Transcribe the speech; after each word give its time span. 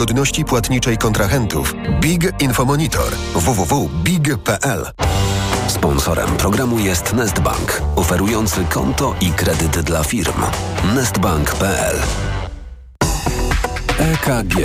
godności 0.00 0.44
płatniczej 0.44 0.98
kontrahentów. 0.98 1.74
Big 2.00 2.42
Infomonitor 2.42 3.12
www.big.pl 3.34 4.86
Sponsorem 5.68 6.36
programu 6.36 6.78
jest 6.78 7.12
Nestbank, 7.12 7.82
oferujący 7.96 8.64
konto 8.64 9.14
i 9.20 9.30
kredyt 9.30 9.80
dla 9.80 10.04
firm. 10.04 10.42
Nestbank.pl 10.94 11.96
EKG 13.98 14.56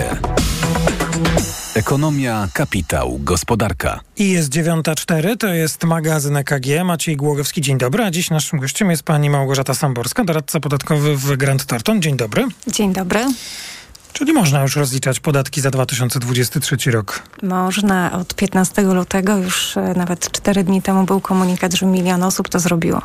Ekonomia, 1.75 2.47
kapitał, 2.53 3.19
gospodarka. 3.19 3.99
I 4.17 4.31
jest 4.31 4.51
9.04, 4.51 5.37
to 5.37 5.47
jest 5.47 5.83
magazyn 5.83 6.37
EKG. 6.37 6.83
Maciej 6.85 7.17
Głogowski, 7.17 7.61
dzień 7.61 7.77
dobry. 7.77 8.03
A 8.03 8.11
dziś 8.11 8.29
naszym 8.29 8.59
gościem 8.59 8.91
jest 8.91 9.03
pani 9.03 9.29
Małgorzata 9.29 9.73
Samborska, 9.73 10.23
doradca 10.23 10.59
podatkowy 10.59 11.17
w 11.17 11.37
Grant 11.37 11.65
Thornton. 11.65 12.01
Dzień 12.01 12.17
dobry. 12.17 12.47
Dzień 12.67 12.93
dobry. 12.93 13.25
Czyli 14.15 14.33
można 14.33 14.61
już 14.61 14.75
rozliczać 14.75 15.19
podatki 15.19 15.61
za 15.61 15.71
2023 15.71 16.91
rok? 16.91 17.23
Można. 17.43 18.11
Od 18.11 18.35
15 18.35 18.81
lutego 18.81 19.37
już 19.37 19.77
e, 19.77 19.93
nawet 19.97 20.31
4 20.31 20.63
dni 20.63 20.81
temu 20.81 21.03
był 21.05 21.21
komunikat, 21.21 21.73
że 21.73 21.85
milion 21.85 22.23
osób 22.23 22.49
to 22.49 22.59
zrobiło. 22.59 23.01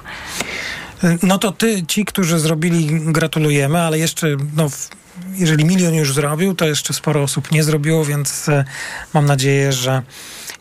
No 1.22 1.38
to 1.38 1.52
ty, 1.52 1.86
ci, 1.86 2.04
którzy 2.04 2.38
zrobili, 2.38 3.12
gratulujemy, 3.12 3.80
ale 3.80 3.98
jeszcze, 3.98 4.36
no, 4.56 4.66
jeżeli 5.34 5.64
milion 5.64 5.94
już 5.94 6.14
zrobił, 6.14 6.54
to 6.54 6.66
jeszcze 6.66 6.92
sporo 6.92 7.22
osób 7.22 7.52
nie 7.52 7.64
zrobiło, 7.64 8.04
więc 8.04 8.48
e, 8.48 8.64
mam 9.14 9.26
nadzieję, 9.26 9.72
że 9.72 10.02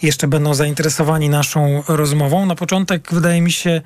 jeszcze 0.01 0.27
będą 0.27 0.53
zainteresowani 0.53 1.29
naszą 1.29 1.83
rozmową. 1.87 2.45
Na 2.45 2.55
początek 2.55 3.07
wydaje 3.11 3.41
mi 3.41 3.51
się, 3.51 3.81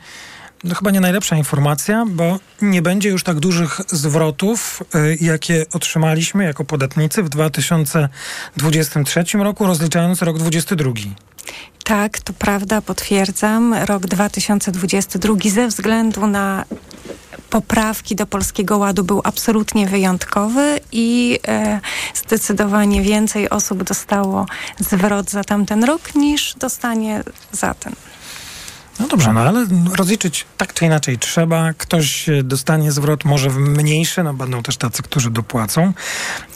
no 0.63 0.75
chyba 0.75 0.91
nie 0.91 1.01
najlepsza 1.01 1.35
informacja, 1.35 2.05
bo 2.07 2.39
nie 2.61 2.81
będzie 2.81 3.09
już 3.09 3.23
tak 3.23 3.39
dużych 3.39 3.81
zwrotów, 3.87 4.83
y, 4.95 5.17
jakie 5.21 5.65
otrzymaliśmy 5.73 6.43
jako 6.43 6.65
podatnicy 6.65 7.23
w 7.23 7.29
2023 7.29 9.43
roku, 9.43 9.67
rozliczając 9.67 10.21
rok 10.21 10.37
2022. 10.37 11.15
Tak, 11.83 12.19
to 12.19 12.33
prawda, 12.33 12.81
potwierdzam. 12.81 13.73
Rok 13.73 14.07
2022 14.07 15.49
ze 15.49 15.67
względu 15.67 16.27
na 16.27 16.65
poprawki 17.49 18.15
do 18.15 18.25
Polskiego 18.25 18.77
Ładu 18.77 19.03
był 19.03 19.21
absolutnie 19.23 19.87
wyjątkowy 19.87 20.79
i 20.91 21.39
e, 21.47 21.79
zdecydowanie 22.15 23.01
więcej 23.01 23.49
osób 23.49 23.83
dostało 23.83 24.45
zwrot 24.79 25.29
za 25.29 25.43
tamten 25.43 25.83
rok 25.83 26.15
niż 26.15 26.55
dostanie 26.55 27.23
za 27.51 27.73
ten. 27.73 27.93
No 28.99 29.07
dobrze, 29.07 29.33
no 29.33 29.41
ale 29.41 29.65
rozliczyć 29.95 30.45
tak 30.57 30.73
czy 30.73 30.85
inaczej 30.85 31.17
trzeba. 31.17 31.73
Ktoś 31.73 32.29
dostanie 32.43 32.91
zwrot 32.91 33.25
może 33.25 33.49
mniejszy, 33.49 34.23
no 34.23 34.33
będą 34.33 34.63
też 34.63 34.77
tacy, 34.77 35.03
którzy 35.03 35.31
dopłacą. 35.31 35.93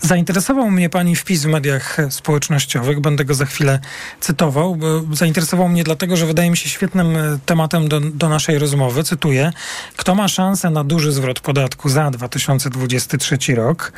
Zainteresował 0.01 0.71
mnie 0.71 0.89
pani 0.89 1.15
wpis 1.15 1.43
w 1.43 1.47
mediach 1.47 1.97
społecznościowych, 2.09 2.99
będę 2.99 3.25
go 3.25 3.33
za 3.33 3.45
chwilę 3.45 3.79
cytował. 4.21 4.77
Zainteresował 5.13 5.69
mnie 5.69 5.83
dlatego, 5.83 6.17
że 6.17 6.25
wydaje 6.25 6.49
mi 6.49 6.57
się 6.57 6.69
świetnym 6.69 7.07
tematem 7.45 7.87
do, 7.87 7.99
do 7.99 8.29
naszej 8.29 8.59
rozmowy. 8.59 9.03
Cytuję. 9.03 9.51
Kto 9.97 10.15
ma 10.15 10.27
szansę 10.27 10.69
na 10.69 10.83
duży 10.83 11.11
zwrot 11.11 11.39
podatku 11.39 11.89
za 11.89 12.11
2023 12.11 13.55
rok? 13.55 13.91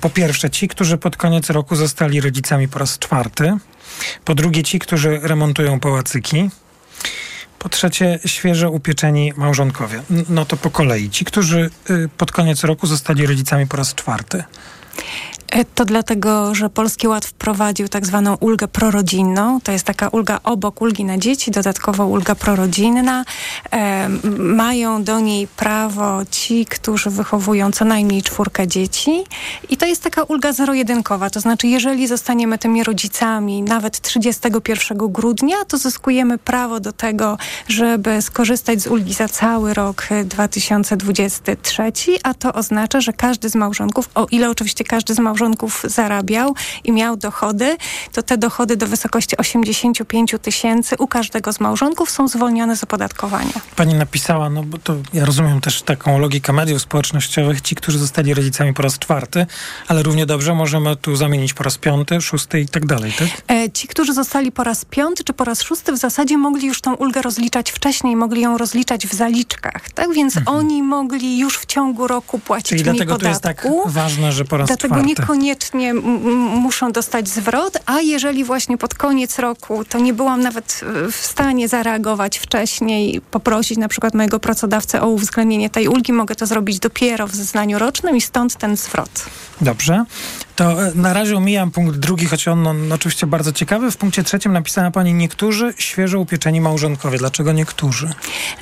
Po 0.00 0.10
pierwsze, 0.10 0.50
ci, 0.50 0.68
którzy 0.68 0.98
pod 0.98 1.16
koniec 1.16 1.50
roku 1.50 1.76
zostali 1.76 2.20
rodzicami 2.20 2.68
po 2.68 2.78
raz 2.78 2.98
czwarty. 2.98 3.56
Po 4.24 4.34
drugie, 4.34 4.62
ci, 4.62 4.78
którzy 4.78 5.20
remontują 5.22 5.80
pałacyki. 5.80 6.50
Po 7.58 7.68
trzecie, 7.68 8.18
świeżo 8.26 8.70
upieczeni 8.70 9.32
małżonkowie. 9.36 10.02
No 10.28 10.44
to 10.44 10.56
po 10.56 10.70
kolei. 10.70 11.10
Ci, 11.10 11.24
którzy 11.24 11.70
y, 11.90 12.08
pod 12.16 12.32
koniec 12.32 12.64
roku 12.64 12.86
zostali 12.86 13.26
rodzicami 13.26 13.66
po 13.66 13.76
raz 13.76 13.94
czwarty. 13.94 14.44
E, 15.50 15.64
to 15.64 15.84
dlatego, 15.84 16.54
że 16.54 16.70
Polski 16.70 17.08
Ład 17.08 17.26
wprowadził 17.26 17.88
tak 17.88 18.06
zwaną 18.06 18.34
ulgę 18.34 18.68
prorodzinną. 18.68 19.60
To 19.60 19.72
jest 19.72 19.84
taka 19.84 20.08
ulga 20.08 20.40
obok 20.44 20.82
ulgi 20.82 21.04
na 21.04 21.18
dzieci, 21.18 21.50
dodatkowo 21.50 22.06
ulga 22.06 22.34
prorodzinna. 22.34 23.24
E, 23.72 24.08
mają 24.38 25.04
do 25.04 25.20
niej 25.20 25.46
prawo 25.46 26.20
ci, 26.30 26.66
którzy 26.66 27.10
wychowują 27.10 27.72
co 27.72 27.84
najmniej 27.84 28.22
czwórkę 28.22 28.66
dzieci. 28.66 29.24
I 29.68 29.76
to 29.76 29.86
jest 29.86 30.02
taka 30.02 30.22
ulga 30.22 30.52
zero-jedynkowa. 30.52 31.30
To 31.30 31.40
znaczy, 31.40 31.66
jeżeli 31.66 32.06
zostaniemy 32.06 32.58
tymi 32.58 32.84
rodzicami 32.84 33.62
nawet 33.62 34.00
31 34.00 34.98
grudnia, 34.98 35.56
to 35.68 35.78
zyskujemy 35.78 36.38
prawo 36.38 36.80
do 36.80 36.92
tego, 36.92 37.38
żeby 37.68 38.22
skorzystać 38.22 38.80
z 38.80 38.86
ulgi 38.86 39.14
za 39.14 39.28
cały 39.28 39.74
rok 39.74 40.08
2023, 40.24 41.82
a 42.22 42.34
to 42.34 42.52
oznacza, 42.52 43.00
że 43.00 43.12
każdy 43.12 43.48
z 43.48 43.54
małżonków, 43.54 44.08
o 44.14 44.26
ile 44.30 44.50
oczywiście 44.50 44.84
każdy 44.84 45.14
z 45.14 45.18
małżonków 45.18 45.37
małżonków 45.38 45.82
zarabiał 45.84 46.54
i 46.84 46.92
miał 46.92 47.16
dochody, 47.16 47.76
to 48.12 48.22
te 48.22 48.38
dochody 48.38 48.76
do 48.76 48.86
wysokości 48.86 49.36
85 49.36 50.34
tysięcy 50.42 50.96
u 50.98 51.06
każdego 51.06 51.52
z 51.52 51.60
małżonków 51.60 52.10
są 52.10 52.28
zwolnione 52.28 52.76
z 52.76 52.84
opodatkowania. 52.84 53.52
Pani 53.76 53.94
napisała, 53.94 54.50
no 54.50 54.62
bo 54.62 54.78
to 54.78 54.96
ja 55.12 55.24
rozumiem 55.24 55.60
też 55.60 55.82
taką 55.82 56.18
logikę 56.18 56.52
mediów 56.52 56.82
społecznościowych, 56.82 57.60
ci, 57.60 57.74
którzy 57.74 57.98
zostali 57.98 58.34
rodzicami 58.34 58.74
po 58.74 58.82
raz 58.82 58.98
czwarty, 58.98 59.46
ale 59.88 60.02
równie 60.02 60.26
dobrze 60.26 60.54
możemy 60.54 60.96
tu 60.96 61.16
zamienić 61.16 61.54
po 61.54 61.64
raz 61.64 61.78
piąty, 61.78 62.20
szósty 62.20 62.60
i 62.60 62.68
tak 62.68 62.86
dalej, 62.86 63.12
tak? 63.12 63.28
E, 63.56 63.70
ci, 63.70 63.88
którzy 63.88 64.14
zostali 64.14 64.52
po 64.52 64.64
raz 64.64 64.84
piąty 64.84 65.24
czy 65.24 65.32
po 65.32 65.44
raz 65.44 65.62
szósty 65.62 65.92
w 65.92 65.96
zasadzie 65.96 66.38
mogli 66.38 66.66
już 66.66 66.80
tą 66.80 66.94
ulgę 66.94 67.22
rozliczać 67.22 67.70
wcześniej, 67.70 68.16
mogli 68.16 68.40
ją 68.40 68.58
rozliczać 68.58 69.06
w 69.06 69.14
zaliczkach, 69.14 69.90
tak? 69.90 70.14
Więc 70.14 70.36
mhm. 70.36 70.56
oni 70.56 70.82
mogli 70.82 71.38
już 71.38 71.58
w 71.58 71.66
ciągu 71.66 72.06
roku 72.06 72.38
płacić 72.38 72.68
Czyli 72.68 72.82
mniej 72.82 72.94
dlatego 72.94 73.14
podatku. 73.14 73.24
to 73.24 73.28
jest 73.28 73.42
tak 73.42 73.92
ważne, 73.92 74.32
że 74.32 74.44
po 74.44 74.56
raz 74.56 74.66
dlatego 74.66 74.94
czwarty. 74.94 75.08
Nie 75.34 75.48
koniecznie 75.48 75.94
muszą 75.94 76.92
dostać 76.92 77.28
zwrot, 77.28 77.78
a 77.86 78.00
jeżeli 78.00 78.44
właśnie 78.44 78.78
pod 78.78 78.94
koniec 78.94 79.38
roku 79.38 79.84
to 79.84 79.98
nie 79.98 80.12
byłam 80.14 80.40
nawet 80.40 80.80
w 81.12 81.16
stanie 81.16 81.68
zareagować 81.68 82.38
wcześniej, 82.38 83.20
poprosić 83.30 83.78
na 83.78 83.88
przykład 83.88 84.14
mojego 84.14 84.40
pracodawcę 84.40 85.02
o 85.02 85.08
uwzględnienie 85.08 85.70
tej 85.70 85.88
ulgi, 85.88 86.12
mogę 86.12 86.34
to 86.34 86.46
zrobić 86.46 86.78
dopiero 86.78 87.26
w 87.26 87.34
zeznaniu 87.34 87.78
rocznym 87.78 88.16
i 88.16 88.20
stąd 88.20 88.56
ten 88.56 88.76
zwrot. 88.76 89.26
Dobrze. 89.60 90.04
To 90.58 90.86
e, 90.86 90.92
na 90.94 91.12
razie 91.12 91.36
omijam 91.36 91.70
punkt 91.70 91.96
drugi, 91.96 92.26
choć 92.26 92.48
on 92.48 92.88
no, 92.88 92.94
oczywiście 92.94 93.26
bardzo 93.26 93.52
ciekawy. 93.52 93.90
W 93.90 93.96
punkcie 93.96 94.22
trzecim 94.22 94.52
napisała 94.52 94.90
pani 94.90 95.14
niektórzy 95.14 95.74
świeżo 95.78 96.20
upieczeni 96.20 96.60
małżonkowie. 96.60 97.18
Dlaczego 97.18 97.52
niektórzy? 97.52 98.10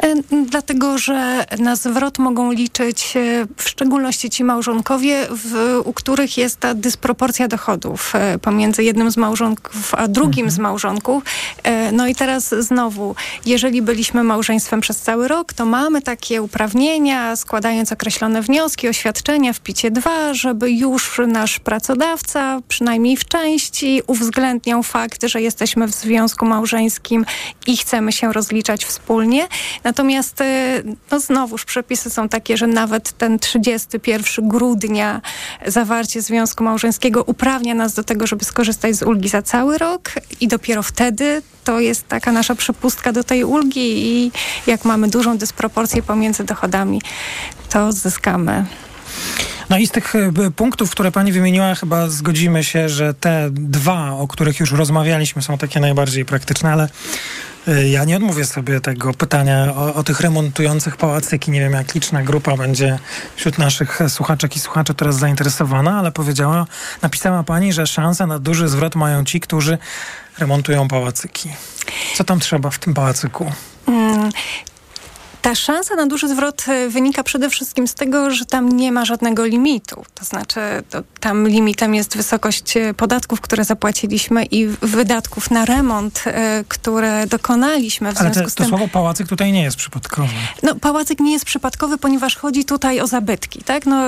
E, 0.02 0.14
dlatego, 0.50 0.98
że 0.98 1.44
na 1.58 1.76
zwrot 1.76 2.18
mogą 2.18 2.52
liczyć 2.52 3.16
e, 3.16 3.46
w 3.56 3.68
szczególności 3.68 4.30
ci 4.30 4.44
małżonkowie, 4.44 5.26
w, 5.30 5.80
u 5.84 5.92
których 5.92 6.38
jest 6.38 6.60
ta 6.60 6.74
dysproporcja 6.74 7.48
dochodów 7.48 8.12
pomiędzy 8.42 8.84
jednym 8.84 9.10
z 9.10 9.16
małżonków 9.16 9.94
a 9.94 10.08
drugim 10.08 10.44
mhm. 10.44 10.50
z 10.50 10.58
małżonków. 10.58 11.22
No 11.92 12.06
i 12.06 12.14
teraz 12.14 12.54
znowu, 12.58 13.14
jeżeli 13.46 13.82
byliśmy 13.82 14.24
małżeństwem 14.24 14.80
przez 14.80 14.98
cały 14.98 15.28
rok, 15.28 15.52
to 15.52 15.66
mamy 15.66 16.02
takie 16.02 16.42
uprawnienia, 16.42 17.36
składając 17.36 17.92
określone 17.92 18.42
wnioski, 18.42 18.88
oświadczenia 18.88 19.52
w 19.52 19.60
picie 19.60 19.90
2, 19.90 20.34
żeby 20.34 20.70
już 20.70 21.20
nasz 21.26 21.58
pracownik 21.58 21.85
pracodawca, 21.86 22.60
przynajmniej 22.69 23.16
w 23.16 23.24
części, 23.24 24.02
uwzględniał 24.06 24.82
fakt, 24.82 25.24
że 25.24 25.42
jesteśmy 25.42 25.86
w 25.86 25.94
związku 25.94 26.47
małżeńskim 26.47 27.26
i 27.66 27.76
chcemy 27.76 28.12
się 28.12 28.32
rozliczać 28.32 28.84
wspólnie. 28.84 29.48
Natomiast 29.84 30.41
y, 30.41 30.44
no 31.10 31.20
znowuż 31.20 31.64
przepisy 31.64 32.10
są 32.10 32.28
takie, 32.28 32.56
że 32.56 32.66
nawet 32.66 33.12
ten 33.12 33.38
31 33.38 34.48
grudnia 34.48 35.20
zawarcie 35.66 36.22
związku 36.22 36.64
małżeńskiego 36.64 37.24
uprawnia 37.24 37.74
nas 37.74 37.94
do 37.94 38.04
tego, 38.04 38.26
żeby 38.26 38.44
skorzystać 38.44 38.97
z 38.97 39.03
ulgi 39.03 39.28
za 39.28 39.42
cały 39.42 39.78
rok 39.78 40.12
i 40.41 40.48
dopiero 40.48 40.82
wtedy 40.82 41.42
to 41.64 41.80
jest 41.80 42.08
taka 42.08 42.32
nasza 42.32 42.54
przepustka 42.54 43.12
do 43.12 43.24
tej 43.24 43.44
ulgi 43.44 44.06
i 44.06 44.32
jak 44.66 44.84
mamy 44.84 45.08
dużą 45.08 45.38
dysproporcję 45.38 46.03
pomiędzy 46.03 46.44
dochodami, 46.44 47.00
to 47.70 47.92
zyskamy 47.92 48.66
no 49.71 49.78
i 49.78 49.87
z 49.87 49.91
tych 49.91 50.15
e, 50.16 50.50
punktów, 50.56 50.91
które 50.91 51.12
pani 51.12 51.32
wymieniła, 51.32 51.75
chyba 51.75 52.09
zgodzimy 52.09 52.65
się, 52.65 52.88
że 52.88 53.15
te 53.15 53.49
dwa, 53.50 54.13
o 54.13 54.28
których 54.28 54.60
już 54.60 54.72
rozmawialiśmy, 54.72 55.42
są 55.42 55.59
takie 55.59 55.80
najbardziej 55.80 56.24
praktyczne, 56.24 56.72
ale 56.72 56.89
e, 57.68 57.89
ja 57.89 58.04
nie 58.04 58.16
odmówię 58.16 58.45
sobie 58.45 58.80
tego 58.80 59.15
pytania 59.15 59.74
o, 59.77 59.95
o, 59.95 60.03
tych 60.03 60.21
remontujących 60.21 60.97
pałacyki. 60.97 61.51
Nie 61.51 61.60
wiem, 61.60 61.72
jak 61.72 61.95
liczna 61.95 62.22
grupa 62.22 62.57
będzie 62.57 62.98
wśród 63.36 63.59
naszych 63.59 64.01
słuchaczek 64.09 64.57
i 64.57 64.60
słuchaczy 64.60 64.95
teraz 64.95 65.16
zainteresowana, 65.18 65.98
ale 65.98 66.12
powiedziała, 66.12 66.66
napisała 67.03 67.42
pani, 67.42 67.72
że 67.72 67.86
szanse 67.86 68.27
na 68.27 68.39
duży 68.39 68.69
zwrot 68.69 68.95
mają 68.95 69.24
ci, 69.24 69.41
którzy 69.41 69.78
remontują 70.39 70.89
pałacyki. 70.89 71.51
Co 72.16 72.24
tam 72.24 72.41
trzeba 72.41 72.71
w 72.71 72.78
tym 72.78 72.95
pałacyku? 72.95 73.53
Mm, 73.89 74.30
Ta 75.47 75.54
szansa 75.54 75.95
na 75.95 76.07
duży 76.07 76.28
zwrot 76.28 76.65
e, 76.69 76.89
wynika 76.89 77.22
przede 77.22 77.51
wszystkim 77.51 77.89
z 77.89 77.95
tego, 77.95 78.31
że 78.31 78.47
tam 78.47 78.69
nie 78.69 78.93
ma 78.93 79.04
żadnego 79.04 79.45
limitu. 79.45 80.04
To 80.15 80.25
znaczy, 80.25 80.60
to 80.91 81.03
tam 81.21 81.48
limitem 81.48 81.95
jest 81.95 82.16
wysokość 82.16 82.77
e, 82.77 82.95
podatków, 82.95 83.41
które 83.41 83.65
zapłaciliśmy 83.65 84.45
i 84.45 84.66
wydatków 84.66 85.51
na 85.51 85.65
remont, 85.65 86.25
e, 86.27 86.65
które 86.69 87.27
dokonaliśmy. 87.27 88.13
W 88.13 88.21
Ale 88.21 88.33
związku 88.33 88.45
te, 88.45 88.51
z 88.51 88.54
to 88.54 88.63
tym, 88.63 88.69
słowo 88.69 88.89
pałacyk 88.89 89.28
tutaj 89.28 89.53
nie 89.53 89.63
jest 89.63 89.77
przypadkowe. 89.77 90.28
no, 90.63 90.75
pałacyk 90.75 91.21
nie 91.21 91.33
jest 91.33 91.45
przypadkowy, 91.45 91.98
ponieważ 91.98 92.37
chodzi 92.37 92.65
tutaj 92.65 93.01
o 93.01 93.07
zabytki, 93.07 93.63
tak? 93.65 93.87
No, 93.87 94.03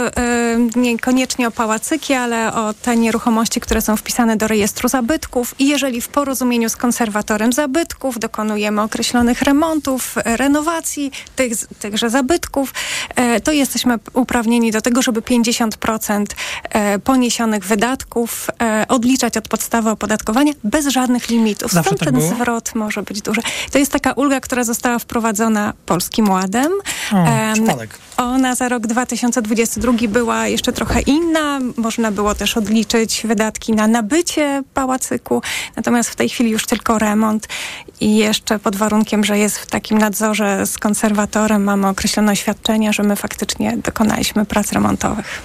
niekoniecznie 0.77 1.49
o 1.49 1.51
pałacyki, 1.51 2.15
ale 2.15 2.55
o 2.55 2.75
te 2.75 2.97
nieruchomości, 2.97 3.61
które 3.61 3.83
są 3.83 3.97
wpisane 3.97 4.37
do 4.37 4.49
rejestru 4.49 4.89
zabytków 4.89 5.55
i 5.59 5.69
jeżeli 5.69 6.01
w 6.01 6.09
porozumieniu 6.09 6.69
z 6.69 6.77
konserwatorem 6.77 7.53
zabytków 7.53 8.19
dokonujemy 8.19 8.83
określonych 8.83 9.43
remontów, 9.43 10.15
renowacji 10.25 11.13
tych, 11.37 11.53
tychże 11.79 12.11
zabytków, 12.11 12.75
e, 13.17 13.41
to 13.41 13.53
jesteśmy 13.53 13.99
uprawnieni 14.13 14.71
do 14.71 14.81
tego, 14.81 15.03
żeby 15.03 15.23
50% 15.23 16.25
e, 16.71 16.99
poniesionych 16.99 17.65
wydatków 17.65 18.47
e, 18.63 18.85
odliczać 18.89 19.37
od 19.37 19.49
podstawy 19.49 19.91
opodatkowania 19.91 20.53
bez 20.65 20.87
żadnych 20.87 21.29
limitów. 21.29 21.73
Zawsze 21.73 21.89
Stąd 21.89 22.01
tak 22.01 22.09
ten 22.09 22.19
było? 22.19 22.35
zwrot 22.35 22.75
może 22.75 23.03
być 23.03 23.23
duży. 23.23 23.41
To 23.73 23.79
jest 23.79 23.93
taka 23.93 24.13
ulga, 24.13 24.41
która 24.41 24.65
została 24.65 24.99
wprowadzona 24.99 25.73
Polskim 25.87 26.31
Ładem. 26.31 26.73
O, 28.17 28.23
ona 28.23 28.55
za 28.55 28.69
rok 28.69 28.87
2022 28.87 29.93
była 30.09 30.47
jeszcze 30.47 30.73
trochę 30.73 31.01
inna. 31.01 31.59
Można 31.77 32.11
było 32.11 32.35
też 32.35 32.57
odliczyć 32.57 33.23
wydatki 33.25 33.73
na 33.73 33.87
nabycie 33.87 34.63
pałacyku. 34.75 35.43
Natomiast 35.77 36.11
w 36.11 36.17
tej 36.17 36.29
chwili 36.29 36.51
już 36.51 36.67
tylko 36.67 36.99
remont 36.99 37.49
i 38.01 38.17
jeszcze 38.17 38.59
pod 38.59 38.77
warunkiem, 38.77 39.25
że 39.25 39.39
jest 39.39 39.59
w 39.59 39.67
takim 39.67 39.99
nadzorze 39.99 40.67
z 40.67 40.79
konserwatorem, 41.19 41.65
mamy 41.65 41.89
określone 41.89 42.33
oświadczenia, 42.33 42.93
że 42.93 43.03
my 43.03 43.17
faktycznie 43.17 43.77
dokonaliśmy 43.77 44.47
prac 44.47 44.73
remontowych. 44.73 45.43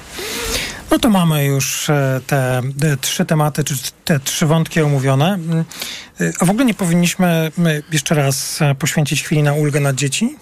No 0.92 1.00
to 1.00 1.10
mamy 1.10 1.46
już 1.46 1.90
e, 1.90 2.22
te, 2.28 2.62
trzy 3.02 3.26
tematy, 3.26 3.64
czy 3.64 3.76
te 4.06 4.20
trzy 4.20 4.46
wątki 4.46 4.82
omówione. 4.82 5.34
Mm, 5.34 5.66
y, 6.22 6.34
A 6.40 6.46
w 6.46 6.50
ogóle 6.50 6.66
nie 6.66 6.74
powinniśmy 6.74 7.52
my 7.58 7.84
jeszcze 7.92 8.16
raz 8.16 8.62
e, 8.62 8.76
poświęcić 8.76 9.24
chwili 9.24 9.44
na 9.44 9.54
ulgę 9.54 9.80
na 9.80 9.94
dzieci? 9.94 10.36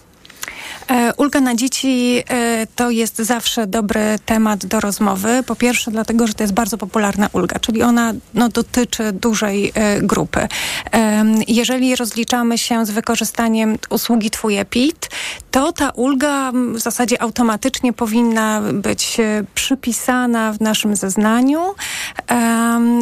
E, 0.90 1.12
Ulga 1.16 1.40
na 1.40 1.54
dzieci 1.54 2.22
e, 2.28 2.66
to 2.76 2.90
jest 2.90 3.16
zawsze 3.16 3.66
dobry 3.66 4.18
temat 4.26 4.66
do 4.66 4.80
rozmowy. 4.80 5.42
Po 5.46 5.56
pierwsze 5.56 5.90
dlatego, 5.90 6.26
że 6.26 6.34
to 6.34 6.42
jest 6.42 6.54
bardzo 6.54 6.78
popularna 6.78 7.28
ulga, 7.32 7.58
czyli 7.58 7.82
ona 7.82 8.12
no, 8.34 8.48
dotyczy 8.48 9.12
dużej 9.12 9.72
e, 9.74 10.02
grupy. 10.02 10.48
Jeżeli 11.48 11.96
rozliczamy 11.96 12.58
się 12.58 12.86
z 12.86 12.90
wykorzystaniem 12.90 13.78
usługi 13.90 14.30
Twój 14.30 14.56
EPIT, 14.56 15.08
to 15.50 15.72
ta 15.72 15.90
ulga 15.90 16.52
w 16.74 16.78
zasadzie 16.78 17.22
automatycznie 17.22 17.92
powinna 17.92 18.62
być 18.72 19.16
przypisana 19.54 20.52
w 20.52 20.60
naszym 20.60 20.96
zeznaniu, 20.96 21.74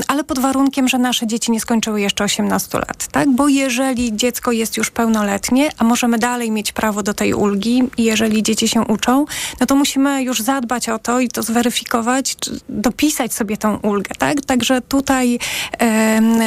ale 0.09 0.25
pod 0.27 0.39
warunkiem, 0.39 0.89
że 0.89 0.99
nasze 0.99 1.27
dzieci 1.27 1.53
nie 1.53 1.61
skończyły 1.61 2.01
jeszcze 2.01 2.25
18 2.25 2.79
lat, 2.79 3.09
tak? 3.13 3.31
Bo 3.31 3.49
jeżeli 3.49 4.17
dziecko 4.17 4.53
jest 4.53 4.77
już 4.77 4.91
pełnoletnie, 4.91 5.71
a 5.79 5.85
możemy 5.85 6.19
dalej 6.19 6.51
mieć 6.51 6.73
prawo 6.73 7.03
do 7.03 7.15
tej 7.15 7.35
ulgi 7.35 7.70
i 7.79 7.89
jeżeli 7.99 8.43
dzieci 8.43 8.69
się 8.69 8.81
uczą, 8.81 9.25
no 9.61 9.67
to 9.67 9.77
musimy 9.77 10.23
już 10.23 10.41
zadbać 10.41 10.89
o 10.89 10.99
to 10.99 11.21
i 11.21 11.29
to 11.29 11.43
zweryfikować, 11.43 12.37
dopisać 12.69 13.35
sobie 13.35 13.57
tą 13.57 13.77
ulgę, 13.77 14.15
tak? 14.19 14.41
Także 14.41 14.81
tutaj 14.81 15.39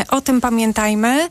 o 0.09 0.21
tym 0.21 0.41
pamiętajmy. 0.41 1.29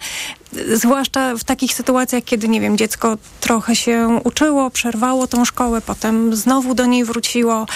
Zwłaszcza 0.72 1.36
w 1.36 1.44
takich 1.44 1.74
sytuacjach, 1.74 2.24
kiedy, 2.24 2.48
nie 2.48 2.60
wiem, 2.60 2.78
dziecko 2.78 3.16
trochę 3.40 3.76
się 3.76 4.20
uczyło, 4.24 4.70
przerwało 4.70 5.26
tą 5.26 5.44
szkołę, 5.44 5.80
potem 5.80 6.36
znowu 6.36 6.74
do 6.74 6.86
niej 6.86 7.04
wróciło. 7.04 7.66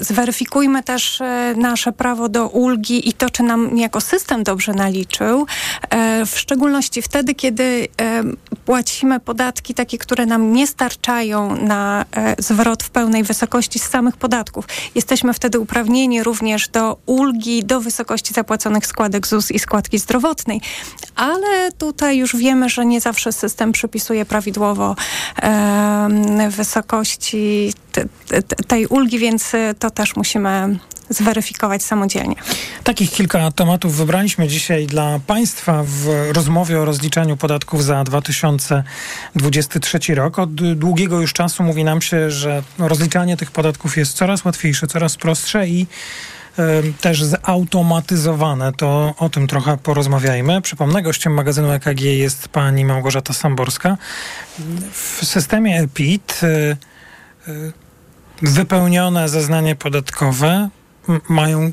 Zweryfikujmy 0.00 0.82
też 0.82 1.20
e, 1.20 1.54
nasze 1.56 1.92
prawo 1.92 2.28
do 2.28 2.48
ulgi 2.48 3.08
i 3.08 3.12
to, 3.12 3.30
czy 3.30 3.42
nam 3.42 3.74
niejako 3.74 4.00
system 4.00 4.42
dobrze 4.42 4.72
naliczył. 4.72 5.46
E, 5.90 6.26
w 6.26 6.38
szczególności 6.38 7.02
wtedy, 7.02 7.34
kiedy 7.34 7.88
e, 8.00 8.22
płacimy 8.64 9.20
podatki 9.20 9.74
takie, 9.74 9.98
które 9.98 10.26
nam 10.26 10.52
nie 10.52 10.66
starczają 10.66 11.56
na 11.56 12.04
zwrot 12.38 12.82
w 12.82 12.90
pełnej 12.90 13.22
wysokości 13.22 13.78
z 13.78 13.88
samych 13.88 14.16
podatków. 14.16 14.64
Jesteśmy 14.94 15.34
wtedy 15.34 15.58
uprawnieni 15.58 16.22
również 16.22 16.68
do 16.68 16.96
ulgi 17.06 17.64
do 17.64 17.80
wysokości 17.80 18.34
zapłaconych 18.34 18.86
składek 18.86 19.26
ZUS 19.26 19.50
i 19.50 19.58
składki 19.58 19.98
zdrowotnej. 19.98 20.60
Ale 21.16 21.49
tutaj 21.78 22.18
już 22.18 22.36
wiemy, 22.36 22.68
że 22.68 22.86
nie 22.86 23.00
zawsze 23.00 23.32
system 23.32 23.72
przypisuje 23.72 24.24
prawidłowo 24.24 24.96
wysokości 26.50 27.72
te, 27.92 28.04
te, 28.42 28.42
tej 28.42 28.86
ulgi, 28.86 29.18
więc 29.18 29.52
to 29.78 29.90
też 29.90 30.16
musimy 30.16 30.78
zweryfikować 31.10 31.82
samodzielnie. 31.82 32.34
Takich 32.84 33.10
kilka 33.10 33.50
tematów 33.50 33.96
wybraliśmy 33.96 34.48
dzisiaj 34.48 34.86
dla 34.86 35.20
Państwa 35.26 35.84
w 35.86 36.28
rozmowie 36.32 36.80
o 36.80 36.84
rozliczaniu 36.84 37.36
podatków 37.36 37.84
za 37.84 38.04
2023 38.04 40.14
rok. 40.14 40.38
Od 40.38 40.74
długiego 40.74 41.20
już 41.20 41.32
czasu 41.32 41.62
mówi 41.62 41.84
nam 41.84 42.02
się, 42.02 42.30
że 42.30 42.62
rozliczanie 42.78 43.36
tych 43.36 43.50
podatków 43.50 43.96
jest 43.96 44.12
coraz 44.12 44.44
łatwiejsze, 44.44 44.86
coraz 44.86 45.16
prostsze 45.16 45.68
i 45.68 45.86
też 47.00 47.22
zautomatyzowane. 47.22 48.72
To 48.72 49.14
o 49.18 49.28
tym 49.28 49.46
trochę 49.46 49.76
porozmawiajmy. 49.76 50.60
Przypomnę, 50.60 51.02
gościem 51.02 51.34
magazynu 51.34 51.72
EKG 51.72 52.00
jest 52.00 52.48
pani 52.48 52.84
Małgorzata 52.84 53.32
Samborska. 53.32 53.96
W 54.92 55.24
systemie 55.24 55.80
EPIT 55.80 56.40
e, 56.42 56.46
e, 56.46 56.76
wypełnione 58.42 59.28
zeznanie 59.28 59.76
podatkowe 59.76 60.68
mają 61.28 61.72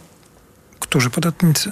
którzy 0.80 1.10
podatnicy? 1.10 1.72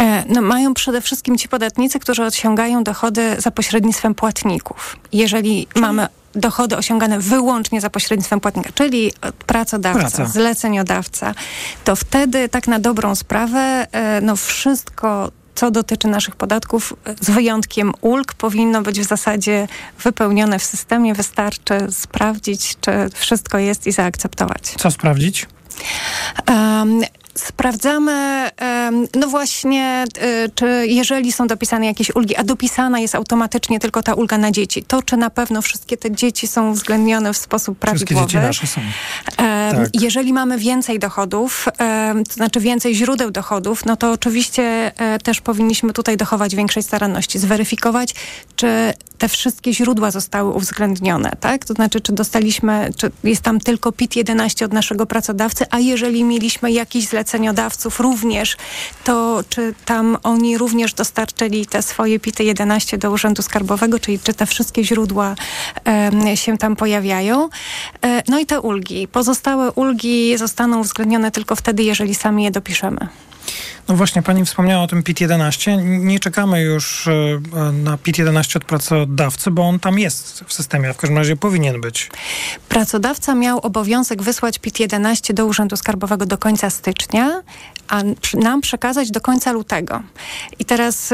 E, 0.00 0.24
No, 0.28 0.42
mają 0.42 0.74
przede 0.74 1.00
wszystkim 1.00 1.38
ci 1.38 1.48
podatnicy, 1.48 1.98
którzy 1.98 2.24
osiągają 2.24 2.84
dochody 2.84 3.40
za 3.40 3.50
pośrednictwem 3.50 4.14
płatników. 4.14 4.96
Jeżeli 5.12 5.66
mamy 5.76 6.08
dochody 6.34 6.76
osiągane 6.76 7.18
wyłącznie 7.18 7.80
za 7.80 7.90
pośrednictwem 7.90 8.40
płatnika, 8.40 8.70
czyli 8.74 9.12
pracodawca, 9.46 10.00
Praca. 10.00 10.26
zleceniodawca, 10.26 11.34
to 11.84 11.96
wtedy 11.96 12.48
tak 12.48 12.68
na 12.68 12.78
dobrą 12.78 13.14
sprawę 13.14 13.86
e, 13.92 14.20
no 14.20 14.36
wszystko 14.36 15.30
co 15.54 15.70
dotyczy 15.70 16.08
naszych 16.08 16.36
podatków, 16.36 16.92
z 17.20 17.30
wyjątkiem 17.30 17.92
ulg, 18.00 18.34
powinno 18.34 18.82
być 18.82 19.00
w 19.00 19.04
zasadzie 19.04 19.68
wypełnione 20.04 20.58
w 20.58 20.64
systemie. 20.64 21.14
Wystarczy 21.14 21.78
sprawdzić, 21.90 22.76
czy 22.80 22.90
wszystko 23.14 23.58
jest 23.58 23.86
i 23.86 23.92
zaakceptować. 23.92 24.62
Co 24.62 24.90
sprawdzić? 24.90 25.46
Um, 26.48 27.02
Sprawdzamy, 27.34 28.50
no 29.14 29.28
właśnie, 29.28 30.04
y, 30.46 30.50
czy 30.54 30.86
jeżeli 30.86 31.32
są 31.32 31.46
dopisane 31.46 31.86
jakieś 31.86 32.14
ulgi, 32.14 32.36
a 32.36 32.44
dopisana 32.44 33.00
jest 33.00 33.14
automatycznie 33.14 33.80
tylko 33.80 34.02
ta 34.02 34.14
ulga 34.14 34.38
na 34.38 34.50
dzieci, 34.50 34.84
to 34.84 35.02
czy 35.02 35.16
na 35.16 35.30
pewno 35.30 35.62
wszystkie 35.62 35.96
te 35.96 36.10
dzieci 36.10 36.46
są 36.46 36.70
uwzględnione 36.70 37.32
w 37.32 37.36
sposób 37.36 37.78
Wszystkie 37.78 38.14
prawidłowy? 38.14 38.26
dzieci 38.26 38.46
nasze 38.46 38.66
są. 38.66 38.80
Tak. 39.36 39.88
Jeżeli 39.94 40.32
mamy 40.32 40.58
więcej 40.58 40.98
dochodów, 40.98 41.68
to 42.28 42.34
znaczy 42.34 42.60
więcej 42.60 42.94
źródeł 42.94 43.30
dochodów, 43.30 43.84
no 43.86 43.96
to 43.96 44.10
oczywiście 44.10 44.92
e, 44.96 45.18
też 45.18 45.40
powinniśmy 45.40 45.92
tutaj 45.92 46.16
dochować 46.16 46.56
większej 46.56 46.82
staranności, 46.82 47.38
zweryfikować, 47.38 48.14
czy 48.56 48.92
te 49.18 49.28
wszystkie 49.28 49.74
źródła 49.74 50.10
zostały 50.10 50.50
uwzględnione, 50.50 51.32
tak? 51.40 51.64
To 51.64 51.74
znaczy, 51.74 52.00
czy 52.00 52.12
dostaliśmy, 52.12 52.90
czy 52.96 53.10
jest 53.24 53.42
tam 53.42 53.60
tylko 53.60 53.92
PIT-11 53.92 54.64
od 54.64 54.72
naszego 54.72 55.06
pracodawcy, 55.06 55.64
a 55.70 55.78
jeżeli 55.78 56.24
mieliśmy 56.24 56.72
jakichś 56.72 57.06
zleceniodawców 57.22 58.00
również, 58.00 58.56
to 59.04 59.44
czy 59.48 59.74
tam 59.84 60.16
oni 60.22 60.58
również 60.58 60.94
dostarczyli 60.94 61.66
te 61.66 61.82
swoje 61.82 62.20
PIT-11 62.20 62.98
do 62.98 63.10
Urzędu 63.10 63.42
Skarbowego, 63.42 63.98
czyli 63.98 64.18
czy 64.18 64.34
te 64.34 64.46
wszystkie 64.46 64.84
źródła 64.84 65.34
się 66.34 66.58
tam 66.58 66.76
pojawiają. 66.76 67.48
E, 68.04 68.22
no 68.28 68.38
i 68.38 68.46
te 68.46 68.60
ulgi. 68.60 69.08
Pozostałe 69.08 69.72
ulgi 69.72 70.38
zostaną 70.38 70.80
uwzględnione 70.80 71.30
tylko 71.30 71.56
wtedy, 71.56 71.82
jeżeli 71.82 72.14
sami 72.14 72.44
je 72.44 72.50
dopiszemy. 72.50 73.08
No 73.88 73.96
właśnie, 73.96 74.22
pani 74.22 74.44
wspomniała 74.44 74.84
o 74.84 74.86
tym 74.86 75.02
PIT-11. 75.02 75.82
Nie 75.84 76.20
czekamy 76.20 76.60
już 76.60 77.08
e, 77.08 77.12
na 77.72 77.96
PIT-11 77.96 78.56
od 78.56 78.64
pracodawcy, 78.64 79.50
bo 79.50 79.62
on 79.62 79.78
tam 79.78 79.98
jest 79.98 80.44
w 80.46 80.52
systemie, 80.52 80.88
a 80.88 80.92
w 80.92 80.96
każdym 80.96 81.18
razie 81.18 81.36
powinien 81.36 81.80
być. 81.80 82.10
Pracodawca 82.68 83.34
miał 83.34 83.58
obowiązek 83.58 84.22
wysłać 84.22 84.58
PIT-11 84.58 85.32
do 85.32 85.46
Urzędu 85.46 85.76
Skarbowego 85.76 86.26
do 86.26 86.38
końca 86.38 86.70
stycznia, 86.70 87.42
a 87.88 88.02
nam 88.34 88.60
przekazać 88.60 89.10
do 89.10 89.20
końca 89.20 89.52
lutego. 89.52 90.02
I 90.58 90.64
teraz 90.64 91.10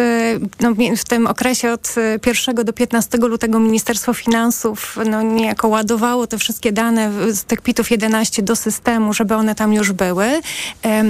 no, 0.60 0.74
w 0.96 1.04
tym 1.04 1.26
okresie 1.26 1.72
od 1.72 1.94
1 2.26 2.54
do 2.64 2.72
15 2.72 3.18
lutego 3.18 3.60
Ministerstwo 3.60 4.14
Finansów 4.14 4.98
no, 5.10 5.22
niejako 5.22 5.68
ładowało 5.68 6.26
te 6.26 6.38
wszystkie 6.38 6.72
dane 6.72 7.12
z 7.34 7.44
tych 7.44 7.60
PIT-ów 7.60 7.90
11 7.90 8.42
do 8.42 8.56
systemu, 8.56 9.12
żeby 9.12 9.34
one 9.34 9.54
tam 9.54 9.72
już 9.72 9.92
były. 9.92 10.40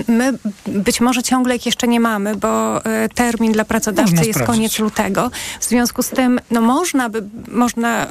My 0.08 0.32
być 0.66 1.00
może 1.00 1.22
ciągle 1.22 1.56
ich 1.56 1.66
jeszcze 1.66 1.88
nie 1.88 2.00
mamy, 2.00 2.36
bo 2.36 2.80
termin 3.14 3.52
dla 3.52 3.64
pracodawcy 3.64 4.12
można 4.12 4.26
jest 4.26 4.38
sprawdzić. 4.38 4.56
koniec 4.56 4.78
lutego. 4.78 5.30
W 5.60 5.64
związku 5.64 6.02
z 6.02 6.08
tym 6.08 6.40
no, 6.50 6.60
można 6.60 7.08
by, 7.08 7.22
można, 7.48 8.06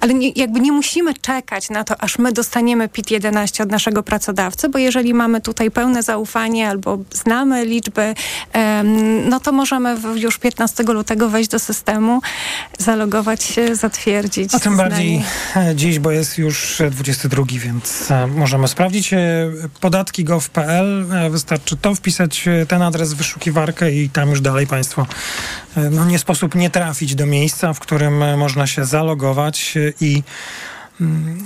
ale 0.00 0.14
nie, 0.14 0.30
jakby 0.36 0.60
nie 0.60 0.72
musimy 0.72 1.14
czekać 1.14 1.70
na 1.70 1.84
to, 1.84 2.00
aż 2.00 2.18
my 2.18 2.32
dostaniemy 2.32 2.88
PIT 2.88 3.10
11 3.10 3.62
od 3.62 3.70
naszego 3.70 4.02
pracodawcy, 4.02 4.68
bo 4.68 4.78
jeżeli 4.78 5.14
mamy 5.14 5.40
tutaj 5.40 5.70
pełne 5.70 6.02
zaufanie 6.02 6.47
albo 6.56 6.98
znamy 7.10 7.64
liczby, 7.64 8.14
no 9.28 9.40
to 9.40 9.52
możemy 9.52 9.96
już 10.14 10.38
15 10.38 10.82
lutego 10.82 11.28
wejść 11.28 11.50
do 11.50 11.58
systemu, 11.58 12.20
zalogować 12.78 13.42
się, 13.42 13.76
zatwierdzić. 13.76 14.54
A 14.54 14.58
tym 14.58 14.76
bardziej 14.76 15.22
e, 15.56 15.74
dziś, 15.74 15.98
bo 15.98 16.10
jest 16.10 16.38
już 16.38 16.82
22, 16.90 17.44
więc 17.50 18.10
e, 18.10 18.26
możemy 18.26 18.68
sprawdzić. 18.68 19.12
E, 19.12 19.18
podatki 19.80 20.24
gov.pl, 20.24 21.06
wystarczy 21.30 21.76
to 21.76 21.94
wpisać, 21.94 22.44
ten 22.68 22.82
adres 22.82 23.14
w 23.14 23.16
wyszukiwarkę 23.16 23.92
i 23.92 24.10
tam 24.10 24.30
już 24.30 24.40
dalej 24.40 24.66
Państwo 24.66 25.06
no, 25.90 26.04
nie 26.04 26.18
sposób 26.18 26.54
nie 26.54 26.70
trafić 26.70 27.14
do 27.14 27.26
miejsca, 27.26 27.72
w 27.72 27.80
którym 27.80 28.38
można 28.38 28.66
się 28.66 28.84
zalogować 28.84 29.74
i 30.00 30.22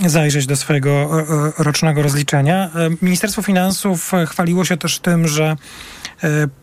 zajrzeć 0.06 0.46
do 0.46 0.56
swojego 0.56 0.90
e, 0.90 1.22
e, 1.22 1.52
rocznego 1.58 2.02
rozliczenia. 2.02 2.70
E, 2.74 2.90
Ministerstwo 3.02 3.42
Finansów 3.42 4.12
chwaliło 4.26 4.64
się 4.64 4.76
też 4.76 4.98
tym, 4.98 5.28
że 5.28 5.56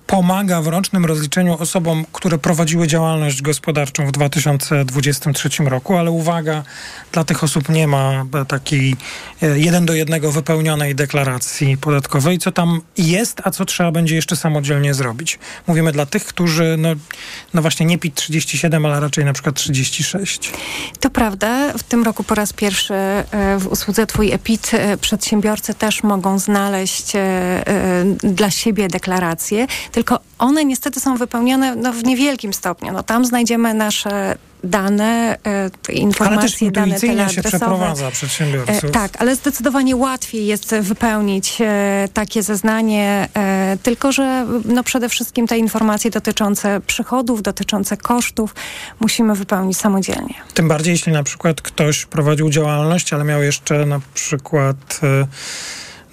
pomaga 0.08 0.62
w 0.62 0.68
rocznym 0.68 1.06
rozliczeniu 1.06 1.58
osobom, 1.60 2.06
które 2.14 2.38
prowadziły 2.38 2.88
działalność 2.88 3.42
gospodarczą 3.42 4.08
w 4.08 4.12
2023 4.12 5.50
roku, 5.64 5.98
ale 5.98 6.12
uwaga, 6.12 6.64
dla 7.12 7.24
tych 7.24 7.44
osób 7.44 7.70
nie 7.70 7.88
ma 7.88 8.26
takiej 8.48 8.96
jeden 9.56 9.86
do 9.86 9.94
jednego 9.94 10.32
wypełnionej 10.32 10.96
deklaracji 10.96 11.78
podatkowej, 11.78 12.40
co 12.40 12.52
tam 12.52 12.82
jest, 12.98 13.42
a 13.44 13.52
co 13.52 13.66
trzeba 13.66 13.92
będzie 13.92 14.16
jeszcze 14.16 14.36
samodzielnie 14.36 14.94
zrobić. 14.94 15.40
Mówimy 15.68 15.92
dla 15.92 16.06
tych, 16.06 16.26
którzy 16.26 16.76
no, 16.80 16.90
no 17.54 17.62
właśnie 17.62 17.86
nie 17.86 17.98
PIT 17.98 18.16
37, 18.16 18.86
ale 18.86 19.00
raczej 19.00 19.26
na 19.26 19.34
przykład 19.34 19.56
36. 19.56 20.52
To 21.00 21.10
prawda. 21.10 21.74
W 21.78 21.84
tym 21.84 22.04
roku 22.04 22.24
po 22.24 22.36
raz 22.36 22.54
pierwszy 22.54 22.94
e, 22.94 23.26
w 23.60 23.68
usłudze 23.68 24.08
Twój 24.08 24.32
EPIT 24.32 24.72
e, 24.74 24.98
przedsiębiorcy 24.98 25.74
też 25.74 26.04
mogą 26.04 26.40
znaleźć 26.40 27.16
e, 27.16 27.64
dla 28.24 28.52
siebie 28.52 28.88
tylko 29.92 30.20
one 30.40 30.66
niestety 30.66 31.00
są 31.00 31.18
wypełnione 31.18 31.76
no, 31.76 31.94
w 31.94 32.04
niewielkim 32.04 32.54
stopniu. 32.54 32.94
No, 32.94 33.04
tam 33.04 33.26
znajdziemy 33.26 33.74
nasze 33.74 34.38
dane, 34.64 35.38
e, 35.88 35.94
informacje, 35.94 36.68
ale 36.68 36.72
dane 36.72 37.00
teleadresowe. 37.00 37.34
się 37.34 37.58
przeprowadza 37.58 38.12
przedsiębiorców. 38.12 38.86
E, 38.86 38.90
tak, 38.90 39.22
ale 39.22 39.36
zdecydowanie 39.36 39.96
łatwiej 39.96 40.46
jest 40.46 40.76
wypełnić 40.76 41.58
e, 41.62 42.08
takie 42.14 42.44
zeznanie, 42.44 43.28
e, 43.34 43.78
tylko 43.84 44.12
że 44.12 44.48
no 44.66 44.84
przede 44.84 45.10
wszystkim 45.10 45.48
te 45.48 45.58
informacje 45.58 46.12
dotyczące 46.12 46.82
przychodów, 46.88 47.42
dotyczące 47.42 47.98
kosztów 47.98 48.56
musimy 49.00 49.36
wypełnić 49.36 49.78
samodzielnie. 49.78 50.34
Tym 50.54 50.68
bardziej, 50.68 50.92
jeśli 50.92 51.12
na 51.12 51.24
przykład 51.24 51.62
ktoś 51.62 52.06
prowadził 52.06 52.50
działalność, 52.50 53.14
ale 53.14 53.24
miał 53.24 53.44
jeszcze 53.44 53.86
na 53.86 54.00
przykład 54.14 55.00
e, 55.04 55.28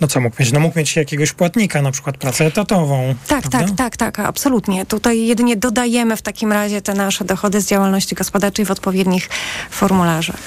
no 0.01 0.07
co 0.07 0.21
mógł 0.21 0.37
mieć? 0.41 0.53
No 0.53 0.61
mógł 0.61 0.79
mieć 0.79 0.97
jakiegoś 0.97 1.33
płatnika, 1.33 1.83
na 1.83 1.91
przykład 1.91 2.17
pracę 2.17 2.47
etatową. 2.47 3.15
Tak, 3.27 3.41
prawda? 3.41 3.59
tak, 3.59 3.77
tak, 3.77 3.97
tak, 3.97 4.21
absolutnie. 4.21 4.87
Tutaj 4.87 5.27
jedynie 5.27 5.57
dodajemy 5.57 6.17
w 6.17 6.23
takim 6.23 6.53
razie 6.53 6.83
te 6.83 6.95
nasze 6.95 7.25
dochody 7.25 7.61
z 7.61 7.67
działalności 7.67 8.15
gospodarczej 8.15 8.65
w 8.65 8.71
odpowiednich 8.71 9.29
formularzach. 9.71 10.41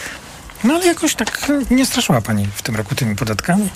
No 0.63 0.73
ale 0.73 0.87
jakoś 0.87 1.15
tak 1.15 1.51
nie 1.71 1.85
straszyła 1.85 2.21
Pani 2.21 2.47
w 2.55 2.61
tym 2.61 2.75
roku 2.75 2.95
tymi 2.95 3.15
podatkami? 3.15 3.69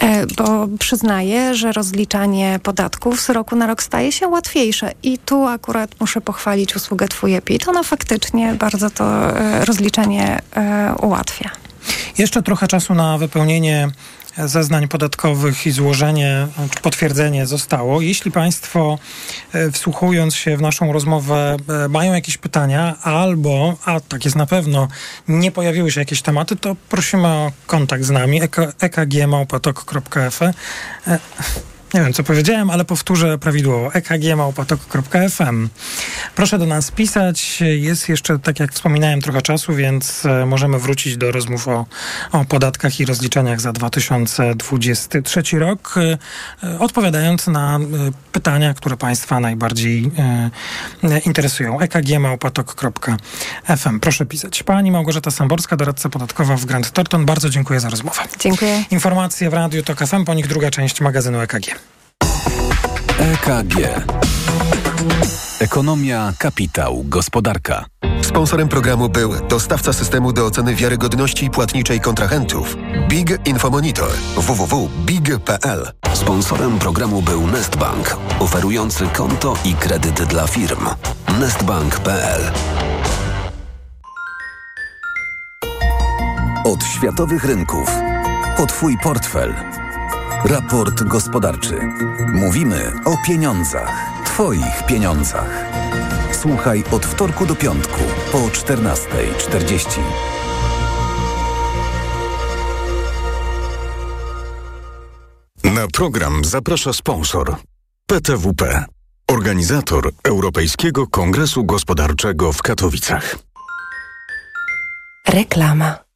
E, 0.00 0.26
bo 0.26 0.68
przyznaję, 0.78 1.54
że 1.54 1.72
rozliczanie 1.72 2.60
podatków 2.62 3.20
z 3.20 3.30
roku 3.30 3.56
na 3.56 3.66
rok 3.66 3.82
staje 3.82 4.12
się 4.12 4.28
łatwiejsze. 4.28 4.92
I 5.02 5.18
tu 5.18 5.46
akurat 5.46 5.90
muszę 6.00 6.20
pochwalić 6.20 6.76
usługę 6.76 7.08
Twój 7.08 7.34
EPIT. 7.34 7.68
Ona 7.68 7.82
faktycznie 7.82 8.54
bardzo 8.54 8.90
to 8.90 9.38
e, 9.40 9.64
rozliczenie 9.64 10.38
e, 10.56 10.94
ułatwia. 11.02 11.50
Jeszcze 12.18 12.42
trochę 12.42 12.68
czasu 12.68 12.94
na 12.94 13.18
wypełnienie 13.18 13.88
zeznań 14.38 14.88
podatkowych 14.88 15.66
i 15.66 15.70
złożenie 15.70 16.46
potwierdzenie 16.82 17.46
zostało. 17.46 18.00
Jeśli 18.00 18.30
Państwo 18.30 18.98
e, 19.52 19.70
wsłuchując 19.70 20.34
się 20.34 20.56
w 20.56 20.60
naszą 20.62 20.92
rozmowę 20.92 21.56
e, 21.84 21.88
mają 21.88 22.12
jakieś 22.12 22.36
pytania 22.36 22.96
albo, 23.02 23.76
a 23.84 24.00
tak 24.00 24.24
jest 24.24 24.36
na 24.36 24.46
pewno, 24.46 24.88
nie 25.28 25.52
pojawiły 25.52 25.90
się 25.90 26.00
jakieś 26.00 26.22
tematy, 26.22 26.56
to 26.56 26.76
prosimy 26.88 27.26
o 27.26 27.52
kontakt 27.66 28.04
z 28.04 28.10
nami 28.10 28.40
ekgmałpatok.fm 28.80 30.52
nie 31.94 32.00
wiem, 32.00 32.12
co 32.12 32.22
powiedziałem, 32.22 32.70
ale 32.70 32.84
powtórzę 32.84 33.38
prawidłowo. 33.38 33.94
ekgmałpatok.fm. 33.94 35.68
Proszę 36.34 36.58
do 36.58 36.66
nas 36.66 36.90
pisać. 36.90 37.60
Jest 37.60 38.08
jeszcze, 38.08 38.38
tak 38.38 38.60
jak 38.60 38.72
wspominałem, 38.72 39.20
trochę 39.20 39.42
czasu, 39.42 39.74
więc 39.74 40.26
e, 40.26 40.46
możemy 40.46 40.78
wrócić 40.78 41.16
do 41.16 41.32
rozmów 41.32 41.68
o, 41.68 41.86
o 42.32 42.44
podatkach 42.44 43.00
i 43.00 43.04
rozliczeniach 43.04 43.60
za 43.60 43.72
2023 43.72 45.58
rok, 45.58 45.94
e, 46.62 46.78
odpowiadając 46.78 47.46
na 47.46 47.76
e, 47.76 47.80
pytania, 48.32 48.74
które 48.74 48.96
Państwa 48.96 49.40
najbardziej 49.40 50.10
interesują. 51.26 51.80
ekgmałpatok.fm. 51.80 54.00
Proszę 54.00 54.26
pisać. 54.26 54.62
Pani 54.62 54.90
Małgorzata 54.90 55.30
Samborska, 55.30 55.76
doradca 55.76 56.08
podatkowa 56.08 56.56
w 56.56 56.64
Grant 56.64 56.92
Thornton. 56.92 57.26
Bardzo 57.26 57.50
dziękuję 57.50 57.80
za 57.80 57.90
rozmowę. 57.90 58.22
Dziękuję. 58.38 58.84
Informacje 58.90 59.50
w 59.50 59.54
Radiu 59.54 59.82
TOK 59.82 60.06
FM, 60.06 60.24
po 60.24 60.34
nich 60.34 60.46
druga 60.46 60.70
część 60.70 61.00
magazynu 61.00 61.40
EKG. 61.40 61.79
EKG. 63.20 63.76
Ekonomia, 65.60 66.32
kapitał, 66.38 67.04
gospodarka. 67.04 67.84
Sponsorem 68.22 68.68
programu 68.68 69.08
był 69.08 69.34
dostawca 69.48 69.92
systemu 69.92 70.32
do 70.32 70.46
oceny 70.46 70.74
wiarygodności 70.74 71.50
płatniczej 71.50 72.00
kontrahentów 72.00 72.76
Big 73.08 73.46
Infomonitor 73.48 74.10
www.big.pl. 74.36 75.92
Sponsorem 76.14 76.78
programu 76.78 77.22
był 77.22 77.46
Nestbank, 77.46 78.16
oferujący 78.38 79.06
konto 79.06 79.54
i 79.64 79.74
kredyt 79.74 80.22
dla 80.22 80.46
firm. 80.46 80.86
Nestbank.pl 81.40 82.40
Od 86.64 86.84
światowych 86.84 87.44
rynków. 87.44 87.90
O 88.58 88.66
Twój 88.66 88.98
portfel. 89.02 89.54
Raport 90.44 91.02
gospodarczy. 91.02 91.78
Mówimy 92.32 92.92
o 93.04 93.16
pieniądzach. 93.26 94.24
Twoich 94.24 94.86
pieniądzach. 94.86 95.64
Słuchaj 96.32 96.84
od 96.92 97.06
wtorku 97.06 97.46
do 97.46 97.54
piątku 97.54 98.00
po 98.32 98.38
14.40. 98.38 100.00
Na 105.64 105.86
program 105.92 106.44
zaprasza 106.44 106.92
sponsor 106.92 107.56
PTWP, 108.06 108.84
organizator 109.28 110.10
Europejskiego 110.24 111.06
Kongresu 111.06 111.64
Gospodarczego 111.64 112.52
w 112.52 112.62
Katowicach. 112.62 113.36
Reklama. 115.28 116.09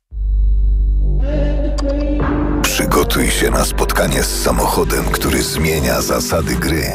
Przygotuj 3.04 3.30
się 3.30 3.50
na 3.50 3.64
spotkanie 3.64 4.22
z 4.22 4.42
samochodem, 4.42 5.04
który 5.04 5.42
zmienia 5.42 6.00
zasady 6.00 6.54
gry. 6.56 6.92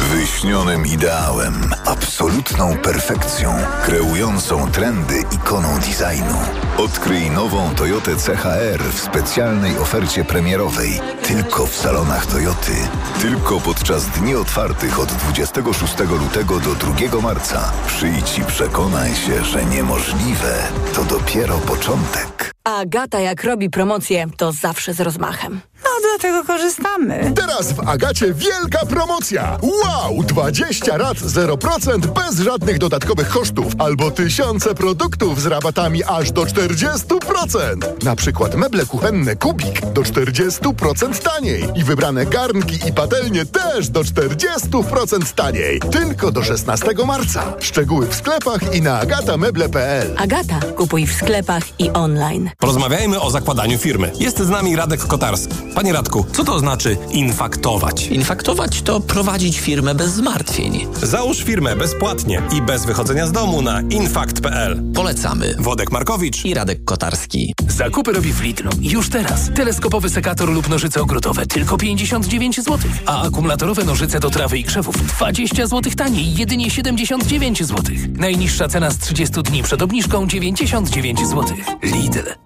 Wyśnionym 0.00 0.86
ideałem, 0.86 1.74
absolutną 1.86 2.76
perfekcją, 2.76 3.54
kreującą 3.84 4.70
trendy 4.70 5.22
ikoną 5.32 5.78
designu. 5.78 6.38
Odkryj 6.78 7.30
nową 7.30 7.74
Toyotę 7.74 8.16
CHR 8.16 8.82
w 8.92 9.00
specjalnej 9.00 9.78
ofercie 9.78 10.24
premierowej. 10.24 11.00
Tylko 11.22 11.66
w 11.66 11.76
salonach 11.76 12.26
Toyoty. 12.26 12.72
Tylko 13.20 13.60
podczas 13.60 14.06
dni 14.06 14.34
otwartych 14.34 15.00
od 15.00 15.08
26 15.12 15.94
lutego 15.98 16.60
do 16.60 16.74
2 16.74 17.20
marca. 17.20 17.72
Przyjdź 17.86 18.38
i 18.38 18.44
przekonaj 18.44 19.14
się, 19.14 19.44
że 19.44 19.64
niemożliwe 19.64 20.54
to 20.94 21.04
dopiero 21.04 21.58
początek. 21.58 22.52
Agata 22.64 23.20
jak 23.20 23.44
robi 23.44 23.70
promocję, 23.70 24.26
to 24.36 24.52
zawsze 24.52 24.94
z 24.94 25.00
rozmachem. 25.00 25.60
No 25.84 25.90
dlatego 26.02 26.44
korzystamy. 26.44 27.32
Teraz 27.36 27.72
w 27.72 27.88
Agacie 27.88 28.34
wielka 28.34 28.86
promocja. 28.86 29.55
Wow! 29.62 30.22
20 30.22 30.96
rat 30.98 31.18
0% 31.18 31.98
bez 32.06 32.38
żadnych 32.40 32.78
dodatkowych 32.78 33.28
kosztów 33.28 33.72
albo 33.78 34.10
tysiące 34.10 34.74
produktów 34.74 35.42
z 35.42 35.46
rabatami 35.46 36.04
aż 36.04 36.32
do 36.32 36.42
40%. 36.42 38.04
Na 38.04 38.16
przykład 38.16 38.54
meble 38.54 38.86
kuchenne 38.86 39.36
Kubik 39.36 39.86
do 39.86 40.02
40% 40.02 41.22
taniej 41.22 41.64
i 41.74 41.84
wybrane 41.84 42.26
garnki 42.26 42.88
i 42.88 42.92
patelnie 42.92 43.46
też 43.46 43.88
do 43.88 44.00
40% 44.00 45.34
taniej. 45.34 45.80
Tylko 45.80 46.32
do 46.32 46.44
16 46.44 46.86
marca. 47.06 47.52
Szczegóły 47.60 48.06
w 48.06 48.14
sklepach 48.14 48.74
i 48.74 48.82
na 48.82 48.98
agatameble.pl. 48.98 50.14
Agata, 50.18 50.60
kupuj 50.76 51.06
w 51.06 51.12
sklepach 51.12 51.80
i 51.80 51.90
online. 51.90 52.50
Porozmawiajmy 52.58 53.20
o 53.20 53.30
zakładaniu 53.30 53.78
firmy. 53.78 54.12
Jest 54.20 54.38
z 54.38 54.48
nami 54.48 54.76
Radek 54.76 55.00
Kotarski. 55.06 55.54
Panie 55.74 55.92
Radku, 55.92 56.26
co 56.32 56.44
to 56.44 56.58
znaczy 56.58 56.96
infaktować? 57.10 58.06
Infaktować 58.06 58.82
to 58.82 59.00
prowadzić 59.00 59.35
firmę 59.40 59.94
bez 59.94 60.10
zmartwień. 60.10 60.86
Załóż 61.02 61.44
firmę 61.44 61.76
bezpłatnie 61.76 62.42
i 62.52 62.62
bez 62.62 62.86
wychodzenia 62.86 63.26
z 63.26 63.32
domu 63.32 63.62
na 63.62 63.80
infakt.pl. 63.80 64.82
Polecamy. 64.94 65.54
Wodek 65.58 65.92
Markowicz 65.92 66.44
i 66.44 66.54
Radek 66.54 66.84
Kotarski. 66.84 67.54
Zakupy 67.68 68.12
robi 68.12 68.32
w 68.32 68.42
Lidlu. 68.42 68.70
Już 68.80 69.08
teraz. 69.08 69.50
Teleskopowy 69.54 70.10
sekator 70.10 70.48
lub 70.52 70.68
nożyce 70.68 71.00
ogrodowe 71.02 71.46
tylko 71.46 71.76
59 71.76 72.56
zł, 72.56 72.78
a 73.06 73.22
akumulatorowe 73.22 73.84
nożyce 73.84 74.20
do 74.20 74.30
trawy 74.30 74.58
i 74.58 74.64
krzewów 74.64 75.06
20 75.06 75.66
zł 75.66 75.92
taniej, 75.96 76.34
jedynie 76.34 76.70
79 76.70 77.64
zł. 77.64 77.82
Najniższa 78.08 78.68
cena 78.68 78.90
z 78.90 78.98
30 78.98 79.42
dni 79.42 79.62
przed 79.62 79.82
obniżką 79.82 80.26
99 80.26 81.20
zł. 81.20 81.44
Lidl. 81.82 82.45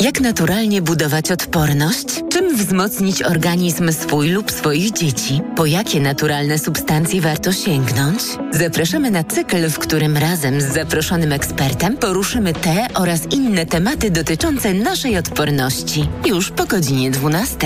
Jak 0.00 0.20
naturalnie 0.20 0.82
budować 0.82 1.30
odporność? 1.30 2.06
Czym 2.32 2.56
wzmocnić 2.56 3.22
organizm 3.22 3.92
swój 3.92 4.28
lub 4.28 4.50
swoich 4.50 4.92
dzieci? 4.92 5.40
Po 5.56 5.66
jakie 5.66 6.00
naturalne 6.00 6.58
substancje 6.58 7.20
warto 7.20 7.52
sięgnąć? 7.52 8.22
Zapraszamy 8.52 9.10
na 9.10 9.24
cykl, 9.24 9.70
w 9.70 9.78
którym 9.78 10.16
razem 10.16 10.60
z 10.60 10.64
zaproszonym 10.64 11.32
ekspertem 11.32 11.96
poruszymy 11.96 12.52
te 12.52 12.86
oraz 12.94 13.32
inne 13.32 13.66
tematy 13.66 14.10
dotyczące 14.10 14.74
naszej 14.74 15.16
odporności. 15.16 16.08
Już 16.26 16.50
po 16.50 16.66
godzinie 16.66 17.10
12. 17.10 17.56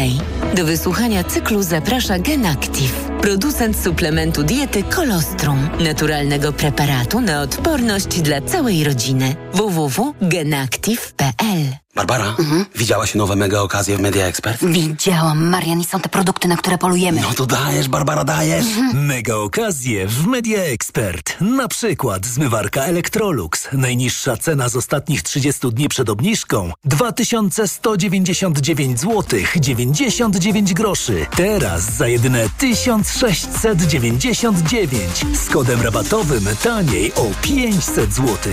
Do 0.57 0.65
wysłuchania 0.65 1.25
cyklu 1.25 1.63
zaprasza 1.63 2.19
GenActive, 2.19 3.11
producent 3.21 3.79
suplementu 3.79 4.43
diety 4.43 4.83
Kolostrum, 4.83 5.69
naturalnego 5.81 6.53
preparatu 6.53 7.21
na 7.21 7.43
odporność 7.43 8.23
dla 8.23 8.41
całej 8.41 8.85
rodziny. 8.85 9.37
www.genactive.pl 9.53 11.64
Barbara, 11.95 12.35
mhm. 12.39 12.67
widziałaś 12.75 13.15
nowe 13.15 13.37
mega 13.37 13.61
okazje 13.61 13.97
w 13.97 14.01
Media 14.01 14.27
Expert? 14.27 14.65
Widziałam, 14.65 15.49
Marian, 15.49 15.81
i 15.81 15.85
są 15.85 16.01
te 16.01 16.09
produkty, 16.09 16.49
na 16.49 16.57
które 16.57 16.79
polujemy. 16.79 17.21
No 17.21 17.33
to 17.37 17.47
dajesz, 17.47 17.89
Barbara, 17.89 18.25
dajesz. 18.25 18.67
Mhm. 18.67 19.07
Mega 19.07 19.35
okazje 19.35 20.07
w 20.07 20.27
Media 20.27 20.63
Expert. 20.63 21.37
Na 21.41 21.69
przykład 21.69 22.27
zmywarka 22.27 22.85
Electrolux. 22.85 23.69
Najniższa 23.73 24.37
cena 24.37 24.69
z 24.69 24.77
ostatnich 24.77 25.23
30 25.23 25.73
dni 25.73 25.89
przed 25.89 26.11
obniżką 26.11 26.73
2199 26.85 29.01
zł 29.01 29.41
99 29.61 30.75
groszy. 30.75 31.27
Teraz 31.37 31.97
za 31.97 32.09
jedyne 32.09 32.49
1699 32.59 35.27
z 35.45 35.51
kodem 35.51 35.83
rabatowym 35.83 36.45
taniej 36.63 37.15
o 37.15 37.27
500 37.43 38.15
zł. 38.15 38.53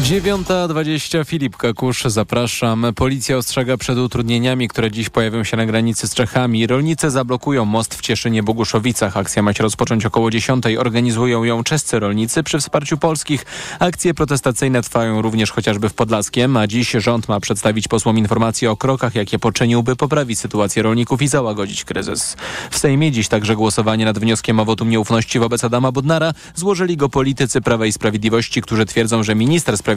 9.20 0.00 1.24
Filip 1.26 1.56
Kakusz, 1.56 2.02
zapraszam. 2.04 2.86
Policja 2.96 3.36
ostrzega 3.36 3.76
przed 3.76 3.98
utrudnieniami, 3.98 4.68
które 4.68 4.90
dziś 4.90 5.08
pojawią 5.08 5.44
się 5.44 5.56
na 5.56 5.66
granicy 5.66 6.08
z 6.08 6.14
Czechami. 6.14 6.66
Rolnicy 6.66 7.10
zablokują 7.10 7.64
most 7.64 7.94
w 7.94 8.00
Cieszynie-Boguszowicach. 8.00 9.16
Akcja 9.16 9.42
ma 9.42 9.52
się 9.52 9.62
rozpocząć 9.62 10.06
około 10.06 10.30
10. 10.30 10.64
Organizują 10.78 11.44
ją 11.44 11.64
czescy 11.64 11.98
rolnicy 11.98 12.42
przy 12.42 12.58
wsparciu 12.58 12.98
polskich. 12.98 13.46
Akcje 13.78 14.14
protestacyjne 14.14 14.82
trwają 14.82 15.22
również 15.22 15.50
chociażby 15.50 15.88
w 15.88 15.94
Podlaskiem, 15.94 16.56
a 16.56 16.66
dziś 16.66 16.90
rząd 16.90 17.28
ma 17.28 17.40
przedstawić 17.40 17.88
posłom 17.88 18.18
informacje 18.18 18.70
o 18.70 18.76
krokach, 18.76 19.14
jakie 19.14 19.38
poczynił, 19.38 19.82
by 19.82 19.96
poprawić 19.96 20.38
sytuację 20.38 20.82
rolników 20.82 21.22
i 21.22 21.28
załagodzić 21.28 21.84
kryzys. 21.84 22.36
W 22.70 22.78
Sejmie 22.78 23.12
dziś 23.12 23.28
także 23.28 23.56
głosowanie 23.56 24.04
nad 24.04 24.18
wnioskiem 24.18 24.60
o 24.60 24.64
wotum 24.64 24.90
nieufności 24.90 25.38
wobec 25.38 25.64
Adama 25.64 25.92
Budnara. 25.92 26.32
Złożyli 26.54 26.96
go 26.96 27.08
politycy 27.08 27.60
Prawa 27.60 27.86
i 27.86 27.92
Sprawiedliwości, 27.92 28.62
którzy 28.62 28.86
twierdzą, 28.86 29.22
że 29.22 29.34
minister 29.34 29.76
Sprawiedliwości 29.76 29.89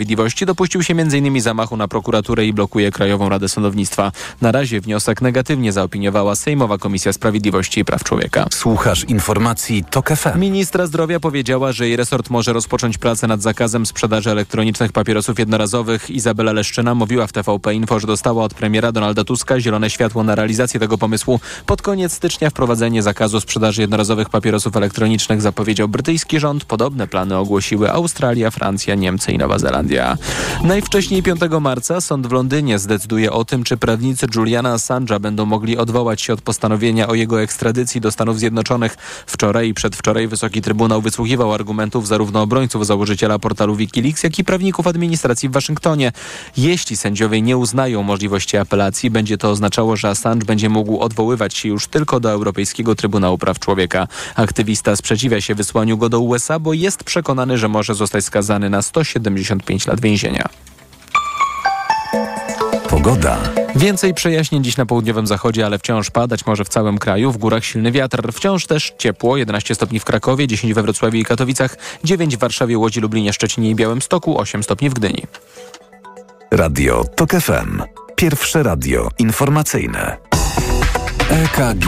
dopuścił 0.46 0.84
się 0.84 0.94
m.in. 0.94 1.42
zamachu 1.42 1.78
na 1.78 1.88
prokuraturę 1.88 2.46
i 2.46 2.54
blokuje 2.54 2.92
Krajową 2.92 3.30
Radę 3.30 3.50
Sądownictwa. 3.50 4.12
Na 4.42 4.52
razie 4.52 4.82
wniosek 4.82 5.22
negatywnie 5.22 5.72
zaopiniowała 5.72 6.36
Sejmowa 6.36 6.78
Komisja 6.78 7.14
Sprawiedliwości 7.14 7.80
i 7.80 7.86
Praw 7.86 8.04
Człowieka. 8.04 8.46
Słuchasz 8.52 9.04
informacji 9.04 9.84
TOK 9.90 10.10
FM. 10.10 10.40
Ministra 10.40 10.88
zdrowia 10.88 11.20
powiedziała, 11.20 11.72
że 11.72 11.88
jej 11.88 11.96
resort 11.96 12.30
może 12.30 12.54
rozpocząć 12.54 12.98
pracę 12.98 13.28
nad 13.28 13.42
zakazem 13.42 13.86
sprzedaży 13.86 14.32
elektronicznych 14.32 14.92
papierosów 14.92 15.40
jednorazowych. 15.40 16.10
Izabela 16.10 16.52
Leszczyna 16.52 16.96
mówiła 16.96 17.28
w 17.28 17.32
TVP 17.32 17.74
Info, 17.74 18.00
że 18.00 18.08
dostała 18.08 18.44
od 18.44 18.54
premiera 18.54 18.92
Donalda 18.92 19.24
Tuska 19.24 19.60
zielone 19.60 19.90
światło 19.90 20.24
na 20.24 20.36
realizację 20.36 20.80
tego 20.80 20.98
pomysłu. 20.98 21.40
Pod 21.66 21.82
koniec 21.82 22.14
stycznia 22.14 22.50
wprowadzenie 22.50 23.04
zakazu 23.04 23.42
sprzedaży 23.42 23.82
jednorazowych 23.82 24.30
papierosów 24.30 24.78
elektronicznych 24.78 25.42
zapowiedział 25.42 25.88
brytyjski 25.88 26.40
rząd. 26.40 26.66
Podobne 26.66 27.08
plany 27.08 27.38
ogłosiły 27.38 27.92
Australia, 27.92 28.52
Francja, 28.52 28.96
Niemcy 28.96 29.32
i 29.32 29.38
Nowa 29.38 29.60
Zelandia. 29.60 29.83
Najwcześniej 30.64 31.24
5 31.24 31.42
marca 31.62 32.02
sąd 32.02 32.28
w 32.28 32.32
Londynie 32.32 32.80
zdecyduje 32.80 33.32
o 33.32 33.46
tym, 33.46 33.64
czy 33.64 33.78
prawnicy 33.78 34.26
Juliana 34.36 34.76
Assange'a 34.76 35.20
będą 35.20 35.46
mogli 35.46 35.78
odwołać 35.78 36.22
się 36.22 36.34
od 36.34 36.42
postanowienia 36.42 37.08
o 37.08 37.14
jego 37.14 37.42
ekstradycji 37.42 38.02
do 38.02 38.12
Stanów 38.12 38.40
Zjednoczonych. 38.40 38.98
Wczoraj 39.28 39.68
i 39.70 39.74
przedwczoraj 39.74 40.28
Wysoki 40.28 40.62
Trybunał 40.62 41.02
wysłuchiwał 41.02 41.54
argumentów 41.54 42.08
zarówno 42.08 42.42
obrońców 42.42 42.86
założyciela 42.86 43.40
portalu 43.40 43.76
Wikileaks, 43.76 44.24
jak 44.24 44.40
i 44.40 44.44
prawników 44.44 44.88
administracji 44.88 45.50
w 45.50 45.52
Waszyngtonie. 45.52 46.12
Jeśli 46.58 46.98
sędziowie 46.98 47.42
nie 47.42 47.58
uznają 47.58 48.04
możliwości 48.04 48.58
apelacji, 48.58 49.12
będzie 49.12 49.38
to 49.38 49.50
oznaczało, 49.50 49.96
że 49.96 50.10
Assange 50.10 50.46
będzie 50.46 50.70
mógł 50.70 51.00
odwoływać 51.00 51.58
się 51.58 51.70
już 51.70 51.88
tylko 51.88 52.20
do 52.20 52.32
Europejskiego 52.32 52.96
Trybunału 52.96 53.38
Praw 53.38 53.60
Człowieka. 53.60 54.08
Aktywista 54.36 54.96
sprzeciwia 54.96 55.42
się 55.42 55.56
wysłaniu 55.56 55.98
go 55.98 56.10
do 56.10 56.20
USA, 56.20 56.60
bo 56.60 56.74
jest 56.74 57.04
przekonany, 57.04 57.58
że 57.58 57.68
może 57.70 57.96
zostać 57.96 58.26
skazany 58.26 58.70
na 58.70 58.82
175 58.82 59.73
lat 59.88 60.02
więzienia. 60.02 60.50
Pogoda. 62.90 63.38
Więcej 63.76 64.14
przejaśnień 64.14 64.64
dziś 64.64 64.78
na 64.78 64.86
południowym 64.86 65.28
zachodzie, 65.28 65.66
ale 65.66 65.80
wciąż 65.80 66.10
padać 66.10 66.46
może 66.46 66.66
w 66.66 66.70
całym 66.70 66.98
kraju. 66.98 67.32
W 67.32 67.38
górach 67.38 67.66
silny 67.66 67.92
wiatr. 67.92 68.34
Wciąż 68.34 68.66
też 68.66 68.94
ciepło. 68.98 69.38
11 69.38 69.76
stopni 69.76 70.00
w 70.00 70.06
Krakowie, 70.06 70.48
10 70.48 70.74
we 70.74 70.82
Wrocławiu 70.82 71.18
i 71.18 71.26
Katowicach, 71.26 71.78
9 72.04 72.38
w 72.38 72.40
Warszawie, 72.40 72.78
Łodzi, 72.78 73.02
Lublinie, 73.02 73.34
Szczecinie 73.34 73.70
i 73.70 73.76
Białymstoku, 73.76 74.40
8 74.40 74.64
stopni 74.64 74.90
w 74.90 74.94
Gdyni. 74.94 75.24
Radio 76.52 77.04
TOK 77.16 77.32
FM. 77.32 77.82
Pierwsze 78.16 78.64
radio 78.64 79.10
informacyjne. 79.20 80.18
EKG. 81.30 81.88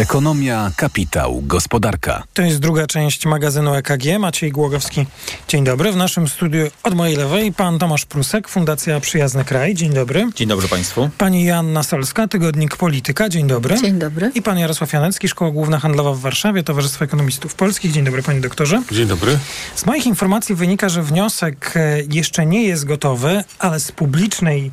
Ekonomia, 0.00 0.70
kapitał, 0.76 1.42
gospodarka. 1.46 2.22
To 2.34 2.42
jest 2.42 2.58
druga 2.58 2.86
część 2.86 3.26
magazynu 3.26 3.74
EKG. 3.74 4.18
Maciej 4.18 4.52
Głogowski. 4.52 5.06
Dzień 5.48 5.64
dobry. 5.64 5.92
W 5.92 5.96
naszym 5.96 6.28
studiu 6.28 6.70
od 6.82 6.94
mojej 6.94 7.16
lewej 7.16 7.52
pan 7.52 7.78
Tomasz 7.78 8.04
Prusek, 8.04 8.48
Fundacja 8.48 9.00
Przyjazny 9.00 9.44
Kraj. 9.44 9.74
Dzień 9.74 9.92
dobry. 9.92 10.28
Dzień 10.34 10.48
dobry 10.48 10.68
państwu. 10.68 11.10
Pani 11.18 11.44
Joanna 11.44 11.82
Solska, 11.82 12.28
Tygodnik 12.28 12.76
Polityka. 12.76 13.28
Dzień 13.28 13.46
dobry. 13.46 13.80
Dzień 13.80 13.98
dobry. 13.98 14.30
I 14.34 14.42
pan 14.42 14.58
Jarosław 14.58 14.92
Janecki, 14.92 15.28
Szkoła 15.28 15.50
Główna 15.50 15.78
Handlowa 15.78 16.12
w 16.12 16.20
Warszawie, 16.20 16.62
Towarzystwo 16.62 17.04
Ekonomistów 17.04 17.54
Polskich. 17.54 17.92
Dzień 17.92 18.04
dobry 18.04 18.22
panie 18.22 18.40
doktorze. 18.40 18.82
Dzień 18.92 19.06
dobry. 19.06 19.38
Z 19.74 19.86
moich 19.86 20.06
informacji 20.06 20.54
wynika, 20.54 20.88
że 20.88 21.02
wniosek 21.02 21.74
jeszcze 22.10 22.46
nie 22.46 22.62
jest 22.64 22.84
gotowy, 22.84 23.44
ale 23.58 23.80
z 23.80 23.92
publicznej 23.92 24.66
e, 24.66 24.70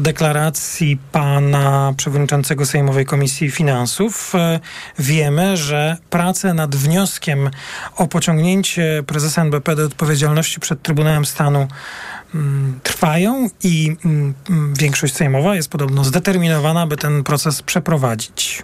deklaracji 0.00 0.98
pana 1.12 1.94
przewodniczącego 1.96 2.66
Sejmowej 2.66 3.06
Komisji 3.06 3.50
Finansów 3.50 4.34
e, 4.34 4.60
wiemy, 4.98 5.56
że 5.56 5.96
prace 6.10 6.54
nad 6.54 6.76
wnioskiem 6.76 7.50
o 7.96 8.06
pociągnięcie 8.06 9.02
prezesa 9.06 9.42
NBP 9.42 9.76
do 9.76 9.84
odpowiedzialności 9.84 10.60
przed 10.60 10.82
Trybunałem 10.82 11.24
Stanu 11.24 11.68
mm, 12.34 12.80
trwają 12.82 13.48
i 13.62 13.96
mm, 14.04 14.34
mm, 14.50 14.74
większość 14.74 15.14
sejmowa 15.14 15.56
jest 15.56 15.68
podobno 15.68 16.04
zdeterminowana, 16.04 16.86
by 16.86 16.96
ten 16.96 17.24
proces 17.24 17.62
przeprowadzić. 17.62 18.62